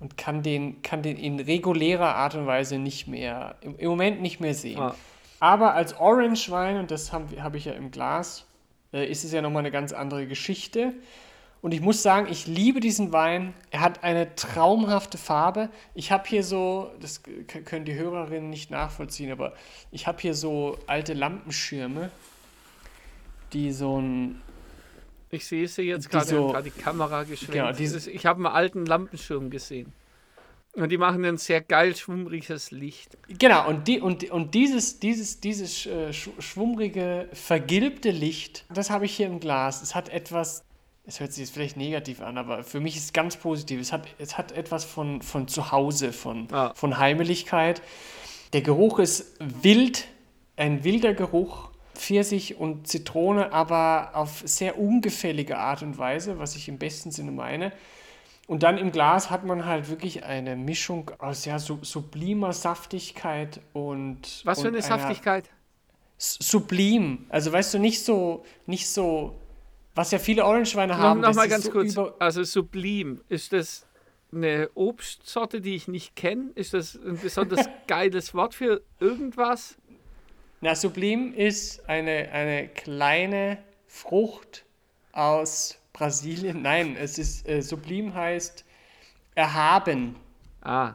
und 0.00 0.18
kann 0.18 0.42
den, 0.42 0.82
kann 0.82 1.02
den 1.02 1.16
in 1.16 1.40
regulärer 1.40 2.14
Art 2.16 2.34
und 2.34 2.46
Weise 2.46 2.78
nicht 2.78 3.08
mehr, 3.08 3.56
im, 3.62 3.78
im 3.78 3.88
Moment 3.88 4.20
nicht 4.20 4.40
mehr 4.40 4.54
sehen. 4.54 4.80
Ah. 4.80 4.94
Aber 5.40 5.74
als 5.74 5.98
Orange 5.98 6.50
Wein, 6.50 6.76
und 6.76 6.90
das 6.90 7.12
habe 7.12 7.42
hab 7.42 7.54
ich 7.54 7.64
ja 7.64 7.72
im 7.72 7.90
Glas, 7.90 8.44
äh, 8.92 9.10
ist 9.10 9.24
es 9.24 9.32
ja 9.32 9.40
nochmal 9.40 9.60
eine 9.60 9.70
ganz 9.70 9.92
andere 9.92 10.26
Geschichte. 10.26 10.92
Und 11.62 11.72
ich 11.72 11.80
muss 11.80 12.02
sagen, 12.02 12.26
ich 12.28 12.48
liebe 12.48 12.80
diesen 12.80 13.12
Wein. 13.12 13.54
Er 13.70 13.80
hat 13.80 14.02
eine 14.02 14.34
traumhafte 14.34 15.16
Farbe. 15.16 15.70
Ich 15.94 16.10
habe 16.10 16.28
hier 16.28 16.42
so, 16.42 16.90
das 17.00 17.22
können 17.64 17.84
die 17.84 17.94
Hörerinnen 17.94 18.50
nicht 18.50 18.72
nachvollziehen, 18.72 19.30
aber 19.30 19.54
ich 19.92 20.08
habe 20.08 20.20
hier 20.20 20.34
so 20.34 20.76
alte 20.88 21.14
Lampenschirme, 21.14 22.10
die 23.52 23.70
so 23.72 24.00
ein. 24.00 24.42
Ich 25.30 25.46
sehe 25.46 25.68
sie 25.68 25.82
jetzt 25.82 26.10
gerade, 26.10 26.26
so, 26.26 26.52
die 26.60 26.70
Kamera 26.70 27.22
geschwenkt. 27.22 27.54
Genau, 27.54 27.72
dieses, 27.72 28.08
ich 28.08 28.26
habe 28.26 28.38
einen 28.38 28.54
alten 28.54 28.84
Lampenschirm 28.84 29.48
gesehen. 29.48 29.92
Und 30.74 30.90
die 30.90 30.98
machen 30.98 31.24
ein 31.24 31.36
sehr 31.36 31.60
geil 31.60 31.94
schwummriges 31.94 32.70
Licht. 32.70 33.16
Genau, 33.38 33.68
und, 33.68 33.88
die, 33.88 34.00
und, 34.00 34.30
und 34.30 34.54
dieses, 34.54 34.98
dieses, 34.98 35.40
dieses 35.40 35.86
äh, 35.86 36.12
schwummrige, 36.12 37.28
vergilbte 37.32 38.10
Licht, 38.10 38.64
das 38.72 38.90
habe 38.90 39.04
ich 39.04 39.14
hier 39.14 39.26
im 39.26 39.38
Glas. 39.38 39.82
Es 39.82 39.94
hat 39.94 40.08
etwas, 40.08 40.64
es 41.04 41.20
hört 41.20 41.32
sich 41.32 41.42
jetzt 41.44 41.52
vielleicht 41.52 41.76
negativ 41.76 42.20
an, 42.20 42.38
aber 42.38 42.62
für 42.62 42.80
mich 42.80 42.96
ist 42.96 43.04
es 43.04 43.12
ganz 43.12 43.36
positiv. 43.36 43.80
Es 43.80 43.92
hat, 43.92 44.06
es 44.18 44.38
hat 44.38 44.52
etwas 44.52 44.84
von, 44.84 45.20
von 45.20 45.48
Zuhause, 45.48 46.12
von, 46.12 46.48
ah. 46.52 46.72
von 46.74 46.98
Heimeligkeit. 46.98 47.82
Der 48.52 48.62
Geruch 48.62 48.98
ist 48.98 49.36
wild, 49.40 50.06
ein 50.56 50.84
wilder 50.84 51.14
Geruch. 51.14 51.70
Pfirsich 51.94 52.58
und 52.58 52.88
Zitrone, 52.88 53.52
aber 53.52 54.12
auf 54.14 54.42
sehr 54.46 54.78
ungefällige 54.78 55.58
Art 55.58 55.82
und 55.82 55.98
Weise, 55.98 56.38
was 56.38 56.56
ich 56.56 56.68
im 56.68 56.78
besten 56.78 57.10
Sinne 57.10 57.32
meine. 57.32 57.70
Und 58.46 58.62
dann 58.62 58.78
im 58.78 58.92
Glas 58.92 59.30
hat 59.30 59.44
man 59.44 59.66
halt 59.66 59.88
wirklich 59.88 60.24
eine 60.24 60.56
Mischung 60.56 61.10
aus 61.18 61.44
ja, 61.44 61.58
sublimer 61.58 62.52
Saftigkeit 62.52 63.60
und. 63.72 64.42
Was 64.44 64.62
für 64.62 64.68
eine 64.68 64.82
Saftigkeit? 64.82 65.48
Sublim. 66.18 67.26
Also 67.28 67.52
weißt 67.52 67.74
du, 67.74 67.78
nicht 67.78 68.04
so, 68.04 68.44
nicht 68.66 68.88
so, 68.88 69.36
was 69.94 70.10
ja 70.10 70.18
viele 70.18 70.44
Orangeweine 70.44 70.96
haben. 70.96 71.20
Noch, 71.20 71.28
noch 71.28 71.34
mal 71.36 71.48
ganz 71.48 71.64
so 71.64 71.70
kurz. 71.70 71.96
Also 72.18 72.42
sublim, 72.44 73.20
ist 73.28 73.52
das 73.52 73.86
eine 74.32 74.70
Obstsorte, 74.74 75.60
die 75.60 75.74
ich 75.74 75.88
nicht 75.88 76.16
kenne? 76.16 76.50
Ist 76.54 76.74
das 76.74 76.94
ein 76.96 77.18
besonders 77.18 77.68
geiles 77.86 78.34
Wort 78.34 78.54
für 78.54 78.82
irgendwas? 79.00 79.76
Na, 80.60 80.74
sublim 80.74 81.34
ist 81.34 81.88
eine, 81.88 82.30
eine 82.32 82.68
kleine 82.68 83.58
Frucht 83.86 84.64
aus 85.12 85.78
Brasilien. 85.92 86.62
Nein, 86.62 86.96
es 86.98 87.18
ist 87.18 87.46
äh, 87.48 87.60
sublim 87.60 88.14
heißt 88.14 88.64
erhaben. 89.34 90.16
Ah. 90.62 90.94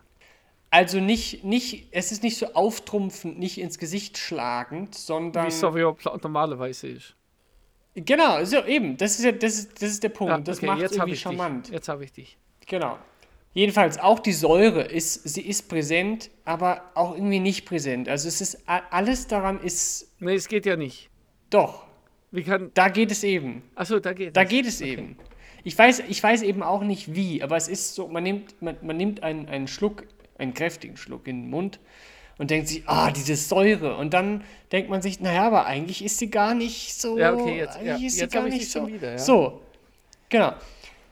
Also 0.69 0.99
nicht, 0.99 1.43
nicht, 1.43 1.87
es 1.91 2.11
ist 2.11 2.23
nicht 2.23 2.37
so 2.37 2.53
auftrumpfend, 2.53 3.39
nicht 3.39 3.57
ins 3.57 3.77
Gesicht 3.77 4.17
schlagend, 4.17 4.95
sondern. 4.95 5.47
Wie 5.47 5.51
Sauvignon 5.51 5.95
normalerweise 6.21 6.87
ist. 6.87 7.15
Genau, 8.05 8.43
so 8.45 8.63
eben. 8.65 8.95
Das 8.97 9.17
ist 9.17 9.25
ja, 9.25 9.31
das 9.31 9.55
ist, 9.57 9.81
das 9.81 9.89
ist 9.89 10.03
der 10.03 10.09
Punkt. 10.09 10.29
Ja, 10.29 10.35
okay, 10.35 10.43
das 10.45 10.61
macht 10.61 10.81
es 10.81 10.91
irgendwie 10.91 11.15
charmant. 11.15 11.67
Dich. 11.67 11.73
Jetzt 11.73 11.89
habe 11.89 12.03
ich 12.03 12.11
dich. 12.11 12.37
Genau. 12.67 12.97
Jedenfalls 13.53 13.97
auch 13.97 14.19
die 14.19 14.33
Säure 14.33 14.83
ist, 14.83 15.27
sie 15.27 15.41
ist 15.41 15.67
präsent, 15.67 16.29
aber 16.45 16.91
auch 16.93 17.15
irgendwie 17.15 17.39
nicht 17.39 17.65
präsent. 17.65 18.07
Also 18.07 18.27
es 18.27 18.39
ist 18.39 18.63
alles 18.67 19.25
daran 19.25 19.59
ist. 19.59 20.11
Nee, 20.19 20.35
es 20.35 20.47
geht 20.47 20.67
ja 20.67 20.75
nicht. 20.75 21.09
Doch. 21.49 21.87
Wie 22.29 22.43
kann. 22.43 22.69
Da 22.75 22.89
geht 22.89 23.09
es 23.09 23.23
eben. 23.23 23.63
Achso, 23.73 23.99
da 23.99 24.13
geht 24.13 24.37
Da 24.37 24.43
geht 24.43 24.67
es 24.67 24.79
okay. 24.79 24.93
eben. 24.93 25.17
Ich 25.63 25.77
weiß, 25.77 26.03
ich 26.07 26.21
weiß 26.21 26.43
eben 26.43 26.61
auch 26.61 26.83
nicht 26.83 27.15
wie, 27.15 27.41
aber 27.41 27.57
es 27.57 27.67
ist 27.67 27.95
so, 27.95 28.07
man 28.07 28.23
nimmt, 28.23 28.61
man, 28.61 28.77
man 28.83 28.95
nimmt 28.95 29.23
einen, 29.23 29.47
einen 29.47 29.67
Schluck, 29.67 30.05
einen 30.37 30.53
kräftigen 30.53 30.97
Schluck 30.97 31.27
in 31.27 31.43
den 31.43 31.49
Mund 31.49 31.79
und 32.37 32.51
denkt 32.51 32.67
sich, 32.67 32.83
ah, 32.87 33.11
diese 33.11 33.35
Säure. 33.35 33.97
Und 33.97 34.13
dann 34.13 34.43
denkt 34.71 34.89
man 34.89 35.01
sich, 35.01 35.19
naja, 35.19 35.47
aber 35.47 35.65
eigentlich 35.65 36.03
ist 36.03 36.17
sie 36.17 36.29
gar 36.29 36.53
nicht 36.53 36.99
so. 36.99 37.17
Ja, 37.17 37.33
okay, 37.33 37.57
jetzt, 37.57 37.81
ja, 37.81 37.95
ist 37.95 38.19
jetzt 38.19 38.33
gar 38.33 38.43
nicht 38.43 38.69
so. 38.69 38.87
Wieder, 38.87 39.11
ja. 39.11 39.17
So, 39.17 39.61
genau. 40.29 40.53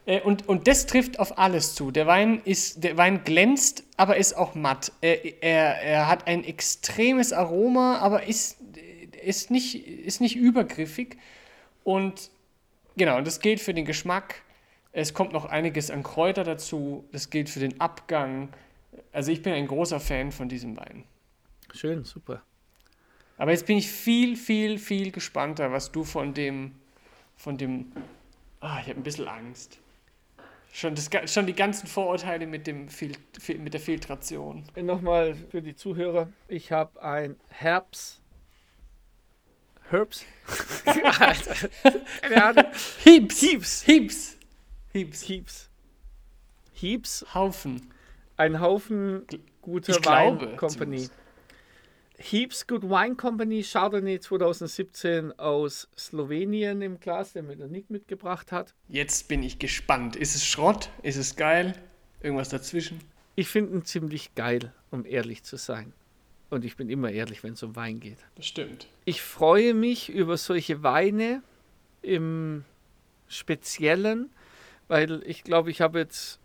Äh, 0.05 0.21
und, 0.21 0.47
und 0.47 0.67
das 0.67 0.85
trifft 0.85 1.19
auf 1.19 1.37
alles 1.37 1.75
zu. 1.75 1.91
Der 1.91 2.07
Wein, 2.07 2.41
ist, 2.45 2.83
der 2.83 2.97
Wein 2.97 3.23
glänzt, 3.23 3.83
aber 3.97 4.17
ist 4.17 4.33
auch 4.35 4.55
matt. 4.55 4.91
Er, 5.01 5.43
er, 5.43 5.81
er 5.81 6.07
hat 6.07 6.27
ein 6.27 6.43
extremes 6.43 7.33
Aroma, 7.33 7.97
aber 7.99 8.27
ist 8.27 8.57
ist 9.25 9.51
nicht, 9.51 9.87
ist 9.87 10.21
nicht 10.21 10.35
übergriffig. 10.35 11.17
Und 11.83 12.29
genau, 12.95 13.19
das 13.21 13.39
gilt 13.39 13.59
für 13.59 13.73
den 13.73 13.85
Geschmack. 13.85 14.43
Es 14.91 15.13
kommt 15.13 15.33
noch 15.33 15.45
einiges 15.45 15.91
an 15.91 16.03
Kräuter 16.03 16.43
dazu. 16.43 17.05
Das 17.11 17.29
gilt 17.29 17.49
für 17.49 17.59
den 17.59 17.81
Abgang. 17.81 18.49
Also 19.11 19.31
ich 19.31 19.41
bin 19.41 19.53
ein 19.53 19.67
großer 19.67 19.99
Fan 19.99 20.31
von 20.31 20.47
diesem 20.47 20.77
Wein. 20.77 21.03
Schön, 21.75 22.03
super. 22.03 22.41
Aber 23.37 23.51
jetzt 23.51 23.65
bin 23.65 23.77
ich 23.77 23.89
viel, 23.89 24.35
viel, 24.37 24.79
viel 24.79 25.11
gespannter, 25.11 25.71
was 25.71 25.91
du 25.91 26.03
von 26.03 26.33
dem, 26.33 26.75
von 27.35 27.57
dem, 27.57 27.91
ah, 28.61 28.79
ich 28.81 28.87
habe 28.87 28.99
ein 28.99 29.03
bisschen 29.03 29.27
Angst. 29.27 29.79
Schon, 30.71 30.95
das, 30.95 31.09
schon 31.31 31.45
die 31.45 31.53
ganzen 31.53 31.87
Vorurteile 31.87 32.47
mit, 32.47 32.67
dem 32.67 32.89
Fil 32.89 33.13
mit 33.59 33.73
der 33.73 33.81
Filtration. 33.81 34.63
Nochmal 34.75 35.35
für 35.35 35.61
die 35.61 35.75
Zuhörer, 35.75 36.29
ich 36.47 36.71
habe 36.71 37.01
ein 37.01 37.35
Herbst 37.49 38.21
Herbs? 39.89 40.25
Ahnung. 42.35 42.65
Heaps. 43.03 43.41
Heaps. 43.41 43.87
Heaps. 43.87 44.37
Heaps. 44.91 45.21
Heaps. 45.27 45.69
Heaps. 46.73 47.25
Haufen. 47.33 47.93
Ein 48.35 48.59
Haufen 48.59 49.25
guter 49.61 49.97
ich 49.97 50.05
Wine 50.05 50.55
Company. 50.57 51.07
Heaps 52.17 52.65
Good 52.67 52.83
Wine 52.83 53.15
Company 53.15 53.63
Chardonnay 53.63 54.19
2017 54.19 55.37
aus 55.37 55.89
Slowenien 55.97 56.81
im 56.81 56.99
Glas, 56.99 57.33
den 57.33 57.47
mir 57.47 57.55
der 57.55 57.67
Nick 57.67 57.89
mitgebracht 57.89 58.51
hat. 58.51 58.73
Jetzt 58.87 59.27
bin 59.27 59.43
ich 59.43 59.59
gespannt. 59.59 60.15
Ist 60.15 60.35
es 60.35 60.45
Schrott? 60.45 60.89
Ist 61.03 61.17
es 61.17 61.35
geil? 61.35 61.73
Irgendwas 62.21 62.49
dazwischen? 62.49 62.99
Ich 63.35 63.49
finde 63.49 63.73
ihn 63.73 63.85
ziemlich 63.85 64.33
geil, 64.35 64.73
um 64.91 65.05
ehrlich 65.05 65.43
zu 65.43 65.57
sein. 65.57 65.93
Und 66.49 66.63
ich 66.63 66.77
bin 66.77 66.89
immer 66.89 67.11
ehrlich, 67.11 67.43
wenn 67.43 67.53
es 67.53 67.63
um 67.63 67.75
Wein 67.75 67.99
geht. 67.99 68.19
Das 68.35 68.45
stimmt. 68.45 68.87
Ich 69.03 69.21
freue 69.21 69.73
mich 69.73 70.09
über 70.09 70.37
solche 70.37 70.83
Weine 70.83 71.43
im 72.01 72.63
Speziellen, 73.27 74.29
weil 74.87 75.21
ich 75.25 75.43
glaube, 75.43 75.71
ich 75.71 75.81
habe 75.81 75.99
jetzt 75.99 76.39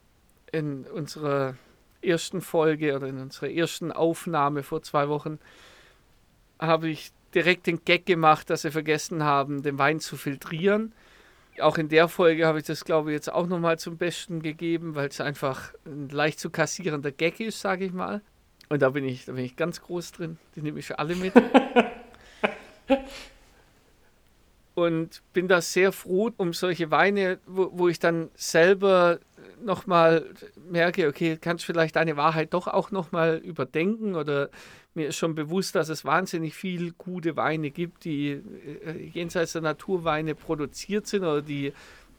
in 0.50 0.84
unserer 0.84 1.56
ersten 2.02 2.40
Folge 2.40 2.94
oder 2.96 3.08
in 3.08 3.18
unserer 3.18 3.50
ersten 3.50 3.92
Aufnahme 3.92 4.62
vor 4.62 4.82
zwei 4.82 5.08
Wochen 5.08 5.38
habe 6.58 6.88
ich 6.88 7.12
direkt 7.34 7.66
den 7.66 7.84
Gag 7.84 8.06
gemacht, 8.06 8.50
dass 8.50 8.64
wir 8.64 8.72
vergessen 8.72 9.22
haben, 9.24 9.62
den 9.62 9.78
Wein 9.78 10.00
zu 10.00 10.16
filtrieren. 10.16 10.92
auch 11.60 11.78
in 11.78 11.88
der 11.88 12.08
Folge 12.08 12.46
habe 12.46 12.58
ich 12.58 12.64
das, 12.64 12.84
glaube 12.84 13.10
ich, 13.10 13.14
jetzt 13.14 13.32
auch 13.32 13.46
nochmal 13.46 13.78
zum 13.78 13.98
Besten 13.98 14.40
gegeben, 14.40 14.94
weil 14.94 15.08
es 15.08 15.20
einfach 15.20 15.74
ein 15.84 16.08
leicht 16.08 16.40
zu 16.40 16.50
kassierender 16.50 17.12
Gag 17.12 17.38
ist, 17.40 17.60
sage 17.60 17.84
ich 17.84 17.92
mal. 17.92 18.22
Und 18.70 18.82
da 18.82 18.90
bin 18.90 19.04
ich, 19.04 19.26
da 19.26 19.32
bin 19.32 19.44
ich 19.44 19.56
ganz 19.56 19.82
groß 19.82 20.12
drin. 20.12 20.38
Die 20.54 20.62
nehme 20.62 20.78
ich 20.78 20.98
alle 20.98 21.16
mit. 21.16 21.34
und 24.74 25.22
bin 25.32 25.48
da 25.48 25.60
sehr 25.60 25.92
froh 25.92 26.30
um 26.36 26.52
solche 26.52 26.90
Weine, 26.90 27.38
wo, 27.46 27.70
wo 27.72 27.88
ich 27.88 27.98
dann 27.98 28.30
selber 28.34 29.18
nochmal 29.62 30.26
merke, 30.68 31.08
okay, 31.08 31.38
kannst 31.40 31.64
vielleicht 31.64 31.96
deine 31.96 32.16
Wahrheit 32.16 32.54
doch 32.54 32.66
auch 32.66 32.90
nochmal 32.90 33.36
überdenken 33.36 34.14
oder 34.14 34.50
mir 34.94 35.08
ist 35.08 35.16
schon 35.16 35.34
bewusst, 35.34 35.74
dass 35.74 35.88
es 35.88 36.04
wahnsinnig 36.04 36.54
viel 36.54 36.92
gute 36.92 37.36
Weine 37.36 37.70
gibt, 37.70 38.04
die 38.04 38.30
äh, 38.30 39.10
jenseits 39.12 39.52
der 39.52 39.62
Naturweine 39.62 40.34
produziert 40.34 41.06
sind 41.06 41.22
oder 41.22 41.42
die, 41.42 41.72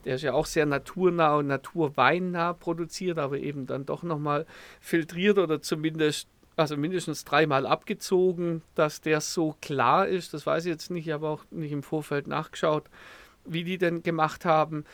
der 0.05 0.15
ist 0.15 0.21
ja 0.21 0.33
auch 0.33 0.45
sehr 0.45 0.65
naturnah 0.65 1.35
und 1.35 1.47
naturweinnah 1.47 2.53
produziert, 2.53 3.17
aber 3.17 3.37
eben 3.39 3.65
dann 3.65 3.85
doch 3.85 4.03
nochmal 4.03 4.45
filtriert 4.79 5.37
oder 5.37 5.61
zumindest 5.61 6.27
also 6.55 6.77
mindestens 6.77 7.23
dreimal 7.23 7.65
abgezogen, 7.65 8.61
dass 8.75 9.01
der 9.01 9.21
so 9.21 9.55
klar 9.61 10.07
ist. 10.07 10.33
Das 10.33 10.45
weiß 10.45 10.65
ich 10.65 10.71
jetzt 10.71 10.91
nicht, 10.91 11.07
ich 11.07 11.13
habe 11.13 11.27
auch 11.27 11.43
nicht 11.49 11.71
im 11.71 11.83
Vorfeld 11.83 12.27
nachgeschaut, 12.27 12.89
wie 13.45 13.63
die 13.63 13.77
denn 13.77 14.03
gemacht 14.03 14.45
haben. 14.45 14.85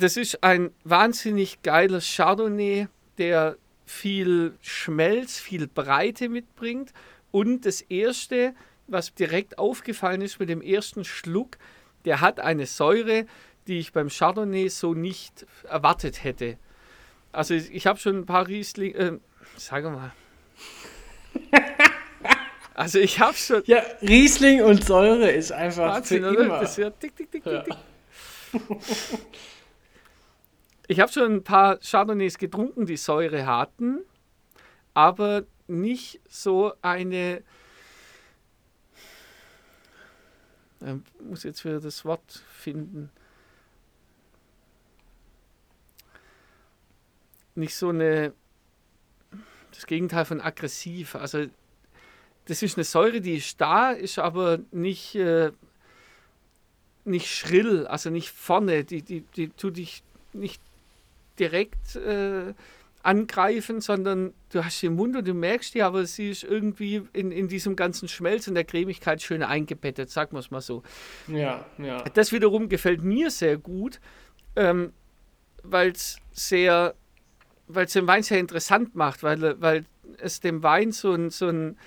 Das 0.00 0.16
ist 0.16 0.42
ein 0.42 0.70
wahnsinnig 0.84 1.60
geiler 1.62 2.00
Chardonnay, 2.00 2.88
der 3.18 3.56
viel 3.84 4.54
Schmelz, 4.62 5.38
viel 5.38 5.68
Breite 5.68 6.30
mitbringt. 6.30 6.94
Und 7.30 7.66
das 7.66 7.82
Erste, 7.82 8.54
was 8.86 9.14
direkt 9.14 9.58
aufgefallen 9.58 10.22
ist 10.22 10.40
mit 10.40 10.48
dem 10.48 10.62
ersten 10.62 11.04
Schluck, 11.04 11.58
der 12.06 12.22
hat 12.22 12.40
eine 12.40 12.64
Säure, 12.64 13.26
die 13.66 13.78
ich 13.78 13.92
beim 13.92 14.08
Chardonnay 14.08 14.68
so 14.68 14.94
nicht 14.94 15.46
erwartet 15.64 16.24
hätte. 16.24 16.56
Also 17.30 17.52
ich, 17.52 17.86
habe 17.86 17.98
schon 17.98 18.20
ein 18.20 18.26
paar 18.26 18.48
Riesling, 18.48 18.94
äh, 18.94 19.18
sag 19.58 19.84
mal. 19.84 20.12
also 22.74 22.98
ich 22.98 23.20
habe 23.20 23.36
schon. 23.36 23.62
Ja, 23.66 23.82
Riesling 24.00 24.62
und 24.62 24.82
Säure 24.82 25.30
ist 25.30 25.52
einfach 25.52 25.96
Wahnsinn, 25.96 26.22
für 26.22 26.42
immer. 26.42 26.60
Das 26.60 26.70
ist 26.70 26.78
ja 26.78 26.88
tick, 26.88 27.14
tick, 27.14 27.30
tick, 27.30 27.44
ja. 27.44 27.60
tick. 27.64 27.76
Ich 30.90 30.98
habe 30.98 31.12
schon 31.12 31.36
ein 31.36 31.44
paar 31.44 31.78
Chardonnays 31.78 32.36
getrunken, 32.36 32.84
die 32.84 32.96
Säure 32.96 33.46
hatten, 33.46 34.00
aber 34.92 35.44
nicht 35.68 36.20
so 36.28 36.72
eine. 36.82 37.44
Ich 40.80 41.24
muss 41.24 41.44
jetzt 41.44 41.64
wieder 41.64 41.78
das 41.78 42.04
Wort 42.04 42.42
finden. 42.52 43.12
Nicht 47.54 47.76
so 47.76 47.90
eine. 47.90 48.32
Das 49.70 49.86
Gegenteil 49.86 50.24
von 50.24 50.40
aggressiv. 50.40 51.14
Also, 51.14 51.46
das 52.46 52.64
ist 52.64 52.76
eine 52.76 52.84
Säure, 52.84 53.20
die 53.20 53.36
ist 53.36 53.60
da, 53.60 53.92
ist 53.92 54.18
aber 54.18 54.58
nicht. 54.72 55.14
Äh, 55.14 55.52
nicht 57.04 57.30
schrill, 57.30 57.86
also 57.86 58.10
nicht 58.10 58.30
vorne, 58.30 58.84
die, 58.84 59.02
die, 59.02 59.20
die 59.20 59.48
tut 59.50 59.76
dich 59.76 60.02
nicht 60.32 60.60
direkt 61.40 61.96
äh, 61.96 62.54
angreifen, 63.02 63.80
sondern 63.80 64.34
du 64.50 64.64
hast 64.64 64.80
sie 64.80 64.86
im 64.86 64.96
Mund 64.96 65.16
und 65.16 65.26
du 65.26 65.32
merkst 65.32 65.74
die, 65.74 65.82
aber 65.82 66.04
sie 66.04 66.30
ist 66.30 66.44
irgendwie 66.44 67.02
in, 67.12 67.32
in 67.32 67.48
diesem 67.48 67.74
ganzen 67.74 68.08
Schmelz 68.08 68.46
und 68.46 68.54
der 68.54 68.64
Cremigkeit 68.64 69.22
schön 69.22 69.42
eingebettet, 69.42 70.10
sagen 70.10 70.32
wir 70.32 70.40
es 70.40 70.50
mal 70.50 70.60
so. 70.60 70.82
Ja, 71.26 71.64
ja. 71.78 72.02
Das 72.14 72.32
wiederum 72.32 72.68
gefällt 72.68 73.02
mir 73.02 73.30
sehr 73.30 73.56
gut, 73.56 74.00
ähm, 74.54 74.92
weil 75.62 75.92
es 75.92 76.18
sehr, 76.32 76.94
weil 77.68 77.86
es 77.86 77.92
den 77.94 78.06
Wein 78.06 78.22
sehr 78.22 78.38
interessant 78.38 78.94
macht, 78.94 79.22
weil, 79.22 79.60
weil 79.60 79.86
es 80.18 80.40
dem 80.40 80.62
Wein 80.62 80.92
so 80.92 81.12
ein, 81.14 81.30
so 81.30 81.48
ein, 81.48 81.78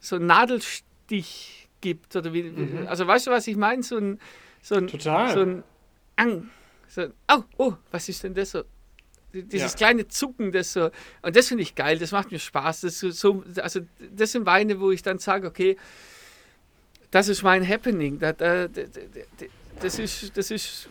so 0.00 0.16
ein 0.16 0.26
Nadelstich 0.26 1.68
gibt. 1.80 2.16
Oder 2.16 2.32
wie, 2.32 2.42
mhm. 2.42 2.86
Also 2.88 3.06
weißt 3.06 3.28
du, 3.28 3.30
was 3.30 3.46
ich 3.46 3.56
meine? 3.56 3.82
So 3.84 3.96
ein, 3.96 4.18
so 4.60 4.74
ein, 4.74 4.88
Total. 4.88 5.32
So 5.32 5.40
ein 5.40 5.62
Ang, 6.16 6.50
so, 6.88 7.06
oh, 7.30 7.42
oh, 7.56 7.74
was 7.90 8.08
ist 8.08 8.22
denn 8.22 8.34
das 8.34 8.50
so? 8.50 8.62
Dieses 9.32 9.72
ja. 9.72 9.76
kleine 9.76 10.08
Zucken, 10.08 10.52
das 10.52 10.72
so, 10.72 10.90
und 11.22 11.36
das 11.36 11.48
finde 11.48 11.62
ich 11.62 11.74
geil, 11.74 11.98
das 11.98 12.12
macht 12.12 12.30
mir 12.30 12.38
Spaß. 12.38 12.82
Das, 12.82 13.00
so, 13.00 13.44
also, 13.60 13.80
das 14.14 14.32
sind 14.32 14.46
Weine, 14.46 14.80
wo 14.80 14.90
ich 14.90 15.02
dann 15.02 15.18
sage, 15.18 15.46
okay, 15.46 15.76
das 17.10 17.28
ist 17.28 17.42
mein 17.42 17.66
Happening. 17.66 18.18
Das, 18.18 18.36
das, 19.80 19.98
ist, 19.98 20.36
das 20.36 20.50
ist, 20.50 20.88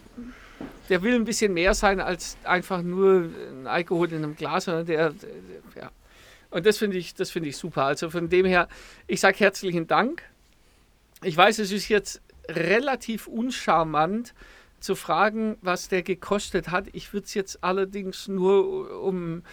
der 0.89 1.02
will 1.02 1.16
ein 1.16 1.26
bisschen 1.26 1.54
mehr 1.54 1.74
sein 1.74 2.00
als 2.00 2.38
einfach 2.43 2.82
nur 2.82 3.30
ein 3.50 3.68
Alkohol 3.68 4.12
in 4.12 4.24
einem 4.24 4.36
Glas, 4.36 4.66
sondern 4.66 4.86
der, 4.86 5.14
ja. 5.76 5.91
Und 6.52 6.66
das 6.66 6.78
finde 6.78 6.98
ich, 6.98 7.14
das 7.16 7.36
ich 7.36 7.58
super. 7.58 7.84
Also 7.84 8.10
von 8.10 8.30
dem 8.30 8.46
her, 8.46 8.70
ich 9.08 9.20
sage 9.20 9.38
herzlichen 9.39 9.88
Dank. 9.88 10.24
Ich 11.22 11.36
weiß, 11.36 11.60
es 11.60 11.72
ist 11.72 11.89
jetzt 11.89 12.22
relativ 12.48 13.28
uncharmant, 13.28 14.34
zu 14.80 14.95
fragen, 14.95 15.57
was 15.61 15.88
der 15.88 16.03
gekostet 16.03 16.69
hat. 16.69 16.88
Ich 16.93 17.13
würde 17.13 17.26
es 17.26 17.34
jetzt 17.34 17.63
allerdings 17.63 18.28
nur, 18.28 19.01
um, 19.01 19.43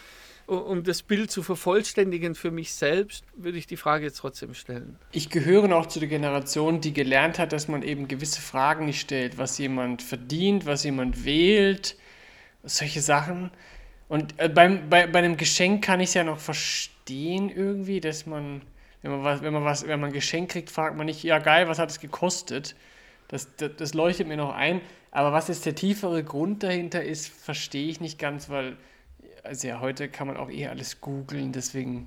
um 0.46 0.82
das 0.82 1.02
Bild 1.02 1.30
zu 1.30 1.42
vervollständigen 1.42 2.34
für 2.34 2.50
mich 2.50 2.72
selbst, 2.72 3.24
würde 3.34 3.58
ich 3.58 3.66
die 3.66 3.76
Frage 3.76 4.04
jetzt 4.04 4.18
trotzdem 4.18 4.54
stellen. 4.54 4.98
Ich 5.12 5.30
gehöre 5.30 5.68
noch 5.68 5.86
zu 5.86 6.00
der 6.00 6.08
Generation, 6.08 6.80
die 6.80 6.92
gelernt 6.92 7.38
hat, 7.38 7.52
dass 7.52 7.68
man 7.68 7.82
eben 7.82 8.08
gewisse 8.08 8.40
Fragen 8.40 8.86
nicht 8.86 9.00
stellt, 9.00 9.38
was 9.38 9.58
jemand 9.58 10.02
verdient, 10.02 10.66
was 10.66 10.84
jemand 10.84 11.24
wählt, 11.24 11.96
solche 12.62 13.00
Sachen. 13.00 13.50
Und 14.08 14.34
äh, 14.38 14.48
beim, 14.48 14.90
bei, 14.90 15.06
bei 15.06 15.20
einem 15.20 15.38
Geschenk 15.38 15.82
kann 15.82 16.00
ich 16.00 16.10
es 16.10 16.14
ja 16.14 16.24
noch 16.24 16.38
verstehen 16.38 17.48
irgendwie, 17.48 18.00
dass 18.00 18.26
man, 18.26 18.60
wenn 19.00 19.10
man 19.10 19.24
was, 19.24 19.42
wenn 19.42 19.52
man 19.54 19.64
was, 19.64 19.86
wenn 19.86 20.00
man 20.00 20.10
ein 20.10 20.12
Geschenk 20.12 20.50
kriegt, 20.50 20.70
fragt 20.70 20.96
man 20.96 21.06
nicht, 21.06 21.22
ja 21.22 21.38
geil, 21.38 21.66
was 21.68 21.78
hat 21.78 21.90
es 21.90 21.98
gekostet? 21.98 22.76
Das, 23.28 23.48
das, 23.56 23.70
das 23.78 23.94
leuchtet 23.94 24.28
mir 24.28 24.36
noch 24.36 24.54
ein. 24.54 24.82
Aber 25.12 25.32
was 25.32 25.48
jetzt 25.48 25.64
der 25.66 25.76
tiefere 25.76 26.24
Grund 26.24 26.64
dahinter 26.64 27.04
ist, 27.04 27.28
verstehe 27.28 27.88
ich 27.88 28.00
nicht 28.00 28.18
ganz, 28.18 28.48
weil 28.48 28.76
also 29.44 29.68
ja, 29.68 29.80
heute 29.80 30.08
kann 30.08 30.26
man 30.26 30.36
auch 30.36 30.50
eher 30.50 30.70
alles 30.70 31.00
googeln, 31.00 31.52
deswegen, 31.52 32.06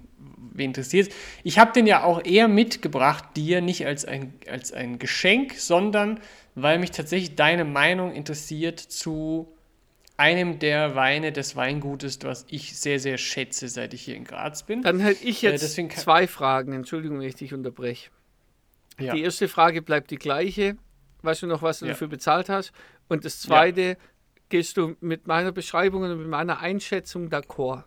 wen 0.53 0.69
interessiert 0.69 1.09
es? 1.09 1.15
Ich 1.43 1.59
habe 1.59 1.73
den 1.73 1.85
ja 1.85 2.03
auch 2.03 2.23
eher 2.23 2.47
mitgebracht, 2.47 3.25
dir 3.35 3.61
nicht 3.61 3.85
als 3.85 4.05
ein, 4.05 4.33
als 4.49 4.71
ein 4.71 4.99
Geschenk, 4.99 5.53
sondern 5.55 6.19
weil 6.55 6.79
mich 6.79 6.91
tatsächlich 6.91 7.35
deine 7.35 7.65
Meinung 7.65 8.13
interessiert 8.13 8.79
zu 8.79 9.51
einem 10.17 10.59
der 10.59 10.95
Weine 10.95 11.33
des 11.33 11.57
Weingutes, 11.57 12.19
was 12.23 12.45
ich 12.49 12.77
sehr, 12.79 12.99
sehr 12.99 13.17
schätze, 13.17 13.67
seit 13.67 13.93
ich 13.93 14.03
hier 14.03 14.15
in 14.15 14.23
Graz 14.23 14.63
bin. 14.63 14.81
Dann 14.81 15.01
hätte 15.01 15.25
ich 15.25 15.41
jetzt 15.41 15.77
äh, 15.77 15.89
zwei 15.89 16.27
Fragen. 16.27 16.71
Entschuldigung, 16.71 17.19
wenn 17.19 17.27
ich 17.27 17.35
dich 17.35 17.53
unterbreche. 17.53 18.09
Ja. 18.97 19.13
Die 19.13 19.23
erste 19.23 19.49
Frage 19.49 19.81
bleibt 19.81 20.11
die 20.11 20.15
gleiche. 20.15 20.77
Weißt 21.21 21.41
du 21.41 21.47
noch, 21.47 21.61
was 21.61 21.79
du 21.79 21.85
ja. 21.85 21.91
dafür 21.91 22.07
bezahlt 22.07 22.47
hast? 22.47 22.71
Und 23.07 23.25
das 23.25 23.41
Zweite, 23.41 23.81
ja. 23.81 23.95
gehst 24.49 24.77
du 24.77 24.95
mit 24.99 25.27
meiner 25.27 25.51
Beschreibung 25.51 26.03
und 26.03 26.17
mit 26.17 26.27
meiner 26.27 26.59
Einschätzung 26.59 27.29
d'accord? 27.29 27.83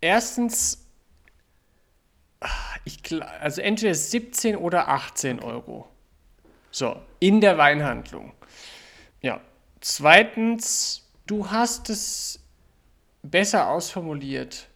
Erstens, 0.00 0.86
ich, 2.84 3.00
also 3.40 3.62
entweder 3.62 3.94
17 3.94 4.56
oder 4.56 4.88
18 4.88 5.40
Euro. 5.40 5.88
So, 6.70 7.00
in 7.20 7.40
der 7.40 7.56
Weinhandlung. 7.56 8.32
Ja. 9.20 9.40
Zweitens, 9.80 11.08
du 11.26 11.50
hast 11.50 11.88
es 11.90 12.40
besser 13.22 13.68
ausformuliert. 13.68 14.68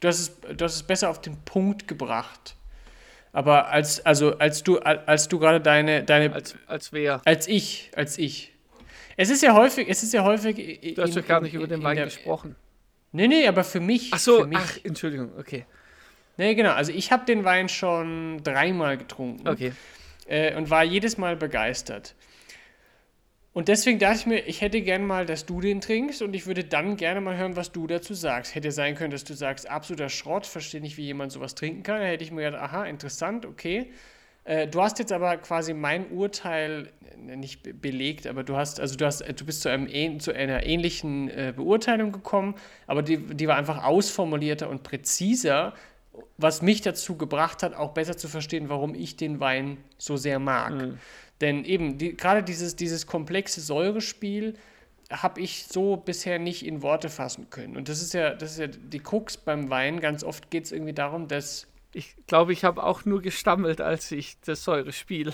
Du 0.00 0.08
hast 0.08 0.18
es, 0.18 0.40
du 0.56 0.64
hast 0.64 0.74
es 0.74 0.82
besser 0.82 1.10
auf 1.10 1.20
den 1.20 1.36
Punkt 1.44 1.88
gebracht. 1.88 2.56
Aber 3.32 3.68
als, 3.68 4.04
also 4.04 4.38
als 4.38 4.62
du, 4.62 4.78
als 4.78 5.28
du 5.28 5.38
gerade 5.38 5.60
deine, 5.60 6.04
deine. 6.04 6.32
Als, 6.32 6.56
als 6.66 6.92
wer? 6.92 7.20
Als 7.24 7.48
ich, 7.48 7.90
als 7.96 8.18
ich. 8.18 8.53
Es 9.16 9.30
ist 9.30 9.42
ja 9.42 9.54
häufig, 9.54 9.88
es 9.88 10.02
ist 10.02 10.12
ja 10.12 10.24
häufig. 10.24 10.94
Du 10.94 11.02
hast 11.02 11.16
doch 11.16 11.26
gar 11.26 11.40
nicht 11.40 11.54
in, 11.54 11.60
über 11.60 11.68
den 11.68 11.82
Wein 11.82 11.96
der, 11.96 12.06
gesprochen. 12.06 12.56
Nee, 13.12 13.28
nee, 13.28 13.46
aber 13.46 13.64
für 13.64 13.80
mich. 13.80 14.10
Ach 14.12 14.18
so, 14.18 14.44
mich, 14.46 14.58
ach, 14.58 14.78
Entschuldigung, 14.82 15.32
okay. 15.38 15.66
Nee, 16.36 16.54
genau. 16.54 16.72
Also 16.72 16.92
ich 16.92 17.12
habe 17.12 17.24
den 17.24 17.44
Wein 17.44 17.68
schon 17.68 18.42
dreimal 18.42 18.98
getrunken. 18.98 19.48
Okay. 19.48 19.72
Äh, 20.26 20.56
und 20.56 20.70
war 20.70 20.82
jedes 20.82 21.16
Mal 21.16 21.36
begeistert. 21.36 22.14
Und 23.52 23.68
deswegen 23.68 24.00
dachte 24.00 24.18
ich 24.18 24.26
mir, 24.26 24.38
ich 24.46 24.60
hätte 24.62 24.80
gern 24.80 25.06
mal, 25.06 25.26
dass 25.26 25.46
du 25.46 25.60
den 25.60 25.80
trinkst 25.80 26.22
und 26.22 26.34
ich 26.34 26.46
würde 26.46 26.64
dann 26.64 26.96
gerne 26.96 27.20
mal 27.20 27.36
hören, 27.36 27.54
was 27.54 27.70
du 27.70 27.86
dazu 27.86 28.12
sagst. 28.12 28.56
Hätte 28.56 28.72
sein 28.72 28.96
können, 28.96 29.12
dass 29.12 29.22
du 29.22 29.34
sagst, 29.34 29.70
absoluter 29.70 30.08
Schrott, 30.08 30.44
verstehe 30.44 30.80
nicht, 30.80 30.96
wie 30.96 31.04
jemand 31.04 31.30
sowas 31.30 31.54
trinken 31.54 31.84
kann. 31.84 32.00
Da 32.00 32.06
hätte 32.06 32.24
ich 32.24 32.32
mir 32.32 32.42
gedacht, 32.42 32.62
aha, 32.62 32.84
interessant, 32.86 33.46
okay. 33.46 33.92
Äh, 34.44 34.68
du 34.68 34.82
hast 34.82 34.98
jetzt 34.98 35.12
aber 35.12 35.36
quasi 35.38 35.74
mein 35.74 36.10
Urteil 36.10 36.90
äh, 37.28 37.36
nicht 37.36 37.80
belegt, 37.80 38.26
aber 38.26 38.44
du 38.44 38.56
hast, 38.56 38.80
also 38.80 38.96
du 38.96 39.06
hast, 39.06 39.20
du 39.20 39.44
bist 39.44 39.62
zu, 39.62 39.70
einem, 39.70 40.20
zu 40.20 40.32
einer 40.32 40.64
ähnlichen 40.66 41.28
äh, 41.30 41.52
Beurteilung 41.54 42.12
gekommen, 42.12 42.54
aber 42.86 43.02
die, 43.02 43.18
die 43.18 43.48
war 43.48 43.56
einfach 43.56 43.84
ausformulierter 43.84 44.68
und 44.68 44.82
präziser 44.82 45.74
was 46.36 46.62
mich 46.62 46.80
dazu 46.80 47.16
gebracht 47.16 47.62
hat, 47.62 47.74
auch 47.74 47.92
besser 47.92 48.16
zu 48.16 48.28
verstehen, 48.28 48.68
warum 48.68 48.94
ich 48.94 49.16
den 49.16 49.40
Wein 49.40 49.78
so 49.98 50.16
sehr 50.16 50.38
mag. 50.38 50.72
Mhm. 50.72 50.98
Denn 51.40 51.64
eben, 51.64 51.98
die, 51.98 52.16
gerade 52.16 52.42
dieses, 52.42 52.76
dieses 52.76 53.06
komplexe 53.06 53.60
Säurespiel 53.60 54.54
habe 55.10 55.40
ich 55.40 55.66
so 55.66 55.96
bisher 55.96 56.38
nicht 56.38 56.64
in 56.64 56.82
Worte 56.82 57.08
fassen 57.08 57.50
können. 57.50 57.76
Und 57.76 57.88
das 57.88 58.00
ist 58.00 58.14
ja, 58.14 58.34
das 58.34 58.52
ist 58.52 58.58
ja 58.58 58.66
die 58.66 59.00
Krux 59.00 59.36
beim 59.36 59.70
Wein. 59.70 60.00
Ganz 60.00 60.24
oft 60.24 60.50
geht 60.50 60.64
es 60.64 60.72
irgendwie 60.72 60.94
darum, 60.94 61.28
dass. 61.28 61.66
Ich 61.94 62.16
glaube, 62.26 62.52
ich 62.52 62.64
habe 62.64 62.82
auch 62.82 63.04
nur 63.04 63.22
gestammelt, 63.22 63.80
als 63.80 64.10
ich 64.10 64.36
das 64.40 64.64
Säurespiel 64.64 65.32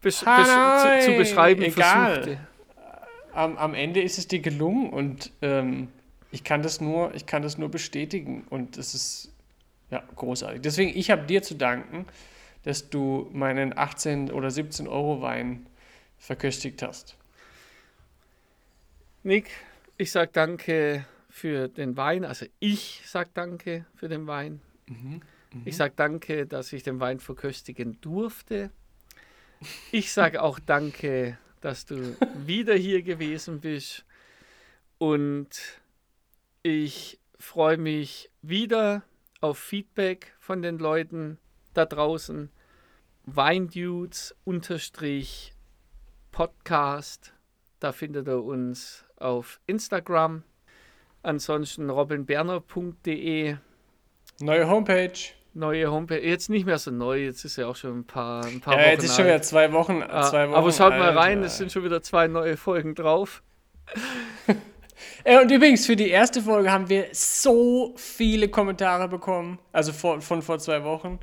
besch 0.00 0.20
besch 0.20 0.24
zu, 0.24 1.00
zu, 1.04 1.16
beschreiben 1.16 1.62
Egal. 1.62 2.14
versuchte. 2.14 2.46
Am, 3.32 3.58
am, 3.58 3.74
Ende 3.74 4.00
ist 4.00 4.18
es 4.18 4.28
dir 4.28 4.40
gelungen 4.40 4.90
und 4.90 5.30
ähm, 5.42 5.88
ich 6.30 6.44
kann 6.44 6.62
das 6.62 6.80
nur, 6.80 7.14
ich 7.14 7.26
kann 7.26 7.42
das 7.42 7.58
nur 7.58 7.68
bestätigen. 7.68 8.46
Und 8.48 8.78
das 8.78 8.94
ist 8.94 9.32
ja 9.90 10.02
großartig. 10.14 10.62
Deswegen, 10.62 10.96
ich 10.96 11.10
habe 11.10 11.26
dir 11.26 11.42
zu 11.42 11.54
danken, 11.54 12.06
dass 12.62 12.88
du 12.88 13.28
meinen 13.32 13.76
18 13.76 14.30
oder 14.30 14.50
17 14.50 14.88
Euro 14.88 15.20
Wein 15.20 15.66
verköstigt 16.18 16.82
hast. 16.82 17.16
Nick, 19.22 19.50
ich 19.98 20.12
sage 20.12 20.30
danke 20.32 21.04
für 21.28 21.68
den 21.68 21.96
Wein. 21.96 22.24
Also 22.24 22.46
ich 22.58 23.02
sage 23.06 23.30
danke 23.34 23.84
für 23.94 24.08
den 24.08 24.26
Wein. 24.26 24.60
Mhm, 24.86 25.20
mh. 25.58 25.62
Ich 25.64 25.76
sage 25.76 25.94
danke, 25.96 26.46
dass 26.46 26.72
ich 26.72 26.82
den 26.82 27.00
Wein 27.00 27.20
verköstigen 27.20 28.00
durfte. 28.00 28.70
Ich 29.90 30.12
sage 30.12 30.42
auch 30.42 30.58
danke, 30.58 31.38
dass 31.60 31.86
du 31.86 32.16
wieder 32.46 32.74
hier 32.74 33.02
gewesen 33.02 33.60
bist. 33.60 34.04
Und 34.98 35.48
ich 36.62 37.18
freue 37.38 37.76
mich 37.76 38.30
wieder 38.42 39.02
auf 39.40 39.58
Feedback 39.58 40.34
von 40.38 40.62
den 40.62 40.78
Leuten 40.78 41.38
da 41.74 41.84
draußen. 41.84 42.50
Weindudes 43.24 44.34
unterstrich 44.44 45.52
Podcast. 46.32 47.32
Da 47.80 47.92
findet 47.92 48.28
ihr 48.28 48.42
uns 48.42 49.04
auf 49.16 49.60
Instagram. 49.66 50.42
Ansonsten 51.22 51.90
robinberner.de. 51.90 53.56
Neue 54.40 54.68
Homepage. 54.68 55.18
Neue 55.56 55.90
Homepage. 55.90 56.20
Jetzt 56.20 56.50
nicht 56.50 56.66
mehr 56.66 56.78
so 56.78 56.90
neu, 56.90 57.24
jetzt 57.24 57.44
ist 57.44 57.56
ja 57.56 57.66
auch 57.66 57.76
schon 57.76 58.00
ein 58.00 58.04
paar, 58.04 58.44
ein 58.44 58.60
paar 58.60 58.74
ja, 58.74 58.80
Wochen. 58.80 58.90
jetzt 58.90 59.04
ist 59.04 59.10
alt. 59.10 59.16
schon 59.16 59.26
wieder 59.26 59.42
zwei 59.42 59.72
Wochen, 59.72 60.02
ah, 60.06 60.22
zwei 60.22 60.48
Wochen. 60.48 60.54
Aber 60.54 60.70
schaut 60.70 60.92
alt, 60.92 61.00
mal 61.00 61.16
rein, 61.16 61.42
es 61.42 61.56
sind 61.56 61.72
schon 61.72 61.82
wieder 61.82 62.02
zwei 62.02 62.28
neue 62.28 62.56
Folgen 62.58 62.94
drauf. 62.94 63.42
Und 65.24 65.50
übrigens, 65.50 65.86
für 65.86 65.96
die 65.96 66.08
erste 66.08 66.42
Folge 66.42 66.70
haben 66.70 66.88
wir 66.88 67.06
so 67.12 67.94
viele 67.96 68.48
Kommentare 68.48 69.08
bekommen, 69.08 69.58
also 69.72 69.92
von, 69.92 70.20
von 70.20 70.42
vor 70.42 70.58
zwei 70.58 70.84
Wochen. 70.84 71.18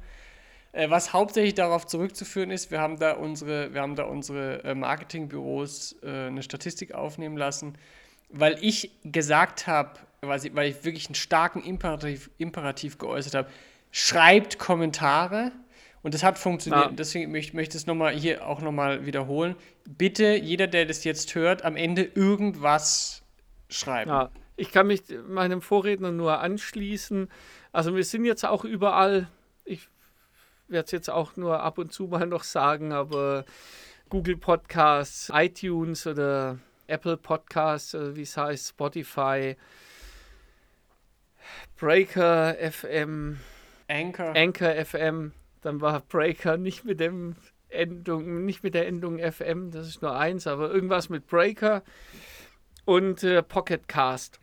Äh, 0.72 0.90
was 0.90 1.14
hauptsächlich 1.14 1.54
darauf 1.54 1.86
zurückzuführen 1.86 2.50
ist, 2.50 2.72
wir 2.72 2.82
haben 2.82 2.98
da 2.98 3.14
unsere, 3.14 3.74
wir 3.74 3.82
haben 3.82 3.96
da 3.96 4.04
unsere 4.04 4.64
äh, 4.64 4.74
Marketingbüros 4.74 5.98
äh, 6.02 6.28
eine 6.28 6.42
Statistik 6.42 6.94
aufnehmen 6.96 7.38
lassen, 7.38 7.78
weil 8.30 8.58
ich 8.62 8.92
gesagt 9.04 9.68
habe, 9.68 10.00
weil, 10.22 10.42
weil 10.56 10.70
ich 10.70 10.84
wirklich 10.84 11.06
einen 11.06 11.16
starken 11.16 11.62
Imperativ, 11.62 12.32
Imperativ 12.40 12.98
geäußert 12.98 13.36
habe, 13.36 13.50
schreibt 13.94 14.60
Kommentare. 14.60 15.54
Und 16.02 16.14
das 16.14 16.24
hat 16.24 16.38
funktioniert. 16.38 16.88
Ja. 16.88 16.92
Deswegen 16.92 17.32
möchte, 17.32 17.56
möchte 17.56 17.78
ich 17.78 17.84
es 17.84 17.88
nochmal 17.88 18.14
hier 18.14 18.46
auch 18.46 18.60
nochmal 18.60 19.06
wiederholen. 19.06 19.56
Bitte, 19.88 20.36
jeder, 20.36 20.68
der 20.68 20.86
das 20.86 21.06
jetzt 21.06 21.34
hört, 21.34 21.64
am 21.64 21.78
Ende 21.78 22.04
irgendwas 22.04 23.24
schreiben. 23.70 24.10
Ja, 24.10 24.30
ich 24.58 24.72
kann 24.72 24.88
mich 24.88 25.04
meinem 25.30 25.62
Vorredner 25.62 26.12
nur 26.12 26.42
anschließen. 26.42 27.30
Also 27.72 27.96
wir 27.96 28.04
sind 28.04 28.26
jetzt 28.26 28.44
auch 28.44 28.66
überall. 28.66 29.30
Ich 29.64 29.88
werde 30.68 30.86
es 30.86 30.92
jetzt 30.92 31.10
auch 31.10 31.38
nur 31.38 31.62
ab 31.62 31.78
und 31.78 31.94
zu 31.94 32.08
mal 32.08 32.26
noch 32.26 32.44
sagen, 32.44 32.92
aber 32.92 33.46
Google 34.10 34.38
Podcasts, 34.38 35.32
iTunes 35.34 36.06
oder 36.06 36.58
Apple 36.88 37.16
Podcasts, 37.16 37.96
wie 37.98 38.24
es 38.24 38.36
heißt, 38.36 38.70
Spotify, 38.70 39.56
Breaker 41.78 42.56
FM, 42.60 43.40
Anchor. 43.88 44.36
Anchor 44.36 44.74
FM, 44.86 45.32
dann 45.62 45.82
war 45.82 46.00
Breaker 46.02 46.58
nicht 46.58 46.86
mit 46.86 47.00
dem 47.00 47.36
Endung, 47.70 48.46
nicht 48.46 48.64
mit 48.64 48.74
der 48.74 48.88
Endung 48.88 49.20
FM, 49.20 49.72
das 49.72 49.88
ist 49.88 50.02
nur 50.02 50.16
eins, 50.16 50.48
aber 50.48 50.72
irgendwas 50.72 51.10
mit 51.10 51.28
Breaker 51.28 51.84
und 52.86 53.24
äh, 53.24 53.42
Pocket 53.42 53.88
Cast 53.88 54.40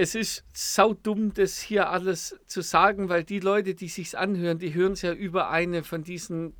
es 0.00 0.14
ist 0.14 0.44
saudumm, 0.54 1.34
das 1.34 1.58
hier 1.58 1.90
alles 1.90 2.38
zu 2.46 2.62
sagen, 2.62 3.08
weil 3.08 3.24
die 3.24 3.40
Leute, 3.40 3.74
die 3.74 3.88
sich's 3.88 4.14
anhören, 4.14 4.58
die 4.58 4.72
hören 4.72 4.92
es 4.92 5.02
ja 5.02 5.12
über 5.12 5.50
eine 5.50 5.82
von 5.82 6.04
diesen 6.04 6.54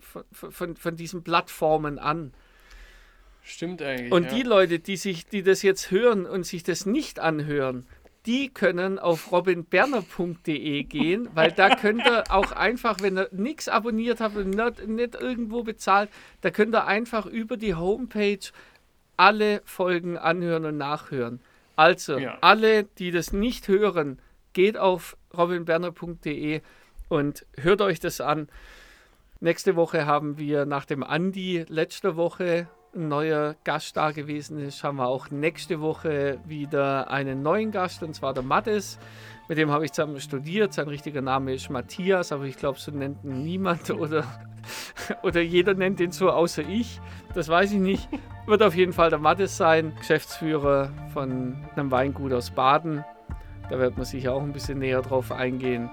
von, 0.00 0.24
von, 0.32 0.76
von 0.76 0.96
diesen 0.96 1.22
Plattformen 1.22 1.98
an. 1.98 2.32
Stimmt 3.42 3.82
eigentlich. 3.82 4.10
Und 4.10 4.24
ja. 4.24 4.34
die 4.34 4.42
Leute, 4.42 4.78
die 4.78 4.96
sich, 4.96 5.26
die 5.26 5.42
das 5.42 5.60
jetzt 5.60 5.90
hören 5.90 6.24
und 6.24 6.46
sich 6.46 6.62
das 6.62 6.86
nicht 6.86 7.18
anhören, 7.18 7.86
die 8.26 8.48
können 8.48 8.98
auf 8.98 9.32
robinberner.de 9.32 10.82
gehen, 10.84 11.28
weil 11.34 11.52
da 11.52 11.76
könnt 11.76 12.06
ihr 12.06 12.24
auch 12.30 12.52
einfach, 12.52 13.00
wenn 13.00 13.18
ihr 13.18 13.28
nichts 13.32 13.68
abonniert 13.68 14.20
habt 14.20 14.36
und 14.36 14.50
nicht, 14.50 14.88
nicht 14.88 15.14
irgendwo 15.14 15.62
bezahlt, 15.62 16.08
da 16.40 16.50
könnt 16.50 16.74
ihr 16.74 16.86
einfach 16.86 17.26
über 17.26 17.56
die 17.56 17.74
Homepage 17.74 18.38
alle 19.16 19.62
Folgen 19.64 20.16
anhören 20.16 20.64
und 20.64 20.78
nachhören. 20.78 21.40
Also, 21.76 22.18
ja. 22.18 22.38
alle, 22.40 22.84
die 22.84 23.10
das 23.10 23.32
nicht 23.32 23.68
hören, 23.68 24.18
geht 24.52 24.78
auf 24.78 25.16
robinberner.de 25.36 26.62
und 27.08 27.46
hört 27.58 27.82
euch 27.82 28.00
das 28.00 28.20
an. 28.20 28.48
Nächste 29.40 29.76
Woche 29.76 30.06
haben 30.06 30.38
wir 30.38 30.64
nach 30.64 30.86
dem 30.86 31.02
Andi 31.02 31.66
letzte 31.68 32.16
Woche 32.16 32.68
neuer 32.94 33.56
Gast 33.64 33.96
da 33.96 34.10
gewesen 34.10 34.58
ist, 34.58 34.84
haben 34.84 34.96
wir 34.96 35.06
auch 35.06 35.30
nächste 35.30 35.80
Woche 35.80 36.38
wieder 36.44 37.10
einen 37.10 37.42
neuen 37.42 37.70
Gast 37.70 38.02
und 38.02 38.14
zwar 38.14 38.34
der 38.34 38.42
Mattes. 38.42 38.98
Mit 39.48 39.58
dem 39.58 39.70
habe 39.70 39.84
ich 39.84 39.92
zusammen 39.92 40.20
studiert. 40.20 40.72
Sein 40.72 40.88
richtiger 40.88 41.20
Name 41.20 41.54
ist 41.54 41.68
Matthias, 41.68 42.32
aber 42.32 42.44
ich 42.44 42.56
glaube, 42.56 42.78
so 42.78 42.90
nennt 42.90 43.24
ihn 43.24 43.42
niemand 43.42 43.90
oder, 43.98 44.24
oder 45.22 45.40
jeder 45.40 45.74
nennt 45.74 46.00
ihn 46.00 46.12
so 46.12 46.30
außer 46.30 46.62
ich. 46.68 47.00
Das 47.34 47.48
weiß 47.48 47.72
ich 47.72 47.80
nicht. 47.80 48.08
Wird 48.46 48.62
auf 48.62 48.74
jeden 48.74 48.92
Fall 48.92 49.10
der 49.10 49.18
Mattes 49.18 49.56
sein, 49.56 49.94
Geschäftsführer 49.98 50.90
von 51.12 51.56
einem 51.76 51.90
Weingut 51.90 52.32
aus 52.32 52.50
Baden. 52.50 53.04
Da 53.70 53.78
wird 53.78 53.96
man 53.96 54.04
sicher 54.04 54.34
auch 54.34 54.42
ein 54.42 54.52
bisschen 54.52 54.78
näher 54.78 55.02
drauf 55.02 55.32
eingehen. 55.32 55.90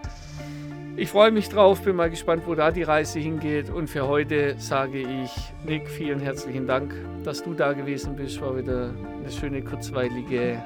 Ich 0.98 1.10
freue 1.10 1.32
mich 1.32 1.50
drauf, 1.50 1.82
bin 1.82 1.96
mal 1.96 2.10
gespannt, 2.10 2.44
wo 2.46 2.54
da 2.54 2.72
die 2.72 2.84
Reise 2.84 3.20
hingeht. 3.20 3.70
Und 3.70 3.90
für 3.90 4.08
heute 4.08 4.56
sage 4.58 5.00
ich, 5.00 5.32
Nick, 5.66 5.90
vielen 5.90 6.20
herzlichen 6.20 6.68
Dank, 6.68 6.94
dass 7.24 7.44
du 7.44 7.54
da 7.54 7.74
gewesen 7.74 8.16
bist. 8.16 8.42
War 8.42 8.58
wieder 8.58 8.94
eine 9.20 9.32
schöne, 9.32 9.64
kurzweilige, 9.64 10.62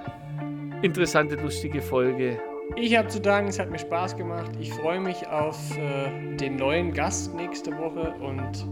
interessante, 0.81 1.35
lustige 1.35 1.81
Folge. 1.81 2.39
Ich 2.75 2.97
habe 2.97 3.07
zu 3.07 3.21
danken, 3.21 3.49
es 3.49 3.59
hat 3.59 3.69
mir 3.69 3.79
Spaß 3.79 4.17
gemacht. 4.17 4.51
Ich 4.59 4.73
freue 4.73 4.99
mich 4.99 5.27
auf 5.27 5.57
äh, 5.77 6.35
den 6.35 6.57
neuen 6.57 6.93
Gast 6.93 7.33
nächste 7.35 7.71
Woche 7.77 8.15
und 8.19 8.67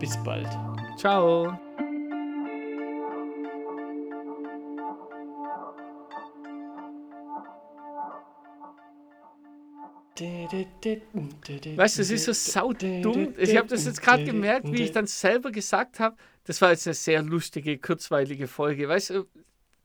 bis 0.00 0.16
bald. 0.24 0.48
Ciao. 0.96 1.58
Weißt 11.76 11.96
du, 11.96 12.02
das 12.02 12.10
ist 12.10 12.24
so 12.24 12.32
saudumm. 12.32 13.34
Ich 13.36 13.56
habe 13.56 13.68
das 13.68 13.84
jetzt 13.84 14.02
gerade 14.02 14.24
gemerkt, 14.24 14.70
wie 14.72 14.82
ich 14.82 14.92
dann 14.92 15.06
selber 15.06 15.50
gesagt 15.50 16.00
habe, 16.00 16.16
das 16.44 16.60
war 16.62 16.70
jetzt 16.70 16.86
eine 16.86 16.94
sehr 16.94 17.22
lustige, 17.22 17.78
kurzweilige 17.78 18.48
Folge. 18.48 18.88
Weißt 18.88 19.10
du, 19.10 19.26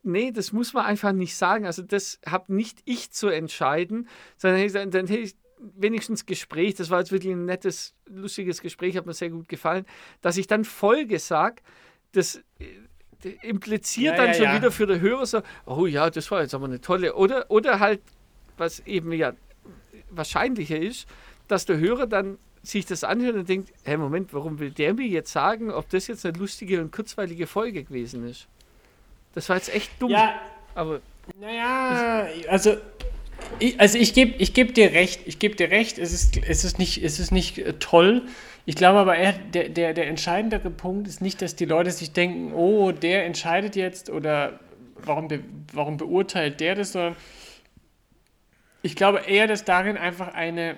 nee, 0.03 0.31
das 0.31 0.51
muss 0.51 0.73
man 0.73 0.85
einfach 0.85 1.11
nicht 1.11 1.35
sagen. 1.35 1.65
Also 1.65 1.81
das 1.81 2.19
habe 2.25 2.53
nicht 2.53 2.79
ich 2.85 3.11
zu 3.11 3.27
entscheiden, 3.27 4.07
sondern 4.37 4.91
dann, 4.91 5.07
hätte 5.07 5.19
ich 5.19 5.35
wenigstens 5.75 6.25
Gespräch, 6.25 6.75
das 6.75 6.89
war 6.89 6.99
jetzt 6.99 7.11
wirklich 7.11 7.33
ein 7.33 7.45
nettes, 7.45 7.95
lustiges 8.05 8.61
Gespräch, 8.61 8.97
hat 8.97 9.05
mir 9.05 9.13
sehr 9.13 9.29
gut 9.29 9.47
gefallen, 9.47 9.85
dass 10.21 10.37
ich 10.37 10.47
dann 10.47 10.65
Folge 10.65 11.19
sage, 11.19 11.61
das 12.11 12.41
äh, 12.59 13.29
impliziert 13.41 14.17
ja, 14.17 14.17
dann 14.17 14.27
ja, 14.27 14.33
schon 14.33 14.45
ja. 14.45 14.55
wieder 14.57 14.71
für 14.71 14.85
den 14.85 14.99
Hörer 14.99 15.25
so, 15.25 15.41
oh 15.65 15.85
ja, 15.85 16.09
das 16.09 16.29
war 16.31 16.41
jetzt 16.41 16.53
aber 16.53 16.65
eine 16.65 16.81
tolle, 16.81 17.15
oder, 17.15 17.49
oder 17.49 17.79
halt, 17.79 18.01
was 18.57 18.79
eben 18.81 19.13
ja 19.13 19.33
wahrscheinlicher 20.17 20.77
ist, 20.77 21.07
dass 21.47 21.65
der 21.65 21.77
Hörer 21.77 22.07
dann 22.07 22.37
sich 22.63 22.85
das 22.85 23.03
anhört 23.03 23.35
und 23.35 23.49
denkt, 23.49 23.73
hey 23.83 23.97
Moment, 23.97 24.33
warum 24.33 24.59
will 24.59 24.71
der 24.71 24.93
mir 24.93 25.07
jetzt 25.07 25.31
sagen, 25.31 25.69
ob 25.69 25.89
das 25.89 26.07
jetzt 26.07 26.25
eine 26.25 26.37
lustige 26.37 26.81
und 26.81 26.91
kurzweilige 26.91 27.45
Folge 27.45 27.83
gewesen 27.83 28.27
ist? 28.27 28.47
Das 29.35 29.49
war 29.49 29.57
jetzt 29.57 29.73
echt 29.73 29.91
dumm. 29.99 30.11
Ja, 30.11 30.39
aber. 30.73 31.01
Naja, 31.39 32.27
also 32.49 32.77
ich, 33.59 33.79
also 33.79 33.97
ich 33.97 34.13
gebe 34.13 34.35
ich 34.37 34.53
geb 34.53 34.73
dir 34.73 34.91
recht, 34.93 35.21
ich 35.25 35.39
gebe 35.39 35.55
dir 35.55 35.71
recht, 35.71 35.97
es 35.97 36.13
ist, 36.13 36.37
es 36.37 36.63
ist 36.63 36.79
nicht, 36.79 37.03
es 37.03 37.19
ist 37.19 37.31
nicht 37.31 37.57
äh, 37.57 37.73
toll. 37.73 38.23
Ich 38.65 38.75
glaube 38.75 38.99
aber, 38.99 39.17
er, 39.17 39.33
der, 39.33 39.69
der, 39.69 39.93
der 39.93 40.07
entscheidendere 40.07 40.69
Punkt 40.69 41.07
ist 41.07 41.21
nicht, 41.21 41.41
dass 41.41 41.55
die 41.55 41.65
Leute 41.65 41.91
sich 41.91 42.13
denken, 42.13 42.53
oh, 42.53 42.91
der 42.91 43.25
entscheidet 43.25 43.75
jetzt 43.75 44.09
oder 44.09 44.59
warum, 45.03 45.27
be, 45.27 45.41
warum 45.73 45.97
beurteilt 45.97 46.59
der 46.59 46.75
das, 46.75 46.93
sondern 46.93 47.15
Ich 48.83 48.97
glaube 48.97 49.21
eher, 49.21 49.47
dass 49.47 49.63
darin 49.63 49.97
einfach 49.97 50.33
eine 50.33 50.75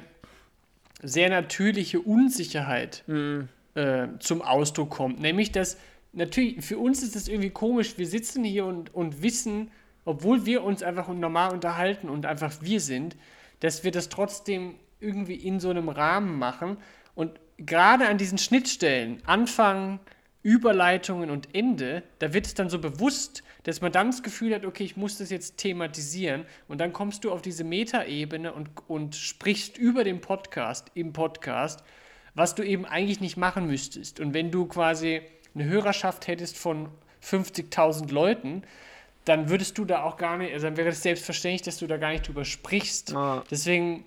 sehr 1.02 1.30
natürliche 1.30 2.00
Unsicherheit 2.00 3.04
mhm. 3.08 3.50
äh, 3.74 4.08
zum 4.20 4.42
Ausdruck 4.44 4.92
kommt. 4.92 5.20
Nämlich, 5.20 5.52
dass 5.52 5.78
natürlich, 6.14 6.64
für 6.64 6.78
uns 6.78 7.02
ist 7.02 7.16
es 7.16 7.28
irgendwie 7.28 7.50
komisch, 7.50 7.98
wir 7.98 8.08
sitzen 8.08 8.44
hier 8.44 8.66
und, 8.66 8.94
und 8.94 9.24
wissen, 9.24 9.72
obwohl 10.06 10.46
wir 10.46 10.64
uns 10.64 10.84
einfach 10.84 11.08
normal 11.08 11.52
unterhalten 11.52 12.10
und 12.10 12.28
einfach 12.28 12.54
wir 12.62 12.80
sind, 12.80 13.18
dass 13.60 13.84
wir 13.84 13.92
das 13.92 14.10
trotzdem 14.10 14.76
irgendwie 15.00 15.36
in 15.36 15.60
so 15.60 15.72
einem 15.72 15.90
Rahmen 15.90 16.38
machen. 16.38 16.78
Und 17.16 17.32
gerade 17.58 18.08
an 18.08 18.20
diesen 18.20 18.38
Schnittstellen, 18.38 19.20
Anfang, 19.26 20.00
Überleitungen 20.44 21.32
und 21.32 21.56
Ende, 21.56 22.04
da 22.20 22.34
wird 22.34 22.46
es 22.46 22.54
dann 22.54 22.70
so 22.70 22.78
bewusst, 22.78 23.44
dass 23.66 23.82
man 23.82 23.92
dann 23.92 24.12
das 24.12 24.22
Gefühl 24.22 24.54
hat, 24.54 24.64
okay, 24.64 24.84
ich 24.84 24.96
muss 24.96 25.18
das 25.18 25.32
jetzt 25.32 25.58
thematisieren 25.58 26.46
und 26.68 26.80
dann 26.80 26.94
kommst 26.94 27.24
du 27.24 27.32
auf 27.32 27.42
diese 27.42 27.64
Metaebene 27.64 28.54
und, 28.54 28.70
und 28.88 29.16
sprichst 29.16 29.78
über 29.78 30.04
den 30.04 30.22
Podcast 30.22 30.92
im 30.94 31.14
Podcast, 31.14 31.84
was 32.36 32.54
du 32.54 32.62
eben 32.62 32.86
eigentlich 32.86 33.22
nicht 33.22 33.38
machen 33.38 33.66
müsstest. 33.66 34.20
Und 34.20 34.36
wenn 34.36 34.52
du 34.52 34.68
quasi 34.68 35.22
eine 35.56 35.66
Hörerschaft 35.66 36.28
hättest 36.28 36.58
von 36.58 36.90
50.000 37.24 38.12
Leuten, 38.12 38.62
dann 39.26 39.50
würdest 39.50 39.80
du 39.80 39.86
da 39.86 40.04
auch 40.04 40.18
gar 40.18 40.38
nicht, 40.38 40.54
also 40.54 40.68
dann 40.68 40.78
wäre 40.78 40.90
es 40.90 41.02
selbstverständlich, 41.02 41.64
dass 41.64 41.78
du 41.78 41.88
da 41.88 41.98
gar 41.98 42.12
nicht 42.12 42.28
drüber 42.28 42.46
sprichst. 42.46 43.16
Ah. 43.16 43.44
Deswegen, 43.50 44.06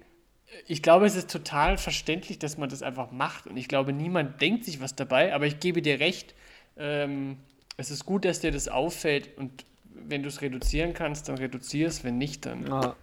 ich 0.68 0.84
glaube, 0.84 1.06
es 1.06 1.16
ist 1.16 1.32
total 1.32 1.78
verständlich, 1.78 2.38
dass 2.38 2.58
man 2.58 2.68
das 2.68 2.84
einfach 2.84 3.10
macht. 3.10 3.48
Und 3.48 3.56
ich 3.56 3.66
glaube, 3.66 3.92
niemand 3.92 4.40
denkt 4.40 4.66
sich 4.66 4.80
was 4.80 4.94
dabei, 4.94 5.34
aber 5.34 5.46
ich 5.46 5.58
gebe 5.58 5.82
dir 5.82 5.98
recht, 5.98 6.36
ähm, 6.76 7.38
es 7.78 7.90
ist 7.90 8.04
gut, 8.04 8.26
dass 8.26 8.40
dir 8.40 8.50
das 8.50 8.68
auffällt 8.68 9.38
und 9.38 9.64
wenn 9.94 10.22
du 10.22 10.28
es 10.28 10.42
reduzieren 10.42 10.92
kannst, 10.92 11.28
dann 11.28 11.38
reduzier 11.38 11.86
es, 11.86 12.04
wenn 12.04 12.18
nicht, 12.18 12.44
dann. 12.44 12.70
Ah. 12.70 12.96